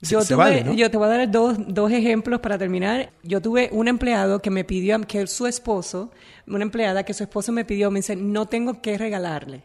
Yo, 0.02 0.26
tuve, 0.26 0.76
yo 0.76 0.90
te 0.90 0.98
voy 0.98 1.06
a 1.08 1.10
dar 1.10 1.32
dos, 1.32 1.58
dos 1.68 1.92
ejemplos 1.92 2.40
para 2.40 2.58
terminar. 2.58 3.12
Yo 3.22 3.40
tuve 3.40 3.70
un 3.72 3.88
empleado 3.88 4.42
que 4.42 4.50
me 4.50 4.64
pidió, 4.64 5.00
que 5.02 5.28
su 5.28 5.46
esposo, 5.46 6.12
una 6.48 6.64
empleada 6.64 7.04
que 7.04 7.14
su 7.14 7.24
esposo 7.24 7.52
me 7.52 7.66
pidió, 7.66 7.92
me 7.92 8.00
dice, 8.00 8.16
no 8.16 8.48
tengo 8.48 8.82
que 8.82 8.98
regalarle. 8.98 9.64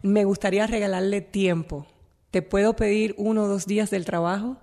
Me 0.00 0.24
gustaría 0.24 0.66
regalarle 0.66 1.20
tiempo 1.20 1.86
te 2.34 2.42
puedo 2.42 2.74
pedir 2.74 3.14
uno 3.16 3.44
o 3.44 3.46
dos 3.46 3.64
días 3.64 3.90
del 3.90 4.04
trabajo 4.04 4.56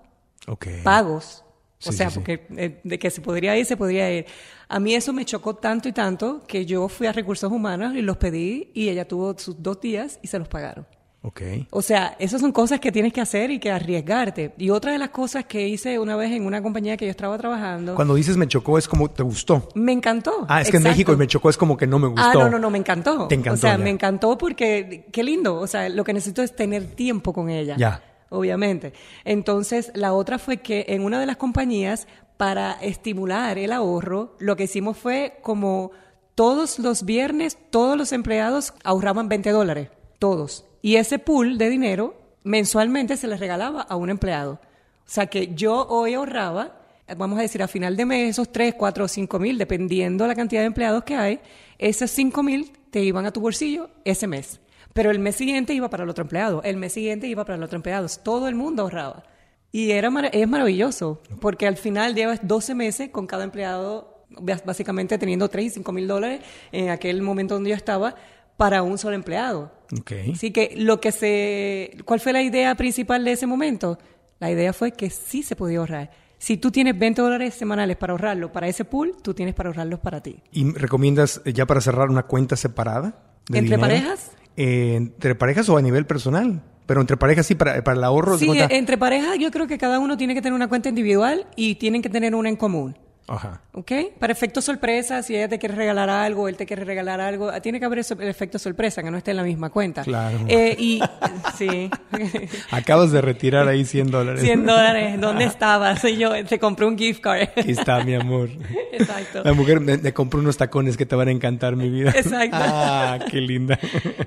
pagos. 0.84 1.42
o 1.86 1.90
sea, 1.90 2.10
porque 2.10 2.46
eh, 2.54 2.80
de 2.84 2.98
que 2.98 3.08
se 3.08 3.22
podría 3.22 3.56
ir, 3.56 3.64
se 3.64 3.78
podría 3.78 4.14
ir. 4.14 4.26
A 4.68 4.78
mí 4.78 4.94
eso 4.94 5.14
me 5.14 5.24
chocó 5.24 5.56
tanto 5.56 5.88
y 5.88 5.92
tanto 5.92 6.42
que 6.46 6.66
yo 6.66 6.86
fui 6.90 7.06
a 7.06 7.12
recursos 7.12 7.50
humanos 7.50 7.94
y 7.94 8.02
los 8.02 8.18
pedí 8.18 8.70
y 8.74 8.90
ella 8.90 9.08
tuvo 9.08 9.38
sus 9.38 9.62
dos 9.62 9.80
días 9.80 10.18
y 10.20 10.26
se 10.26 10.38
los 10.38 10.48
pagaron. 10.48 10.86
Okay. 11.24 11.68
O 11.70 11.82
sea, 11.82 12.16
esas 12.18 12.40
son 12.40 12.50
cosas 12.50 12.80
que 12.80 12.90
tienes 12.90 13.12
que 13.12 13.20
hacer 13.20 13.52
y 13.52 13.60
que 13.60 13.70
arriesgarte. 13.70 14.54
Y 14.58 14.70
otra 14.70 14.90
de 14.90 14.98
las 14.98 15.10
cosas 15.10 15.44
que 15.44 15.68
hice 15.68 16.00
una 16.00 16.16
vez 16.16 16.32
en 16.32 16.44
una 16.44 16.60
compañía 16.60 16.96
que 16.96 17.04
yo 17.04 17.12
estaba 17.12 17.38
trabajando. 17.38 17.94
Cuando 17.94 18.16
dices 18.16 18.36
me 18.36 18.48
chocó 18.48 18.76
es 18.76 18.88
como 18.88 19.08
te 19.08 19.22
gustó. 19.22 19.68
Me 19.76 19.92
encantó. 19.92 20.44
Ah, 20.48 20.60
es 20.60 20.70
que 20.70 20.78
en 20.78 20.82
México 20.82 21.16
me 21.16 21.28
chocó 21.28 21.48
es 21.48 21.56
como 21.56 21.76
que 21.76 21.86
no 21.86 22.00
me 22.00 22.08
gustó. 22.08 22.24
Ah, 22.24 22.34
no, 22.34 22.50
no, 22.50 22.58
no, 22.58 22.70
me 22.70 22.78
encantó. 22.78 23.28
Te 23.28 23.36
encantó. 23.36 23.54
O 23.54 23.56
sea, 23.56 23.78
me 23.78 23.90
encantó 23.90 24.36
porque 24.36 25.06
qué 25.12 25.22
lindo. 25.22 25.60
O 25.60 25.66
sea, 25.68 25.88
lo 25.88 26.02
que 26.02 26.12
necesito 26.12 26.42
es 26.42 26.56
tener 26.56 26.86
tiempo 26.86 27.32
con 27.32 27.50
ella. 27.50 27.76
Ya. 27.78 28.02
Obviamente. 28.28 28.92
Entonces, 29.24 29.92
la 29.94 30.14
otra 30.14 30.40
fue 30.40 30.56
que 30.56 30.86
en 30.88 31.04
una 31.04 31.20
de 31.20 31.26
las 31.26 31.36
compañías, 31.36 32.08
para 32.36 32.72
estimular 32.80 33.58
el 33.58 33.70
ahorro, 33.70 34.34
lo 34.40 34.56
que 34.56 34.64
hicimos 34.64 34.96
fue 34.96 35.38
como 35.42 35.92
todos 36.34 36.80
los 36.80 37.04
viernes, 37.04 37.58
todos 37.70 37.96
los 37.96 38.10
empleados 38.10 38.74
ahorraban 38.82 39.28
20 39.28 39.50
dólares. 39.50 39.90
Todos 40.18 40.64
y 40.82 40.96
ese 40.96 41.18
pool 41.18 41.56
de 41.56 41.70
dinero 41.70 42.14
mensualmente 42.42 43.16
se 43.16 43.28
le 43.28 43.36
regalaba 43.36 43.82
a 43.82 43.96
un 43.96 44.10
empleado. 44.10 44.54
O 44.54 45.10
sea 45.14 45.26
que 45.26 45.54
yo 45.54 45.86
hoy 45.88 46.14
ahorraba, 46.14 46.80
vamos 47.16 47.38
a 47.38 47.42
decir, 47.42 47.62
a 47.62 47.68
final 47.68 47.96
de 47.96 48.04
mes, 48.04 48.30
esos 48.30 48.50
3, 48.50 48.74
4 48.74 49.04
o 49.04 49.08
5 49.08 49.38
mil, 49.38 49.58
dependiendo 49.58 50.26
la 50.26 50.34
cantidad 50.34 50.62
de 50.62 50.66
empleados 50.66 51.04
que 51.04 51.14
hay, 51.14 51.40
esos 51.78 52.10
5 52.10 52.42
mil 52.42 52.72
te 52.90 53.00
iban 53.00 53.26
a 53.26 53.32
tu 53.32 53.40
bolsillo 53.40 53.90
ese 54.04 54.26
mes. 54.26 54.60
Pero 54.92 55.10
el 55.10 55.18
mes 55.18 55.36
siguiente 55.36 55.72
iba 55.72 55.88
para 55.88 56.04
el 56.04 56.10
otro 56.10 56.22
empleado, 56.22 56.62
el 56.64 56.76
mes 56.76 56.92
siguiente 56.92 57.26
iba 57.26 57.44
para 57.44 57.56
el 57.56 57.62
otro 57.62 57.76
empleado. 57.76 58.06
Todo 58.22 58.48
el 58.48 58.54
mundo 58.54 58.82
ahorraba. 58.82 59.24
Y 59.70 59.92
era 59.92 60.10
es 60.32 60.48
maravilloso, 60.48 61.22
porque 61.40 61.66
al 61.66 61.78
final 61.78 62.14
llevas 62.14 62.40
12 62.42 62.74
meses 62.74 63.08
con 63.08 63.26
cada 63.26 63.44
empleado, 63.44 64.26
básicamente 64.64 65.16
teniendo 65.16 65.48
3 65.48 65.64
y 65.66 65.70
5 65.70 65.92
mil 65.92 66.06
dólares 66.06 66.42
en 66.72 66.90
aquel 66.90 67.22
momento 67.22 67.54
donde 67.54 67.70
yo 67.70 67.76
estaba, 67.76 68.14
para 68.56 68.82
un 68.82 68.98
solo 68.98 69.14
empleado. 69.14 69.72
Okay. 70.00 70.32
Así 70.32 70.50
que 70.50 70.74
lo 70.76 71.00
que 71.00 71.12
se, 71.12 71.96
¿cuál 72.04 72.20
fue 72.20 72.32
la 72.32 72.42
idea 72.42 72.74
principal 72.74 73.24
de 73.24 73.32
ese 73.32 73.46
momento? 73.46 73.98
La 74.38 74.50
idea 74.50 74.72
fue 74.72 74.92
que 74.92 75.10
sí 75.10 75.42
se 75.42 75.56
podía 75.56 75.78
ahorrar. 75.78 76.10
Si 76.38 76.56
tú 76.56 76.72
tienes 76.72 76.98
20 76.98 77.22
dólares 77.22 77.54
semanales 77.54 77.96
para 77.96 78.12
ahorrarlo 78.12 78.50
para 78.50 78.66
ese 78.66 78.84
pool, 78.84 79.14
tú 79.22 79.32
tienes 79.34 79.54
para 79.54 79.68
ahorrarlos 79.68 80.00
para 80.00 80.20
ti. 80.20 80.42
¿Y 80.50 80.72
recomiendas 80.72 81.40
eh, 81.44 81.52
ya 81.52 81.66
para 81.66 81.80
cerrar 81.80 82.10
una 82.10 82.24
cuenta 82.24 82.56
separada? 82.56 83.14
¿Entre 83.52 83.78
parejas? 83.78 84.32
Eh, 84.56 84.94
¿Entre 84.96 85.34
parejas 85.34 85.68
o 85.68 85.76
a 85.76 85.82
nivel 85.82 86.06
personal? 86.06 86.60
Pero 86.86 87.00
entre 87.00 87.16
parejas 87.16 87.46
sí, 87.46 87.54
para, 87.54 87.84
para 87.84 87.96
el 87.96 88.04
ahorro. 88.04 88.38
Sí, 88.38 88.50
entre 88.70 88.98
parejas 88.98 89.38
yo 89.38 89.50
creo 89.52 89.68
que 89.68 89.78
cada 89.78 90.00
uno 90.00 90.16
tiene 90.16 90.34
que 90.34 90.42
tener 90.42 90.54
una 90.54 90.68
cuenta 90.68 90.88
individual 90.88 91.46
y 91.54 91.76
tienen 91.76 92.02
que 92.02 92.08
tener 92.08 92.34
una 92.34 92.48
en 92.48 92.56
común. 92.56 92.98
Ajá. 93.28 93.60
¿Ok? 93.72 93.92
Para 94.18 94.32
efecto 94.32 94.60
sorpresa, 94.60 95.22
si 95.22 95.34
ella 95.34 95.48
te 95.48 95.58
quiere 95.58 95.74
regalar 95.74 96.10
algo, 96.10 96.48
él 96.48 96.56
te 96.56 96.66
quiere 96.66 96.84
regalar 96.84 97.20
algo, 97.20 97.50
ah, 97.50 97.60
tiene 97.60 97.78
que 97.78 97.86
haber 97.86 98.00
el 98.00 98.28
efecto 98.28 98.58
sorpresa, 98.58 99.02
que 99.02 99.10
no 99.10 99.16
esté 99.16 99.30
en 99.30 99.38
la 99.38 99.42
misma 99.44 99.70
cuenta. 99.70 100.02
Claro. 100.02 100.38
Eh, 100.48 100.76
y, 100.78 101.00
sí. 101.56 101.90
Acabas 102.70 103.12
de 103.12 103.20
retirar 103.20 103.68
ahí 103.68 103.84
100 103.84 104.10
dólares. 104.10 104.42
100 104.42 104.66
dólares. 104.66 105.20
¿Dónde 105.20 105.44
estabas? 105.44 106.04
Y 106.04 106.16
yo 106.16 106.44
te 106.44 106.58
compré 106.58 106.86
un 106.86 106.98
gift 106.98 107.20
card. 107.20 107.48
Aquí 107.56 107.70
está, 107.70 108.04
mi 108.04 108.14
amor. 108.14 108.50
Exacto. 108.92 109.42
La 109.44 109.52
mujer 109.52 109.80
me, 109.80 110.12
compró 110.12 110.40
unos 110.40 110.56
tacones 110.56 110.96
que 110.96 111.06
te 111.06 111.16
van 111.16 111.28
a 111.28 111.30
encantar, 111.30 111.76
mi 111.76 111.88
vida. 111.88 112.10
Exacto. 112.10 112.58
Ah, 112.60 113.18
qué 113.30 113.40
linda. 113.40 113.78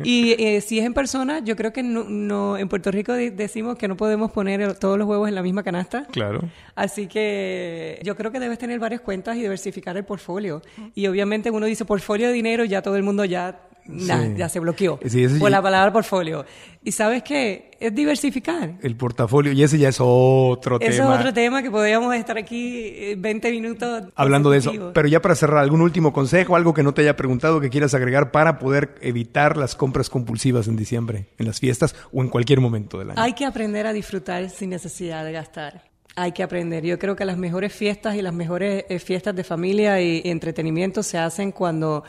Y 0.03 0.31
eh, 0.43 0.61
si 0.61 0.79
es 0.79 0.85
en 0.85 0.93
persona, 0.93 1.39
yo 1.39 1.55
creo 1.55 1.71
que 1.71 1.83
no, 1.83 2.57
en 2.57 2.67
Puerto 2.69 2.91
Rico 2.91 3.13
decimos 3.13 3.77
que 3.77 3.87
no 3.87 3.97
podemos 3.97 4.31
poner 4.31 4.75
todos 4.75 4.97
los 4.97 5.07
huevos 5.07 5.27
en 5.29 5.35
la 5.35 5.43
misma 5.43 5.63
canasta. 5.63 6.05
Claro. 6.11 6.41
Así 6.75 7.07
que 7.07 7.99
yo 8.03 8.15
creo 8.15 8.31
que 8.31 8.39
debes 8.39 8.57
tener 8.57 8.79
varias 8.85 9.01
cuentas 9.01 9.35
y 9.35 9.41
diversificar 9.41 9.97
el 9.97 10.05
portfolio. 10.05 10.61
Y 10.93 11.07
obviamente 11.07 11.49
uno 11.51 11.65
dice 11.65 11.85
portfolio 11.85 12.27
de 12.27 12.33
dinero, 12.33 12.63
ya 12.65 12.81
todo 12.81 12.95
el 12.95 13.03
mundo 13.03 13.25
ya, 13.25 13.59
ya 13.87 14.47
se 14.49 14.59
bloqueó 14.59 14.99
por 15.39 15.49
la 15.51 15.61
palabra 15.61 15.91
portfolio. 15.91 16.45
Y 16.83 16.91
sabes 16.91 17.23
qué, 17.23 17.71
es 17.79 17.95
diversificar. 17.95 18.75
El 18.81 18.95
portafolio, 18.95 19.51
y 19.51 19.63
ese 19.63 19.79
ya 19.79 19.89
es 19.89 19.97
otro 19.99 20.77
tema. 20.77 20.91
Ese 20.91 21.01
es 21.01 21.07
otro 21.07 21.33
tema 21.33 21.63
que 21.63 21.71
podríamos 21.71 22.13
estar 22.13 22.37
aquí 22.37 23.15
20 23.17 23.47
eh, 23.47 23.51
minutos. 23.51 24.03
Hablando 24.15 24.51
de 24.51 24.59
eso. 24.59 24.91
Pero 24.93 25.07
ya 25.07 25.19
para 25.19 25.33
cerrar, 25.33 25.63
¿algún 25.63 25.81
último 25.81 26.13
consejo, 26.13 26.55
algo 26.55 26.75
que 26.75 26.83
no 26.83 26.93
te 26.93 27.01
haya 27.01 27.15
preguntado 27.15 27.59
que 27.59 27.71
quieras 27.71 27.95
agregar 27.95 28.31
para 28.31 28.59
poder 28.59 28.95
evitar 29.01 29.57
las 29.57 29.75
compras 29.75 30.11
compulsivas 30.11 30.67
en 30.67 30.75
diciembre, 30.75 31.29
en 31.39 31.47
las 31.47 31.59
fiestas 31.59 31.95
o 32.13 32.21
en 32.21 32.29
cualquier 32.29 32.61
momento 32.61 32.99
del 32.99 33.11
año? 33.11 33.21
Hay 33.21 33.33
que 33.33 33.45
aprender 33.45 33.87
a 33.87 33.93
disfrutar 33.93 34.47
sin 34.51 34.69
necesidad 34.69 35.25
de 35.25 35.31
gastar. 35.31 35.94
Hay 36.15 36.31
que 36.31 36.43
aprender. 36.43 36.85
Yo 36.85 36.97
creo 36.97 37.15
que 37.15 37.25
las 37.25 37.37
mejores 37.37 37.73
fiestas 37.73 38.15
y 38.15 38.21
las 38.21 38.33
mejores 38.33 38.85
eh, 38.87 38.99
fiestas 38.99 39.35
de 39.35 39.43
familia 39.43 40.01
y, 40.01 40.21
entretenimiento 40.25 41.03
se 41.03 41.17
hacen 41.17 41.51
cuando 41.51 42.03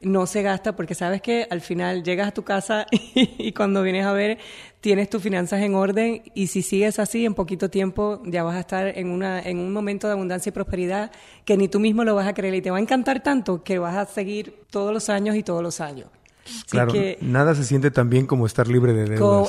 no 0.00 0.26
se 0.26 0.42
gasta 0.42 0.76
porque 0.76 0.94
sabes 0.94 1.20
que 1.20 1.48
al 1.50 1.60
final 1.60 2.04
llegas 2.04 2.28
a 2.28 2.30
tu 2.30 2.44
casa 2.44 2.86
y, 3.14 3.52
cuando 3.52 3.82
vienes 3.82 4.06
a 4.06 4.12
ver 4.12 4.38
tienes 4.80 5.10
tus 5.10 5.20
finanzas 5.20 5.60
en 5.62 5.74
orden 5.74 6.22
y 6.34 6.46
si 6.46 6.62
sigues 6.62 7.00
así 7.00 7.24
en 7.24 7.34
poquito 7.34 7.68
tiempo 7.68 8.22
ya 8.24 8.44
vas 8.44 8.54
a 8.54 8.60
estar 8.60 8.96
en 8.96 9.10
una 9.10 9.40
en 9.40 9.58
un 9.58 9.72
momento 9.72 10.06
de 10.06 10.12
abundancia 10.12 10.50
y 10.50 10.52
prosperidad 10.52 11.10
que 11.44 11.56
ni 11.56 11.66
tú 11.66 11.80
mismo 11.80 12.04
lo 12.04 12.14
vas 12.14 12.28
a 12.28 12.34
creer 12.34 12.54
y 12.54 12.62
te 12.62 12.70
va 12.70 12.76
a 12.76 12.80
encantar 12.80 13.24
tanto 13.24 13.64
que 13.64 13.80
vas 13.80 13.96
a 13.96 14.06
seguir 14.06 14.62
todos 14.70 14.92
los 14.92 15.08
años 15.08 15.34
y 15.34 15.42
todos 15.42 15.64
los 15.64 15.80
años. 15.80 16.08
claro, 16.70 16.92
nada 17.20 17.56
se 17.56 17.64
siente 17.64 17.90
tan 17.90 18.08
bien 18.08 18.26
como 18.26 18.46
estar 18.46 18.68
libre 18.68 18.92
de 18.92 19.04
deudas. 19.04 19.48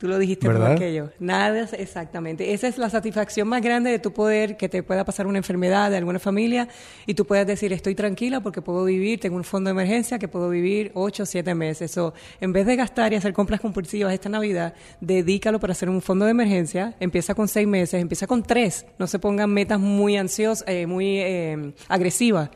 Tú 0.00 0.08
lo 0.08 0.18
dijiste 0.18 0.46
por 0.46 0.62
aquello. 0.62 1.10
Nada, 1.18 1.68
exactamente. 1.76 2.54
Esa 2.54 2.68
es 2.68 2.78
la 2.78 2.88
satisfacción 2.88 3.46
más 3.46 3.60
grande 3.60 3.90
de 3.90 3.98
tu 3.98 4.14
poder, 4.14 4.56
que 4.56 4.66
te 4.66 4.82
pueda 4.82 5.04
pasar 5.04 5.26
una 5.26 5.36
enfermedad 5.36 5.90
de 5.90 5.98
alguna 5.98 6.18
familia 6.18 6.68
y 7.04 7.12
tú 7.12 7.26
puedas 7.26 7.46
decir, 7.46 7.70
estoy 7.74 7.94
tranquila 7.94 8.40
porque 8.40 8.62
puedo 8.62 8.82
vivir, 8.86 9.20
tengo 9.20 9.36
un 9.36 9.44
fondo 9.44 9.68
de 9.68 9.72
emergencia 9.72 10.18
que 10.18 10.26
puedo 10.26 10.48
vivir 10.48 10.90
ocho 10.94 11.24
o 11.24 11.26
siete 11.26 11.54
meses. 11.54 11.98
O 11.98 12.14
en 12.40 12.50
vez 12.50 12.64
de 12.64 12.76
gastar 12.76 13.12
y 13.12 13.16
hacer 13.16 13.34
compras 13.34 13.60
compulsivas 13.60 14.14
esta 14.14 14.30
Navidad, 14.30 14.72
dedícalo 15.02 15.60
para 15.60 15.72
hacer 15.72 15.90
un 15.90 16.00
fondo 16.00 16.24
de 16.24 16.30
emergencia. 16.30 16.94
Empieza 16.98 17.34
con 17.34 17.46
seis 17.46 17.68
meses, 17.68 18.00
empieza 18.00 18.26
con 18.26 18.42
tres. 18.42 18.86
No 18.98 19.06
se 19.06 19.18
pongan 19.18 19.50
metas 19.50 19.78
muy 19.78 20.16
ansiosas, 20.16 20.66
eh, 20.66 20.86
muy 20.86 21.18
eh, 21.18 21.74
agresivas. 21.88 22.48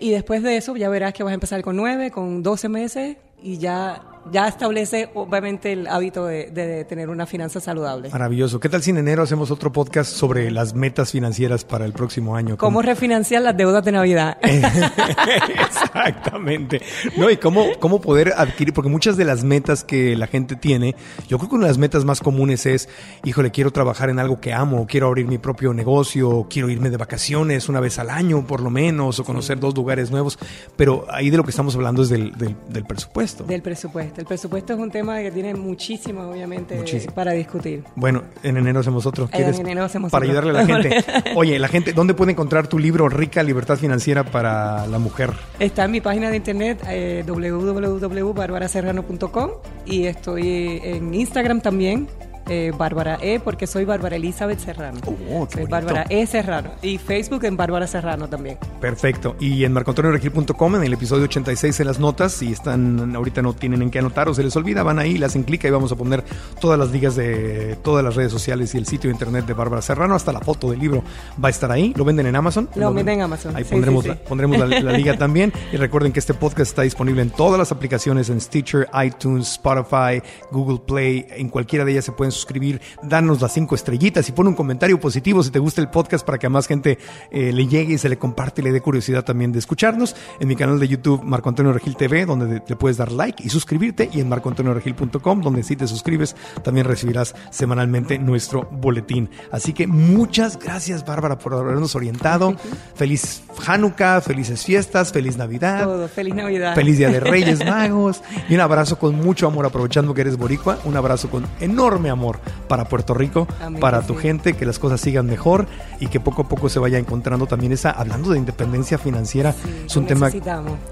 Y 0.00 0.10
después 0.10 0.42
de 0.42 0.56
eso 0.56 0.74
ya 0.76 0.88
verás 0.88 1.12
que 1.12 1.22
vas 1.22 1.30
a 1.30 1.34
empezar 1.34 1.62
con 1.62 1.76
nueve, 1.76 2.10
con 2.10 2.42
doce 2.42 2.68
meses 2.68 3.16
y 3.40 3.58
ya 3.58 4.09
ya 4.30 4.48
establece 4.48 5.10
obviamente 5.14 5.72
el 5.72 5.86
hábito 5.86 6.26
de, 6.26 6.84
tener 6.88 7.08
una 7.08 7.26
finanza 7.26 7.60
saludable. 7.60 8.10
Maravilloso. 8.10 8.60
¿Qué 8.60 8.68
tal 8.68 8.82
si 8.82 8.90
en 8.90 8.98
enero 8.98 9.22
hacemos 9.22 9.50
otro 9.50 9.72
podcast 9.72 10.12
sobre 10.12 10.50
las 10.50 10.74
metas 10.74 11.12
financieras 11.12 11.64
para 11.64 11.84
el 11.84 11.92
próximo 11.92 12.36
año? 12.36 12.56
¿Cómo, 12.56 12.82
refinanciar 12.82 13.42
las 13.42 13.56
deudas 13.56 13.84
de 13.84 13.92
Navidad? 13.92 14.38
Exactamente. 14.42 16.82
No, 17.16 17.30
y 17.30 17.36
cómo, 17.36 17.66
cómo 17.78 18.00
poder 18.00 18.32
adquirir, 18.36 18.74
porque 18.74 18.90
muchas 18.90 19.16
de 19.16 19.24
las 19.24 19.44
metas 19.44 19.84
que 19.84 20.16
la 20.16 20.26
gente 20.26 20.56
tiene, 20.56 20.94
yo 21.28 21.38
creo 21.38 21.48
que 21.48 21.56
una 21.56 21.66
de 21.66 21.70
las 21.70 21.78
metas 21.78 22.04
más 22.04 22.20
comunes 22.20 22.66
es, 22.66 22.88
híjole, 23.24 23.50
quiero 23.50 23.72
trabajar 23.72 24.10
en 24.10 24.18
algo 24.18 24.40
que 24.40 24.52
amo, 24.52 24.86
quiero 24.88 25.08
abrir 25.08 25.26
mi 25.26 25.38
propio 25.38 25.72
negocio, 25.72 26.46
quiero 26.50 26.68
irme 26.68 26.90
de 26.90 26.96
vacaciones 26.96 27.68
una 27.68 27.80
vez 27.80 27.98
al 27.98 28.10
año 28.10 28.46
por 28.46 28.60
lo 28.60 28.70
menos, 28.70 29.18
o 29.18 29.24
conocer 29.24 29.60
dos 29.60 29.74
lugares 29.74 30.10
nuevos, 30.10 30.38
pero 30.76 31.06
ahí 31.10 31.30
de 31.30 31.36
lo 31.36 31.44
que 31.44 31.50
estamos 31.50 31.74
hablando 31.74 32.02
es 32.02 32.08
del, 32.08 32.32
del 32.32 32.84
presupuesto. 32.84 33.44
Del 33.44 33.62
presupuesto. 33.62 34.09
El 34.16 34.24
presupuesto 34.24 34.72
es 34.74 34.78
un 34.78 34.90
tema 34.90 35.20
que 35.20 35.30
tiene 35.30 35.54
muchísimo, 35.54 36.22
obviamente, 36.22 36.82
para 37.14 37.32
discutir. 37.32 37.84
Bueno, 37.96 38.22
en 38.42 38.56
enero 38.56 38.80
hacemos 38.80 39.04
otro. 39.06 39.28
¿Quieres? 39.28 39.58
En 39.58 39.66
enero 39.66 39.84
hacemos 39.84 40.10
Para 40.10 40.24
ayudarle 40.24 40.50
a 40.50 40.54
la 40.54 40.66
gente. 40.66 41.04
Oye, 41.36 41.58
la 41.58 41.68
gente, 41.68 41.92
¿dónde 41.92 42.14
puede 42.14 42.32
encontrar 42.32 42.66
tu 42.66 42.78
libro 42.78 43.06
Rica 43.08 43.42
Libertad 43.42 43.76
Financiera 43.76 44.24
para 44.24 44.86
la 44.86 44.98
Mujer? 44.98 45.32
Está 45.58 45.84
en 45.84 45.90
mi 45.90 46.00
página 46.00 46.30
de 46.30 46.36
internet 46.36 46.82
eh, 46.88 47.24
www.barbaraserrano.com 47.26 49.50
y 49.86 50.06
estoy 50.06 50.80
en 50.82 51.14
Instagram 51.14 51.60
también 51.60 52.08
eh, 52.50 52.72
Bárbara 52.76 53.18
E, 53.22 53.40
porque 53.40 53.66
soy 53.66 53.84
Bárbara 53.84 54.16
Elizabeth 54.16 54.58
Serrano. 54.58 55.00
Oh, 55.30 55.46
soy 55.50 55.64
Bárbara 55.66 56.04
E 56.08 56.26
Serrano. 56.26 56.72
Y 56.82 56.98
Facebook 56.98 57.44
en 57.44 57.56
Bárbara 57.56 57.86
Serrano 57.86 58.28
también. 58.28 58.58
Perfecto. 58.80 59.36
Y 59.38 59.64
en 59.64 59.72
marcoantonioregil.com, 59.72 60.74
en 60.74 60.82
el 60.82 60.92
episodio 60.92 61.24
86 61.24 61.78
en 61.80 61.86
las 61.86 62.00
notas, 62.00 62.32
si 62.32 62.52
están 62.52 63.14
ahorita 63.14 63.40
no 63.40 63.52
tienen 63.52 63.82
en 63.82 63.90
qué 63.90 64.00
anotar 64.00 64.28
o 64.28 64.34
se 64.34 64.42
les 64.42 64.54
olvida, 64.56 64.82
van 64.82 64.98
ahí, 64.98 65.16
las 65.16 65.30
hacen 65.30 65.44
clic 65.44 65.64
y 65.64 65.70
vamos 65.70 65.92
a 65.92 65.96
poner 65.96 66.24
todas 66.60 66.76
las 66.76 66.90
ligas 66.90 67.14
de 67.14 67.78
todas 67.84 68.04
las 68.04 68.16
redes 68.16 68.32
sociales 68.32 68.74
y 68.74 68.78
el 68.78 68.86
sitio 68.86 69.08
de 69.08 69.14
internet 69.14 69.46
de 69.46 69.54
Bárbara 69.54 69.80
Serrano, 69.80 70.16
hasta 70.16 70.32
la 70.32 70.40
foto 70.40 70.70
del 70.70 70.80
libro 70.80 71.04
va 71.42 71.48
a 71.48 71.50
estar 71.50 71.70
ahí. 71.70 71.92
¿Lo 71.96 72.04
venden 72.04 72.26
en 72.26 72.34
Amazon? 72.34 72.68
Lo, 72.74 72.92
venden 72.92 73.16
en 73.16 73.22
Amazon. 73.22 73.54
Ahí 73.54 73.62
pondremos, 73.62 74.04
La, 74.04 74.16
pondremos 74.16 74.58
la, 74.58 74.66
la 74.66 74.92
liga 74.92 75.16
también. 75.18 75.52
Y 75.72 75.76
recuerden 75.76 76.12
que 76.12 76.18
este 76.18 76.34
podcast 76.34 76.70
está 76.70 76.82
disponible 76.82 77.22
en 77.22 77.30
todas 77.30 77.58
las 77.58 77.70
aplicaciones, 77.70 78.28
en 78.28 78.40
Stitcher, 78.40 78.88
iTunes, 79.04 79.52
Spotify, 79.52 80.20
Google 80.50 80.80
Play, 80.84 81.26
en 81.30 81.48
cualquiera 81.48 81.84
de 81.84 81.92
ellas 81.92 82.04
se 82.04 82.12
pueden 82.12 82.32
suscribir, 82.40 82.80
danos 83.02 83.40
las 83.40 83.52
cinco 83.52 83.74
estrellitas 83.74 84.28
y 84.28 84.32
pon 84.32 84.48
un 84.48 84.54
comentario 84.54 84.98
positivo 84.98 85.42
si 85.42 85.50
te 85.50 85.58
gusta 85.58 85.80
el 85.80 85.90
podcast 85.90 86.24
para 86.24 86.38
que 86.38 86.46
a 86.46 86.50
más 86.50 86.66
gente 86.66 86.98
eh, 87.30 87.52
le 87.52 87.66
llegue 87.66 87.94
y 87.94 87.98
se 87.98 88.08
le 88.08 88.18
comparte 88.18 88.60
y 88.60 88.64
le 88.64 88.72
dé 88.72 88.80
curiosidad 88.80 89.24
también 89.24 89.52
de 89.52 89.58
escucharnos. 89.58 90.16
En 90.40 90.48
mi 90.48 90.56
canal 90.56 90.80
de 90.80 90.88
YouTube, 90.88 91.22
Marco 91.22 91.48
Antonio 91.48 91.72
Regil 91.72 91.96
TV, 91.96 92.24
donde 92.24 92.62
le 92.66 92.76
puedes 92.76 92.96
dar 92.96 93.12
like 93.12 93.42
y 93.44 93.50
suscribirte, 93.50 94.08
y 94.12 94.20
en 94.20 94.28
marcoantonioregil.com, 94.28 95.42
donde 95.42 95.62
si 95.62 95.76
te 95.76 95.86
suscribes 95.86 96.34
también 96.62 96.86
recibirás 96.86 97.34
semanalmente 97.50 98.18
nuestro 98.18 98.68
boletín. 98.70 99.28
Así 99.52 99.72
que 99.72 99.86
muchas 99.86 100.58
gracias, 100.58 101.04
Bárbara, 101.04 101.38
por 101.38 101.54
habernos 101.54 101.94
orientado. 101.94 102.54
Feliz 102.94 103.42
Hanukkah, 103.66 104.20
felices 104.20 104.64
fiestas, 104.64 105.12
feliz 105.12 105.36
Navidad. 105.36 105.84
Todo, 105.84 106.08
feliz 106.08 106.34
Navidad. 106.34 106.74
Feliz 106.74 106.98
Día 106.98 107.10
de 107.10 107.20
Reyes 107.20 107.64
Magos. 107.64 108.22
Y 108.48 108.54
un 108.54 108.60
abrazo 108.60 108.98
con 108.98 109.14
mucho 109.16 109.46
amor, 109.46 109.66
aprovechando 109.66 110.14
que 110.14 110.22
eres 110.22 110.36
boricua, 110.36 110.78
un 110.84 110.96
abrazo 110.96 111.30
con 111.30 111.46
enorme 111.60 112.10
amor 112.10 112.29
para 112.68 112.84
Puerto 112.84 113.14
Rico, 113.14 113.46
para 113.80 114.02
tu 114.02 114.14
gente, 114.14 114.54
que 114.54 114.66
las 114.66 114.78
cosas 114.78 115.00
sigan 115.00 115.26
mejor 115.26 115.66
y 115.98 116.06
que 116.06 116.20
poco 116.20 116.42
a 116.42 116.48
poco 116.48 116.68
se 116.68 116.78
vaya 116.78 116.98
encontrando 116.98 117.46
también 117.46 117.72
esa, 117.72 117.90
hablando 117.90 118.30
de 118.30 118.38
independencia 118.38 118.98
financiera, 118.98 119.54
es 119.86 119.96
un 119.96 120.06
tema 120.06 120.30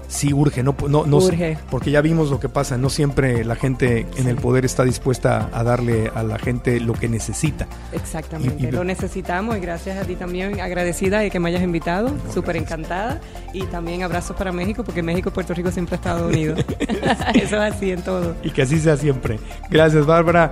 sí 0.07 0.33
urge, 0.33 0.63
no, 0.63 0.75
no, 0.87 1.05
no 1.05 1.17
urge. 1.17 1.57
porque 1.69 1.91
ya 1.91 2.01
vimos 2.01 2.29
lo 2.29 2.39
que 2.39 2.49
pasa, 2.49 2.77
no 2.77 2.89
siempre 2.89 3.43
la 3.43 3.55
gente 3.55 4.07
en 4.17 4.27
el 4.27 4.35
poder 4.35 4.65
está 4.65 4.83
dispuesta 4.83 5.49
a 5.53 5.63
darle 5.63 6.11
a 6.13 6.23
la 6.23 6.39
gente 6.39 6.79
lo 6.79 6.93
que 6.93 7.07
necesita. 7.07 7.67
Exactamente, 7.91 8.71
lo 8.71 8.83
necesitamos 8.83 9.57
y 9.57 9.59
gracias 9.59 9.97
a 9.97 10.05
ti 10.05 10.15
también, 10.15 10.59
agradecida 10.59 11.19
de 11.19 11.29
que 11.29 11.39
me 11.39 11.49
hayas 11.49 11.63
invitado, 11.63 12.11
súper 12.33 12.57
encantada 12.57 13.19
y 13.53 13.63
también 13.63 14.03
abrazos 14.03 14.35
para 14.35 14.51
México, 14.51 14.83
porque 14.83 15.03
México 15.03 15.29
y 15.29 15.31
Puerto 15.31 15.53
Rico 15.53 15.71
siempre 15.71 15.95
han 15.95 15.99
estado 15.99 16.27
unidos. 16.27 16.59
Eso 17.33 17.63
es 17.63 17.73
así 17.73 17.91
en 17.91 18.01
todo. 18.01 18.35
Y 18.43 18.51
que 18.51 18.63
así 18.63 18.79
sea 18.79 18.97
siempre. 18.97 19.39
Gracias, 19.69 20.05
Bárbara. 20.05 20.51